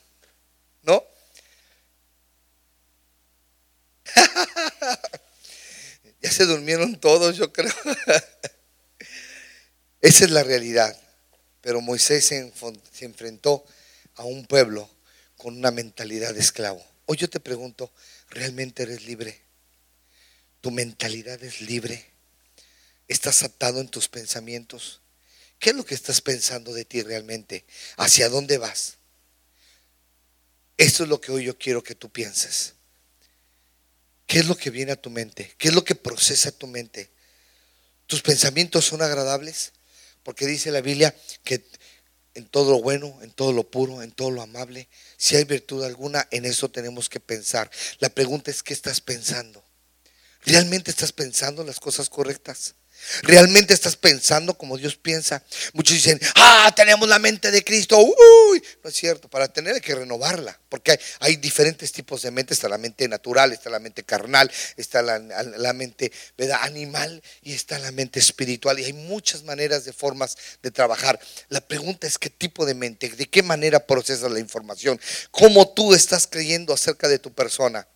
¿No? 0.89 1.05
ya 6.23 6.33
se 6.33 6.47
durmieron 6.47 6.99
todos, 6.99 7.37
yo 7.37 7.53
creo. 7.53 7.75
Esa 10.01 10.25
es 10.25 10.31
la 10.31 10.45
realidad. 10.45 10.99
Pero 11.61 11.83
Moisés 11.83 12.25
se, 12.25 12.39
enfrentó 13.05 13.67
a 14.15 14.25
un 14.25 14.47
pueblo 14.47 14.89
con 15.37 15.59
una 15.59 15.71
mentalidad 15.71 16.33
de 16.33 16.41
esclavo. 16.41 16.83
Hoy 17.05 17.19
yo 17.19 17.29
te 17.29 17.39
pregunto, 17.39 17.93
¿realmente 18.31 18.85
eres 18.85 19.05
libre? 19.05 19.43
¿Tu 20.63 20.71
mentalidad 20.71 21.45
es 21.45 21.61
libre? 21.61 22.07
¿Estás 23.09 23.43
atado 23.43 23.83
en 23.83 23.89
tus 23.89 24.09
pensamientos? 24.09 25.03
¿Qué 25.59 25.69
es 25.71 25.77
lo 25.77 25.85
que 25.85 25.95
estás 25.95 26.23
pensando 26.23 26.73
de 26.73 26.87
ti 26.87 27.03
realmente? 27.03 27.67
¿Hacia 27.99 28.31
dónde 28.31 28.57
vas? 28.57 28.98
Eso 30.79 31.03
es 31.03 31.09
lo 31.09 31.21
que 31.21 31.33
hoy 31.33 31.45
yo 31.45 31.59
quiero 31.59 31.83
que 31.83 31.97
tú 31.97 32.09
pienses. 32.09 32.75
¿Qué 34.27 34.39
es 34.39 34.47
lo 34.47 34.57
que 34.57 34.71
viene 34.71 34.93
a 34.93 35.01
tu 35.01 35.11
mente? 35.11 35.53
¿Qué 35.59 35.69
es 35.69 35.75
lo 35.75 35.85
que 35.85 35.95
procesa 35.95 36.53
tu 36.53 36.67
mente? 36.67 37.11
¿Tus 38.07 38.23
pensamientos 38.23 38.85
son 38.85 39.03
agradables? 39.03 39.73
Porque 40.23 40.47
dice 40.47 40.71
la 40.71 40.81
Biblia 40.81 41.15
que 41.43 41.65
en 42.35 42.47
todo 42.47 42.71
lo 42.71 42.81
bueno, 42.81 43.19
en 43.23 43.33
todo 43.33 43.53
lo 43.53 43.69
puro, 43.69 44.03
en 44.03 44.13
todo 44.13 44.31
lo 44.31 44.41
amable, 44.41 44.89
si 45.17 45.35
hay 45.35 45.45
virtud 45.45 45.83
alguna, 45.83 46.29
en 46.31 46.45
eso 46.45 46.71
tenemos 46.71 47.09
que 47.09 47.19
pensar. 47.19 47.71
La 47.99 48.11
pregunta 48.11 48.51
es, 48.51 48.63
¿qué 48.63 48.73
estás 48.73 49.01
pensando? 49.01 49.65
¿Realmente 50.43 50.93
estás 50.93 51.13
pensando 51.13 51.65
las 51.65 51.81
cosas 51.81 52.09
correctas? 52.09 52.77
¿Realmente 53.23 53.75
estás 53.75 53.97
pensando 53.97 54.55
como 54.55 54.77
Dios 54.77 54.97
piensa? 54.97 55.43
Muchos 55.73 55.97
dicen, 55.97 56.21
ah, 56.35 56.73
tenemos 56.77 57.09
la 57.09 57.19
mente 57.19 57.51
de 57.51 57.65
Cristo. 57.65 57.99
Uy, 57.99 58.63
no 58.83 58.91
es 58.91 58.97
cierto, 58.97 59.29
para 59.29 59.49
tener 59.49 59.75
hay 59.75 59.81
que 59.81 59.95
renovarla, 59.95 60.59
porque 60.69 60.99
hay, 61.21 61.37
diferentes 61.37 61.93
tipos 61.93 62.23
de 62.23 62.31
mente. 62.31 62.55
Está 62.55 62.69
la 62.69 62.79
mente 62.79 63.09
natural, 63.09 63.53
está 63.53 63.71
la 63.71 63.79
mente 63.79 64.03
carnal, 64.03 64.51
está 64.77 65.03
la, 65.03 65.73
mente 65.73 66.13
¿verdad? 66.37 66.59
animal 66.63 67.23
y 67.43 67.55
está 67.55 67.79
la 67.79 67.93
mente 67.93 68.19
espiritual. 68.19 68.79
Y 68.79 68.85
hay 68.85 68.93
muchas 68.93 69.43
maneras 69.45 69.85
de 69.85 69.93
formas 69.93 70.37
de 70.63 70.71
trabajar. 70.71 71.19
La 71.49 71.61
pregunta 71.61 72.07
es 72.07 72.19
qué 72.19 72.31
tipo 72.31 72.67
de 72.67 72.75
mente, 72.75 73.09
de 73.09 73.29
qué 73.29 73.43
manera 73.43 73.87
procesas 73.87 74.31
la 74.31 74.41
información, 74.41 75.01
cómo 75.31 75.69
tú 75.73 75.95
estás 75.95 76.27
creyendo 76.27 76.75
acerca 76.75 77.09
de 77.09 77.19
tu 77.19 77.33
persona 77.33 77.87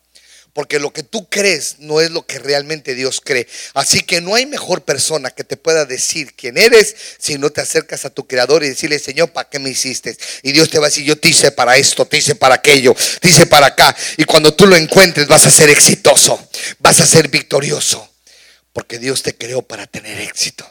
porque 0.53 0.79
lo 0.79 0.93
que 0.93 1.01
tú 1.01 1.27
crees 1.29 1.77
no 1.79 1.99
es 1.99 2.11
lo 2.11 2.25
que 2.27 2.37
realmente 2.37 2.93
Dios 2.93 3.21
cree. 3.21 3.47
Así 3.73 4.01
que 4.01 4.21
no 4.21 4.35
hay 4.35 4.45
mejor 4.45 4.83
persona 4.83 5.31
que 5.31 5.43
te 5.43 5.57
pueda 5.57 5.85
decir 5.85 6.35
quién 6.35 6.59
eres 6.59 6.95
si 7.17 7.39
no 7.39 7.49
te 7.49 7.61
acercas 7.61 8.05
a 8.05 8.11
tu 8.11 8.27
creador 8.27 8.63
y 8.63 8.69
decirle, 8.69 8.99
Señor, 8.99 9.31
¿para 9.31 9.49
qué 9.49 9.57
me 9.57 9.71
hiciste? 9.71 10.15
Y 10.43 10.51
Dios 10.51 10.69
te 10.69 10.77
va 10.77 10.85
a 10.85 10.89
decir, 10.89 11.03
yo 11.03 11.17
te 11.17 11.29
hice 11.29 11.51
para 11.51 11.75
esto, 11.77 12.05
te 12.05 12.17
hice 12.17 12.35
para 12.35 12.55
aquello, 12.55 12.95
te 13.19 13.29
hice 13.29 13.47
para 13.47 13.67
acá. 13.67 13.95
Y 14.17 14.25
cuando 14.25 14.53
tú 14.53 14.67
lo 14.67 14.75
encuentres 14.75 15.27
vas 15.27 15.45
a 15.47 15.51
ser 15.51 15.69
exitoso, 15.69 16.39
vas 16.79 17.01
a 17.01 17.05
ser 17.07 17.29
victorioso, 17.29 18.07
porque 18.71 18.99
Dios 18.99 19.23
te 19.23 19.35
creó 19.35 19.63
para 19.63 19.87
tener 19.87 20.21
éxito. 20.21 20.69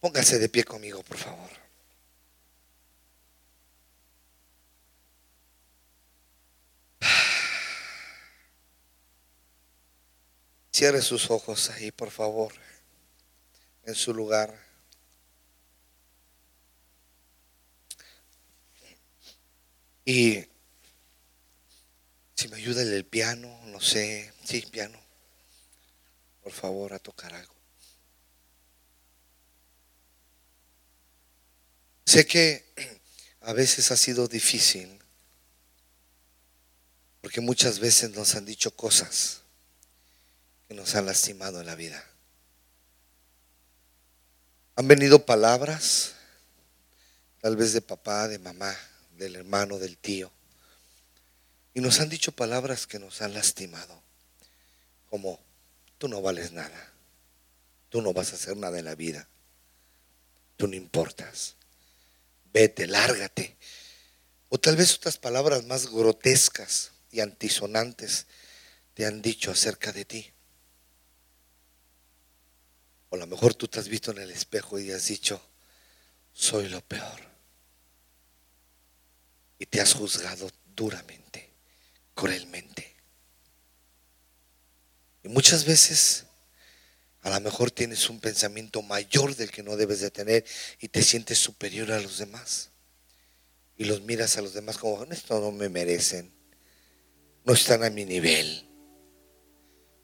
Póngase 0.00 0.38
de 0.38 0.48
pie 0.50 0.64
conmigo, 0.64 1.02
por 1.02 1.16
favor. 1.16 1.48
Cierre 10.78 11.02
sus 11.02 11.28
ojos 11.32 11.70
ahí, 11.70 11.90
por 11.90 12.12
favor, 12.12 12.52
en 13.82 13.96
su 13.96 14.14
lugar. 14.14 14.56
Y 20.04 20.46
si 22.36 22.46
me 22.46 22.58
ayuda 22.58 22.82
el 22.82 23.04
piano, 23.04 23.48
no 23.64 23.80
sé, 23.80 24.32
sí, 24.44 24.60
piano, 24.70 24.96
por 26.44 26.52
favor, 26.52 26.92
a 26.92 27.00
tocar 27.00 27.34
algo. 27.34 27.56
Sé 32.04 32.24
que 32.24 32.64
a 33.40 33.52
veces 33.52 33.90
ha 33.90 33.96
sido 33.96 34.28
difícil, 34.28 35.02
porque 37.20 37.40
muchas 37.40 37.80
veces 37.80 38.10
nos 38.10 38.36
han 38.36 38.44
dicho 38.44 38.70
cosas 38.76 39.42
que 40.68 40.74
nos 40.74 40.94
han 40.94 41.06
lastimado 41.06 41.60
en 41.60 41.66
la 41.66 41.74
vida. 41.74 42.04
Han 44.76 44.86
venido 44.86 45.24
palabras, 45.24 46.12
tal 47.40 47.56
vez 47.56 47.72
de 47.72 47.80
papá, 47.80 48.28
de 48.28 48.38
mamá, 48.38 48.76
del 49.16 49.34
hermano, 49.36 49.78
del 49.78 49.96
tío, 49.96 50.30
y 51.74 51.80
nos 51.80 52.00
han 52.00 52.10
dicho 52.10 52.32
palabras 52.32 52.86
que 52.86 52.98
nos 52.98 53.22
han 53.22 53.34
lastimado, 53.34 54.02
como 55.08 55.40
tú 55.96 56.06
no 56.08 56.20
vales 56.20 56.52
nada, 56.52 56.92
tú 57.88 58.02
no 58.02 58.12
vas 58.12 58.32
a 58.32 58.36
hacer 58.36 58.56
nada 58.56 58.78
en 58.78 58.84
la 58.84 58.94
vida, 58.94 59.26
tú 60.56 60.68
no 60.68 60.74
importas, 60.74 61.56
vete, 62.52 62.86
lárgate. 62.86 63.56
O 64.50 64.58
tal 64.58 64.76
vez 64.76 64.94
otras 64.94 65.18
palabras 65.18 65.64
más 65.64 65.90
grotescas 65.90 66.92
y 67.10 67.20
antisonantes 67.20 68.26
te 68.94 69.06
han 69.06 69.22
dicho 69.22 69.50
acerca 69.50 69.92
de 69.92 70.04
ti. 70.04 70.32
O 73.10 73.16
a 73.16 73.18
lo 73.18 73.26
mejor 73.26 73.54
tú 73.54 73.68
te 73.68 73.80
has 73.80 73.88
visto 73.88 74.10
en 74.10 74.18
el 74.18 74.30
espejo 74.30 74.78
y 74.78 74.90
has 74.90 75.06
dicho, 75.06 75.40
soy 76.32 76.68
lo 76.68 76.80
peor. 76.82 77.20
Y 79.58 79.66
te 79.66 79.80
has 79.80 79.94
juzgado 79.94 80.50
duramente, 80.76 81.50
cruelmente. 82.14 82.96
Y 85.24 85.28
muchas 85.28 85.64
veces 85.64 86.26
a 87.22 87.30
lo 87.30 87.40
mejor 87.40 87.70
tienes 87.70 88.08
un 88.08 88.20
pensamiento 88.20 88.82
mayor 88.82 89.34
del 89.34 89.50
que 89.50 89.62
no 89.62 89.76
debes 89.76 90.00
de 90.00 90.10
tener 90.10 90.44
y 90.80 90.88
te 90.88 91.02
sientes 91.02 91.38
superior 91.38 91.90
a 91.92 92.00
los 92.00 92.18
demás. 92.18 92.70
Y 93.76 93.84
los 93.84 94.02
miras 94.02 94.36
a 94.36 94.42
los 94.42 94.54
demás 94.54 94.78
como, 94.78 95.04
esto 95.04 95.40
no 95.40 95.52
me 95.52 95.68
merecen, 95.68 96.32
no 97.44 97.54
están 97.54 97.84
a 97.84 97.90
mi 97.90 98.04
nivel. 98.04 98.68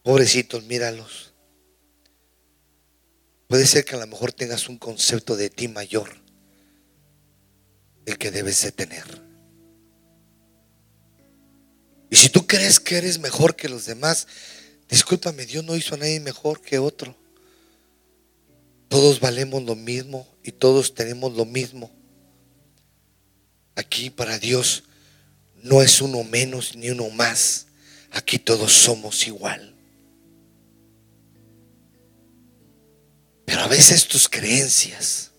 Pobrecitos, 0.03 0.65
míralos. 0.65 1.34
Puede 3.49 3.67
ser 3.67 3.85
que 3.85 3.95
a 3.95 3.99
lo 3.99 4.07
mejor 4.07 4.33
tengas 4.33 4.69
un 4.69 4.79
concepto 4.79 5.37
de 5.37 5.51
ti 5.51 5.69
mayor 5.69 6.11
del 8.05 8.19
que 8.19 8.31
debes 8.31 8.63
de 8.63 8.73
tener. 8.73 9.05
Y 12.11 12.17
si 12.17 12.29
tú 12.29 12.47
crees 12.47 12.81
que 12.81 12.97
eres 12.97 13.19
mejor 13.19 13.57
que 13.57 13.69
los 13.69 13.87
demás, 13.87 14.27
discúlpame, 14.89 15.47
Dios 15.47 15.65
no 15.65 15.77
hizo 15.77 15.95
a 15.95 15.99
nadie 15.99 16.21
mejor 16.21 16.61
que 16.61 16.79
otro. 16.79 17.17
Todos 18.89 19.21
valemos 19.21 19.63
lo 19.65 19.75
mismo 19.75 20.27
y 20.43 20.53
todos 20.53 20.95
tenemos 20.95 21.33
lo 21.35 21.45
mismo. 21.45 21.91
Aquí 23.75 24.11
para 24.11 24.39
Dios 24.39 24.85
no 25.63 25.83
es 25.83 26.01
uno 26.01 26.23
menos 26.23 26.77
ni 26.77 26.91
uno 26.91 27.11
más. 27.11 27.67
Aquí 28.13 28.39
todos 28.39 28.73
somos 28.73 29.27
igual. 29.27 29.74
Pero 33.45 33.63
a 33.63 33.69
veces 33.69 34.07
tus 34.09 34.29
creencias 34.29 35.31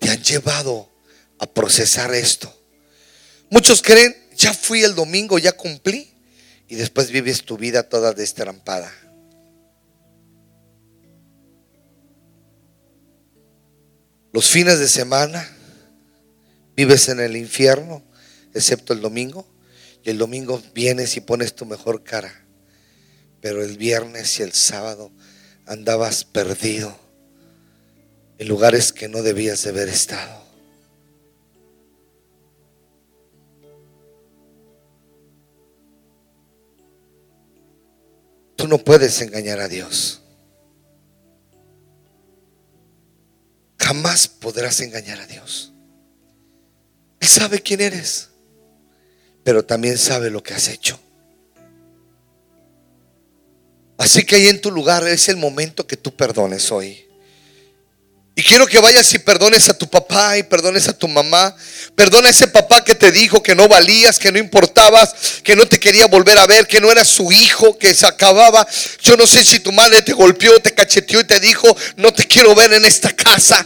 te 0.00 0.10
han 0.10 0.22
llevado 0.22 0.88
a 1.38 1.46
procesar 1.46 2.14
esto. 2.14 2.52
Muchos 3.50 3.82
creen, 3.82 4.16
ya 4.36 4.54
fui 4.54 4.82
el 4.82 4.94
domingo, 4.94 5.38
ya 5.38 5.52
cumplí, 5.52 6.12
y 6.68 6.76
después 6.76 7.10
vives 7.10 7.42
tu 7.42 7.58
vida 7.58 7.88
toda 7.88 8.12
destrampada. 8.12 8.92
Los 14.32 14.48
fines 14.48 14.78
de 14.78 14.88
semana 14.88 15.46
vives 16.74 17.08
en 17.08 17.20
el 17.20 17.36
infierno, 17.36 18.02
excepto 18.54 18.94
el 18.94 19.02
domingo, 19.02 19.46
y 20.02 20.10
el 20.10 20.18
domingo 20.18 20.62
vienes 20.74 21.16
y 21.16 21.20
pones 21.20 21.54
tu 21.54 21.66
mejor 21.66 22.02
cara, 22.02 22.46
pero 23.40 23.62
el 23.62 23.76
viernes 23.76 24.38
y 24.38 24.42
el 24.42 24.52
sábado 24.52 25.12
andabas 25.66 26.24
perdido 26.24 26.96
en 28.38 28.48
lugares 28.48 28.92
que 28.92 29.08
no 29.08 29.22
debías 29.22 29.62
de 29.62 29.70
haber 29.70 29.88
estado. 29.88 30.42
Tú 38.56 38.68
no 38.68 38.78
puedes 38.78 39.20
engañar 39.20 39.60
a 39.60 39.68
Dios. 39.68 40.22
Jamás 43.78 44.28
podrás 44.28 44.80
engañar 44.80 45.20
a 45.20 45.26
Dios. 45.26 45.72
sabe 47.20 47.60
quién 47.60 47.80
eres, 47.80 48.30
pero 49.42 49.64
también 49.64 49.98
sabe 49.98 50.30
lo 50.30 50.42
que 50.42 50.54
has 50.54 50.68
hecho. 50.68 50.98
Así 54.02 54.24
que 54.24 54.34
ahí 54.34 54.48
en 54.48 54.60
tu 54.60 54.72
lugar 54.72 55.06
es 55.06 55.28
el 55.28 55.36
momento 55.36 55.86
que 55.86 55.96
tú 55.96 56.12
perdones 56.12 56.72
hoy. 56.72 57.06
Y 58.34 58.42
quiero 58.42 58.66
que 58.66 58.80
vayas 58.80 59.14
y 59.14 59.20
perdones 59.20 59.68
a 59.68 59.78
tu 59.78 59.88
papá 59.88 60.36
y 60.36 60.42
perdones 60.42 60.88
a 60.88 60.92
tu 60.92 61.06
mamá. 61.06 61.54
Perdona 61.94 62.26
a 62.26 62.30
ese 62.32 62.48
papá 62.48 62.82
que 62.82 62.96
te 62.96 63.12
dijo 63.12 63.40
que 63.44 63.54
no 63.54 63.68
valías, 63.68 64.18
que 64.18 64.32
no 64.32 64.40
importabas, 64.40 65.14
que 65.44 65.54
no 65.54 65.66
te 65.66 65.78
quería 65.78 66.08
volver 66.08 66.36
a 66.36 66.48
ver, 66.48 66.66
que 66.66 66.80
no 66.80 66.90
era 66.90 67.04
su 67.04 67.30
hijo, 67.30 67.78
que 67.78 67.94
se 67.94 68.04
acababa. 68.04 68.66
Yo 69.02 69.16
no 69.16 69.24
sé 69.24 69.44
si 69.44 69.60
tu 69.60 69.70
madre 69.70 70.02
te 70.02 70.14
golpeó, 70.14 70.58
te 70.58 70.74
cacheteó 70.74 71.20
y 71.20 71.24
te 71.24 71.38
dijo, 71.38 71.76
no 71.96 72.12
te 72.12 72.26
quiero 72.26 72.56
ver 72.56 72.72
en 72.72 72.84
esta 72.84 73.14
casa. 73.14 73.64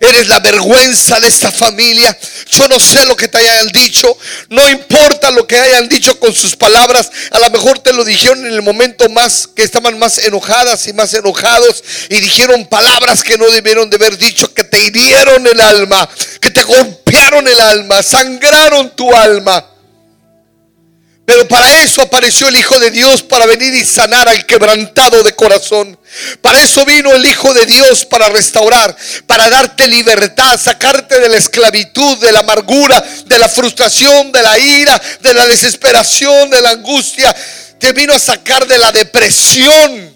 Eres 0.00 0.28
la 0.28 0.40
vergüenza 0.40 1.18
de 1.20 1.28
esta 1.28 1.50
familia. 1.50 2.16
Yo 2.50 2.68
no 2.68 2.78
sé 2.78 3.04
lo 3.06 3.16
que 3.16 3.28
te 3.28 3.38
hayan 3.38 3.68
dicho. 3.68 4.16
No 4.48 4.68
importa 4.68 5.30
lo 5.30 5.46
que 5.46 5.58
hayan 5.58 5.88
dicho 5.88 6.18
con 6.18 6.32
sus 6.32 6.56
palabras. 6.56 7.10
A 7.30 7.38
lo 7.38 7.50
mejor 7.50 7.78
te 7.80 7.92
lo 7.92 8.04
dijeron 8.04 8.46
en 8.46 8.52
el 8.52 8.62
momento 8.62 9.08
más 9.08 9.48
que 9.54 9.62
estaban 9.62 9.98
más 9.98 10.18
enojadas 10.18 10.86
y 10.86 10.92
más 10.92 11.14
enojados. 11.14 11.82
Y 12.08 12.20
dijeron 12.20 12.66
palabras 12.66 13.22
que 13.22 13.36
no 13.38 13.46
debieron 13.50 13.90
de 13.90 13.96
haber 13.96 14.16
dicho. 14.18 14.52
Que 14.54 14.64
te 14.64 14.78
hirieron 14.78 15.46
el 15.46 15.60
alma. 15.60 16.08
Que 16.40 16.50
te 16.50 16.62
golpearon 16.62 17.48
el 17.48 17.60
alma. 17.60 18.02
Sangraron 18.02 18.94
tu 18.94 19.14
alma. 19.14 19.77
Pero 21.28 21.46
para 21.46 21.82
eso 21.82 22.00
apareció 22.00 22.48
el 22.48 22.56
Hijo 22.56 22.80
de 22.80 22.90
Dios, 22.90 23.22
para 23.22 23.44
venir 23.44 23.74
y 23.74 23.84
sanar 23.84 24.26
al 24.30 24.46
quebrantado 24.46 25.22
de 25.22 25.34
corazón. 25.34 25.98
Para 26.40 26.62
eso 26.62 26.86
vino 26.86 27.12
el 27.12 27.26
Hijo 27.26 27.52
de 27.52 27.66
Dios, 27.66 28.06
para 28.06 28.30
restaurar, 28.30 28.96
para 29.26 29.50
darte 29.50 29.86
libertad, 29.88 30.58
sacarte 30.58 31.20
de 31.20 31.28
la 31.28 31.36
esclavitud, 31.36 32.16
de 32.16 32.32
la 32.32 32.40
amargura, 32.40 33.04
de 33.26 33.38
la 33.38 33.46
frustración, 33.46 34.32
de 34.32 34.42
la 34.42 34.58
ira, 34.58 34.98
de 35.20 35.34
la 35.34 35.46
desesperación, 35.46 36.48
de 36.48 36.62
la 36.62 36.70
angustia. 36.70 37.36
Te 37.78 37.92
vino 37.92 38.14
a 38.14 38.18
sacar 38.18 38.66
de 38.66 38.78
la 38.78 38.90
depresión. 38.90 40.10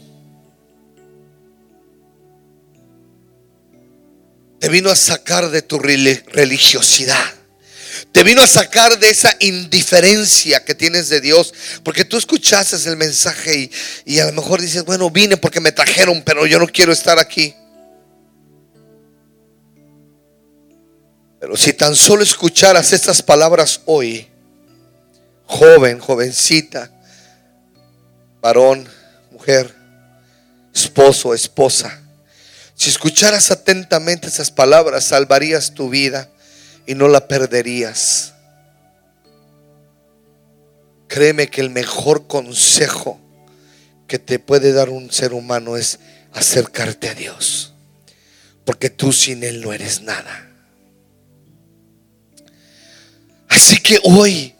Te 4.60 4.68
vino 4.70 4.88
a 4.88 4.96
sacar 4.96 5.50
de 5.50 5.60
tu 5.60 5.78
religiosidad. 5.78 7.41
Te 8.12 8.22
vino 8.24 8.42
a 8.42 8.46
sacar 8.46 8.98
de 8.98 9.08
esa 9.08 9.34
indiferencia 9.40 10.62
que 10.62 10.74
tienes 10.74 11.08
de 11.08 11.22
Dios. 11.22 11.52
Porque 11.82 12.04
tú 12.04 12.18
escuchaste 12.18 12.76
el 12.88 12.98
mensaje 12.98 13.70
y, 14.04 14.18
a 14.18 14.26
lo 14.26 14.32
mejor 14.32 14.60
dices, 14.60 14.84
bueno, 14.84 15.10
vine 15.10 15.38
porque 15.38 15.60
me 15.60 15.72
trajeron, 15.72 16.22
pero 16.22 16.46
yo 16.46 16.58
no 16.58 16.66
quiero 16.66 16.92
estar 16.92 17.18
aquí. 17.18 17.54
Pero 21.40 21.56
si 21.56 21.72
tan 21.72 21.96
solo 21.96 22.22
escucharas 22.22 22.92
estas 22.92 23.22
palabras 23.22 23.80
hoy, 23.86 24.28
joven, 25.46 25.98
jovencita, 25.98 26.92
varón, 28.40 28.86
mujer, 29.30 29.74
esposo, 30.72 31.34
esposa, 31.34 31.98
si 32.76 32.90
escucharas 32.90 33.50
atentamente 33.50 34.28
esas 34.28 34.50
palabras, 34.50 35.04
salvarías 35.04 35.74
tu 35.74 35.88
vida 35.88 36.28
y 36.86 36.94
no 36.94 37.08
la 37.08 37.28
perderías. 37.28 38.34
Créeme 41.08 41.48
que 41.48 41.60
el 41.60 41.70
mejor 41.70 42.26
consejo 42.26 43.20
que 44.06 44.18
te 44.18 44.38
puede 44.38 44.72
dar 44.72 44.90
un 44.90 45.10
ser 45.10 45.32
humano 45.32 45.76
es 45.76 45.98
acercarte 46.32 47.08
a 47.08 47.14
Dios. 47.14 47.74
Porque 48.64 48.90
tú 48.90 49.12
sin 49.12 49.42
Él 49.42 49.60
no 49.60 49.72
eres 49.72 50.02
nada. 50.02 50.50
Así 53.48 53.80
que 53.80 54.00
hoy 54.04 54.54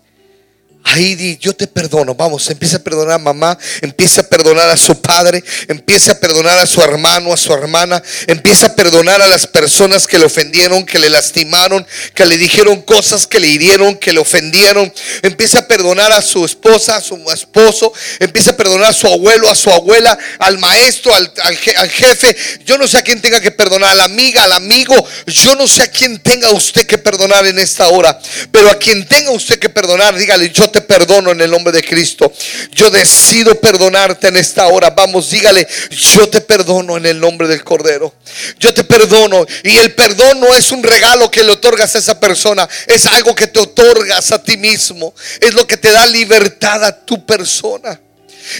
Ahí 0.84 1.14
di, 1.14 1.38
yo 1.38 1.54
te 1.54 1.66
perdono. 1.66 2.14
Vamos, 2.14 2.50
empieza 2.50 2.78
a 2.78 2.80
perdonar 2.80 3.14
a 3.14 3.18
mamá, 3.18 3.56
empieza 3.80 4.22
a 4.22 4.24
perdonar 4.24 4.68
a 4.68 4.76
su 4.76 5.00
padre, 5.00 5.42
empieza 5.68 6.12
a 6.12 6.14
perdonar 6.16 6.58
a 6.58 6.66
su 6.66 6.82
hermano, 6.82 7.32
a 7.32 7.36
su 7.36 7.52
hermana, 7.52 8.02
empieza 8.26 8.66
a 8.66 8.74
perdonar 8.74 9.22
a 9.22 9.28
las 9.28 9.46
personas 9.46 10.06
que 10.06 10.18
le 10.18 10.26
ofendieron, 10.26 10.84
que 10.84 10.98
le 10.98 11.08
lastimaron, 11.08 11.86
que 12.14 12.26
le 12.26 12.36
dijeron 12.36 12.82
cosas 12.82 13.26
que 13.26 13.38
le 13.38 13.46
hirieron, 13.46 13.96
que 13.96 14.12
le 14.12 14.18
ofendieron. 14.20 14.92
Empieza 15.22 15.60
a 15.60 15.66
perdonar 15.68 16.10
a 16.10 16.20
su 16.20 16.44
esposa, 16.44 16.96
a 16.96 17.00
su 17.00 17.16
esposo, 17.30 17.92
empieza 18.18 18.50
a 18.50 18.56
perdonar 18.56 18.90
a 18.90 18.92
su 18.92 19.06
abuelo, 19.06 19.48
a 19.48 19.54
su 19.54 19.70
abuela, 19.70 20.18
al 20.40 20.58
maestro, 20.58 21.14
al, 21.14 21.32
al 21.76 21.90
jefe. 21.90 22.36
Yo 22.66 22.76
no 22.76 22.88
sé 22.88 22.98
a 22.98 23.02
quién 23.02 23.20
tenga 23.20 23.40
que 23.40 23.52
perdonar, 23.52 23.90
a 23.90 23.94
la 23.94 24.04
amiga, 24.04 24.44
al 24.44 24.52
amigo. 24.52 24.94
Yo 25.26 25.54
no 25.54 25.68
sé 25.68 25.82
a 25.82 25.90
quién 25.90 26.18
tenga 26.18 26.50
usted 26.50 26.86
que 26.86 26.98
perdonar 26.98 27.46
en 27.46 27.60
esta 27.60 27.88
hora, 27.88 28.18
pero 28.50 28.68
a 28.68 28.74
quien 28.74 29.06
tenga 29.06 29.30
usted 29.30 29.60
que 29.60 29.68
perdonar, 29.68 30.16
dígale, 30.16 30.50
yo 30.50 30.71
te 30.72 30.80
perdono 30.80 31.30
en 31.30 31.40
el 31.40 31.50
nombre 31.50 31.72
de 31.72 31.84
Cristo. 31.84 32.32
Yo 32.72 32.90
decido 32.90 33.60
perdonarte 33.60 34.28
en 34.28 34.36
esta 34.36 34.66
hora. 34.66 34.90
Vamos, 34.90 35.30
dígale, 35.30 35.68
yo 35.90 36.28
te 36.28 36.40
perdono 36.40 36.96
en 36.96 37.06
el 37.06 37.20
nombre 37.20 37.46
del 37.46 37.62
Cordero. 37.62 38.14
Yo 38.58 38.74
te 38.74 38.82
perdono. 38.82 39.46
Y 39.62 39.76
el 39.76 39.94
perdón 39.94 40.40
no 40.40 40.54
es 40.54 40.72
un 40.72 40.82
regalo 40.82 41.30
que 41.30 41.44
le 41.44 41.52
otorgas 41.52 41.94
a 41.94 41.98
esa 41.98 42.18
persona. 42.18 42.68
Es 42.86 43.06
algo 43.06 43.34
que 43.34 43.46
te 43.46 43.60
otorgas 43.60 44.32
a 44.32 44.42
ti 44.42 44.56
mismo. 44.56 45.14
Es 45.40 45.54
lo 45.54 45.66
que 45.66 45.76
te 45.76 45.92
da 45.92 46.06
libertad 46.06 46.82
a 46.84 47.04
tu 47.04 47.24
persona. 47.24 48.00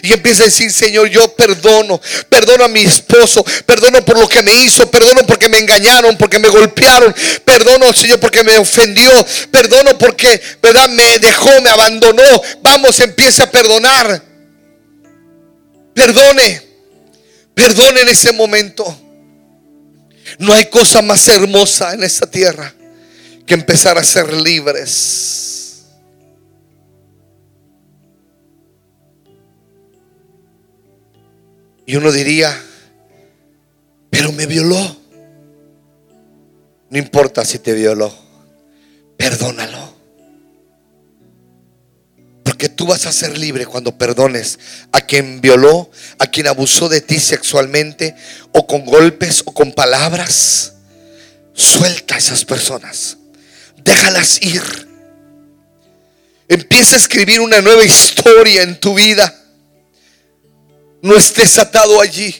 Y 0.03 0.13
empieza 0.13 0.43
a 0.43 0.47
decir, 0.47 0.73
Señor, 0.73 1.09
yo 1.09 1.35
perdono, 1.35 2.01
perdono 2.29 2.65
a 2.65 2.69
mi 2.69 2.83
esposo, 2.83 3.45
perdono 3.67 4.05
por 4.05 4.19
lo 4.19 4.29
que 4.29 4.43
me 4.43 4.53
hizo, 4.53 4.91
perdono 4.91 5.27
porque 5.27 5.49
me 5.49 5.59
engañaron, 5.59 6.17
porque 6.17 6.39
me 6.39 6.49
golpearon, 6.49 7.15
perdono, 7.45 7.93
Señor, 7.93 8.21
porque 8.21 8.43
me 8.43 8.59
ofendió, 8.59 9.11
perdono 9.51 9.97
porque, 9.99 10.41
¿verdad? 10.63 10.89
Me 10.89 11.19
dejó, 11.19 11.61
me 11.61 11.71
abandonó. 11.71 12.43
Vamos, 12.63 13.01
empieza 13.01 13.45
a 13.45 13.51
perdonar. 13.51 14.23
Perdone, 15.95 16.63
perdone 17.55 18.01
en 18.01 18.09
ese 18.09 18.33
momento. 18.33 18.99
No 20.39 20.53
hay 20.53 20.67
cosa 20.67 21.03
más 21.03 21.29
hermosa 21.29 21.93
en 21.93 22.03
esta 22.03 22.27
tierra 22.27 22.73
que 23.47 23.55
empezar 23.55 23.99
a 23.99 24.05
ser 24.05 24.33
libres. 24.33 25.62
Y 31.87 31.97
uno 31.97 32.13
diría, 32.13 32.61
pero 34.11 34.33
me 34.33 34.47
violó. 34.47 34.97
No 36.91 36.99
importa 36.99 37.45
si 37.45 37.59
te 37.59 37.73
violó, 37.73 38.15
perdónalo. 39.17 39.93
Porque 42.45 42.69
tú 42.69 42.87
vas 42.87 43.07
a 43.07 43.13
ser 43.13 43.39
libre 43.39 43.67
cuando 43.67 43.97
perdones 43.97 44.59
a 44.93 45.01
quien 45.01 45.41
violó, 45.41 45.91
a 46.19 46.27
quien 46.27 46.47
abusó 46.47 46.89
de 46.89 47.01
ti 47.01 47.19
sexualmente, 47.19 48.15
o 48.53 48.67
con 48.67 48.85
golpes, 48.85 49.43
o 49.47 49.53
con 49.53 49.73
palabras. 49.73 50.75
Suelta 51.55 52.17
a 52.17 52.19
esas 52.19 52.45
personas. 52.45 53.17
Déjalas 53.83 54.43
ir. 54.43 54.63
Empieza 56.47 56.97
a 56.97 56.99
escribir 56.99 57.41
una 57.41 57.63
nueva 57.63 57.85
historia 57.85 58.63
en 58.63 58.79
tu 58.79 58.95
vida 58.95 59.42
no 61.03 61.17
estés 61.17 61.59
atado 61.59 62.01
allí. 62.01 62.35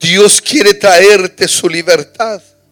Dios 0.00 0.40
quiere 0.40 0.74
traerte 0.74 1.46
su 1.46 1.68
libertad. 1.68 2.40